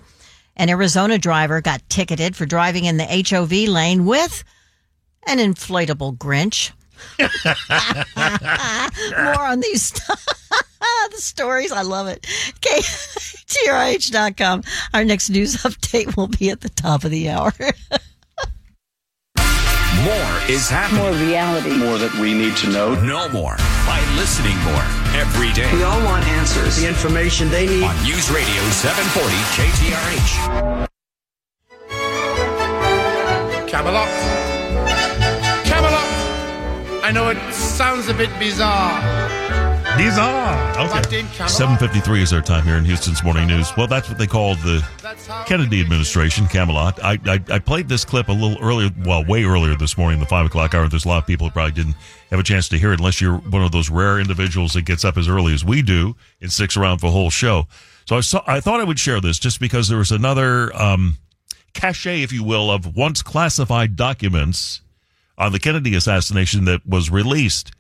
[0.57, 4.45] An Arizona driver got ticketed for driving in the HOV lane with
[5.27, 6.71] an inflatable Grinch.
[9.37, 9.93] More on these
[10.91, 11.73] Ah, the stories.
[11.73, 12.23] I love it.
[12.63, 14.63] KTRH.com.
[14.95, 17.53] Our next news update will be at the top of the hour.
[20.05, 21.03] More is happening.
[21.03, 21.77] More reality.
[21.77, 22.95] More that we need to know.
[23.03, 24.83] Know more by listening more
[25.13, 25.71] every day.
[25.75, 27.85] We all want answers, the information they need.
[27.85, 30.89] On News Radio 740 KTRH.
[33.69, 34.09] Camelot.
[35.67, 36.09] Camelot.
[37.05, 39.03] I know it sounds a bit bizarre.
[39.97, 40.79] Bizarre.
[40.79, 41.23] Okay.
[41.47, 43.71] 753 is our time here in Houston's Morning News.
[43.77, 44.87] Well, that's what they call the
[45.47, 47.03] Kennedy administration, Camelot.
[47.05, 50.27] I, I, I played this clip a little earlier, well, way earlier this morning, the
[50.27, 50.89] 5 o'clock hour.
[50.89, 51.97] There's a lot of people who probably didn't
[52.31, 55.05] have a chance to hear it unless you're one of those rare individuals that gets
[55.05, 57.67] up as early as we do and sticks around for a whole show.
[58.07, 61.19] So I, saw, I thought I would share this just because there was another um,
[61.75, 64.81] cachet, if you will, of once classified documents
[65.37, 67.73] on the Kennedy assassination that was released.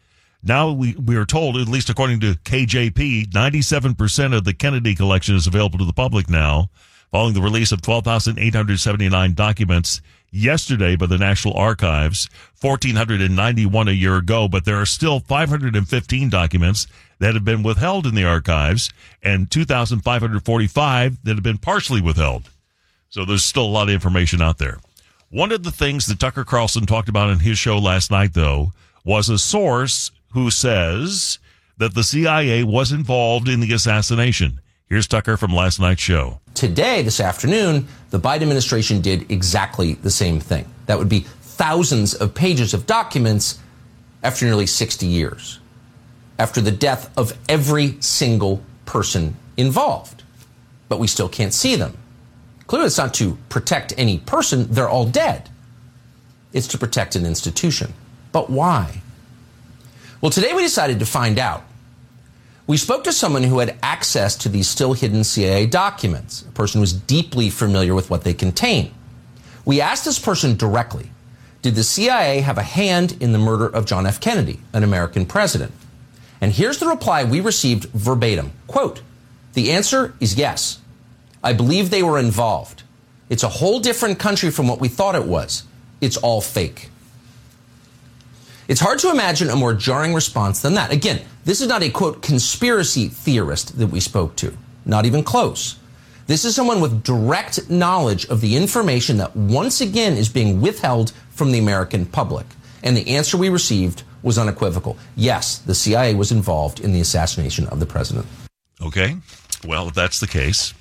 [0.42, 5.36] Now we, we are told, at least according to KJP, 97% of the Kennedy collection
[5.36, 6.70] is available to the public now,
[7.10, 10.00] following the release of 12,879 documents
[10.30, 12.28] yesterday by the National Archives,
[12.60, 16.86] 1,491 a year ago, but there are still 515 documents
[17.18, 18.90] that have been withheld in the archives
[19.22, 22.48] and 2,545 that have been partially withheld.
[23.10, 24.78] So there's still a lot of information out there.
[25.30, 28.72] One of the things that Tucker Carlson talked about in his show last night, though,
[29.04, 31.38] was a source who says
[31.78, 34.60] that the CIA was involved in the assassination.
[34.86, 36.40] Here's Tucker from last night's show.
[36.54, 40.66] Today, this afternoon, the Biden administration did exactly the same thing.
[40.86, 43.58] That would be thousands of pages of documents
[44.22, 45.60] after nearly 60 years,
[46.38, 50.22] after the death of every single person involved.
[50.88, 51.96] But we still can't see them.
[52.66, 55.48] Clearly, it's not to protect any person, they're all dead.
[56.52, 57.94] It's to protect an institution.
[58.32, 59.02] But why?
[60.20, 61.62] Well, today we decided to find out.
[62.66, 66.78] We spoke to someone who had access to these still hidden CIA documents, a person
[66.78, 68.92] who was deeply familiar with what they contain.
[69.64, 71.10] We asked this person directly
[71.62, 74.20] Did the CIA have a hand in the murder of John F.
[74.20, 75.72] Kennedy, an American president?
[76.38, 79.00] And here's the reply we received verbatim quote,
[79.54, 80.80] The answer is yes.
[81.42, 82.82] I believe they were involved.
[83.30, 85.64] It's a whole different country from what we thought it was.
[86.02, 86.90] It's all fake.
[88.70, 90.92] It's hard to imagine a more jarring response than that.
[90.92, 95.74] Again, this is not a quote conspiracy theorist that we spoke to, not even close.
[96.28, 101.10] This is someone with direct knowledge of the information that once again is being withheld
[101.30, 102.46] from the American public.
[102.84, 104.96] And the answer we received was unequivocal.
[105.16, 108.28] Yes, the CIA was involved in the assassination of the president.
[108.80, 109.16] Okay.
[109.66, 110.74] Well, if that's the case,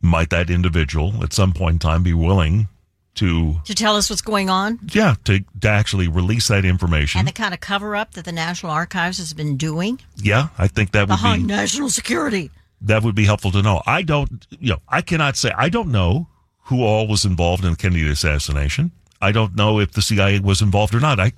[0.00, 2.68] might that individual at some point in time be willing
[3.16, 4.78] to to tell us what's going on?
[4.92, 7.18] Yeah to, to actually release that information.
[7.18, 10.00] And the kind of cover up that the National Archives has been doing?
[10.16, 12.50] Yeah i think that would behind be national security.
[12.80, 13.82] that would be helpful to know.
[13.86, 16.28] I don't you know i cannot say i don't know
[16.66, 18.92] who all was involved in the kennedy assassination.
[19.20, 21.20] I don't know if the cia was involved or not.
[21.20, 21.32] I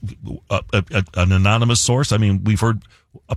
[0.51, 2.13] a, a, an anonymous source?
[2.13, 2.83] I mean we've heard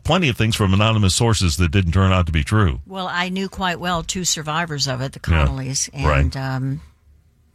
[0.04, 2.82] plenty of things from anonymous sources that didn't turn out to be true.
[2.88, 6.36] Well, I knew quite well two survivors of it, the Yeah, Connollys, right.
[6.36, 6.82] um,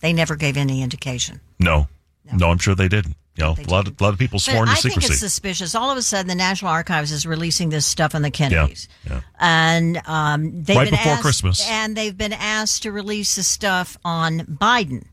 [0.02, 1.40] they never gave any indication.
[1.58, 1.88] no
[2.34, 4.66] no, i'm sure they didn't you know a lot of, a lot of people sworn
[4.66, 5.74] but to I think it's suspicious.
[5.74, 9.22] All of a sudden, the National Archives is releasing this stuff on the Kennedys, yeah.
[9.40, 11.66] and um, they've Right been before asked, Christmas.
[11.66, 15.04] and they've been asked to release the stuff on Biden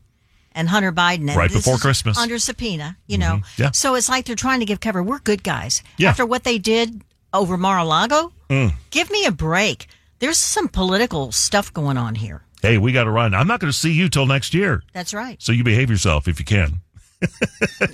[0.52, 2.18] and Hunter Biden, and Right before Christmas.
[2.18, 2.98] under subpoena.
[3.06, 3.58] You know, Mhm.
[3.58, 3.70] Yeah.
[3.72, 5.02] so it's like they're trying to give cover.
[5.02, 5.82] We're good guys.
[5.96, 6.10] Yeah.
[6.10, 7.00] After what they did
[7.32, 8.74] over Mar-a-Lago, Mm.
[8.90, 9.86] give me a break.
[10.18, 12.42] There's some political stuff going on here.
[12.62, 15.12] Hey we got to run i'm not going to see you till next year That's
[15.14, 15.40] right.
[15.42, 16.80] So you behave yourself if you can.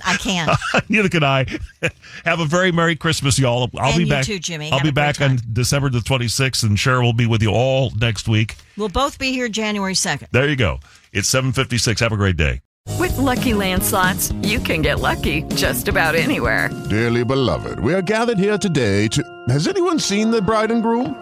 [0.05, 0.49] I can't.
[0.89, 1.45] Neither can I.
[2.25, 3.69] Have a very Merry Christmas, y'all.
[3.77, 4.23] I'll And be you back.
[4.25, 4.71] too, Jimmy.
[4.71, 7.91] I'll Have be back on December the 26th, and Cheryl will be with you all
[7.99, 8.55] next week.
[8.77, 10.29] We'll both be here January 2nd.
[10.31, 10.79] There you go.
[11.11, 11.99] It's 756.
[11.99, 12.61] Have a great day.
[12.97, 16.69] With Lucky Land slots, you can get lucky just about anywhere.
[16.89, 19.21] Dearly beloved, we are gathered here today to.
[19.49, 21.21] Has anyone seen the bride and groom?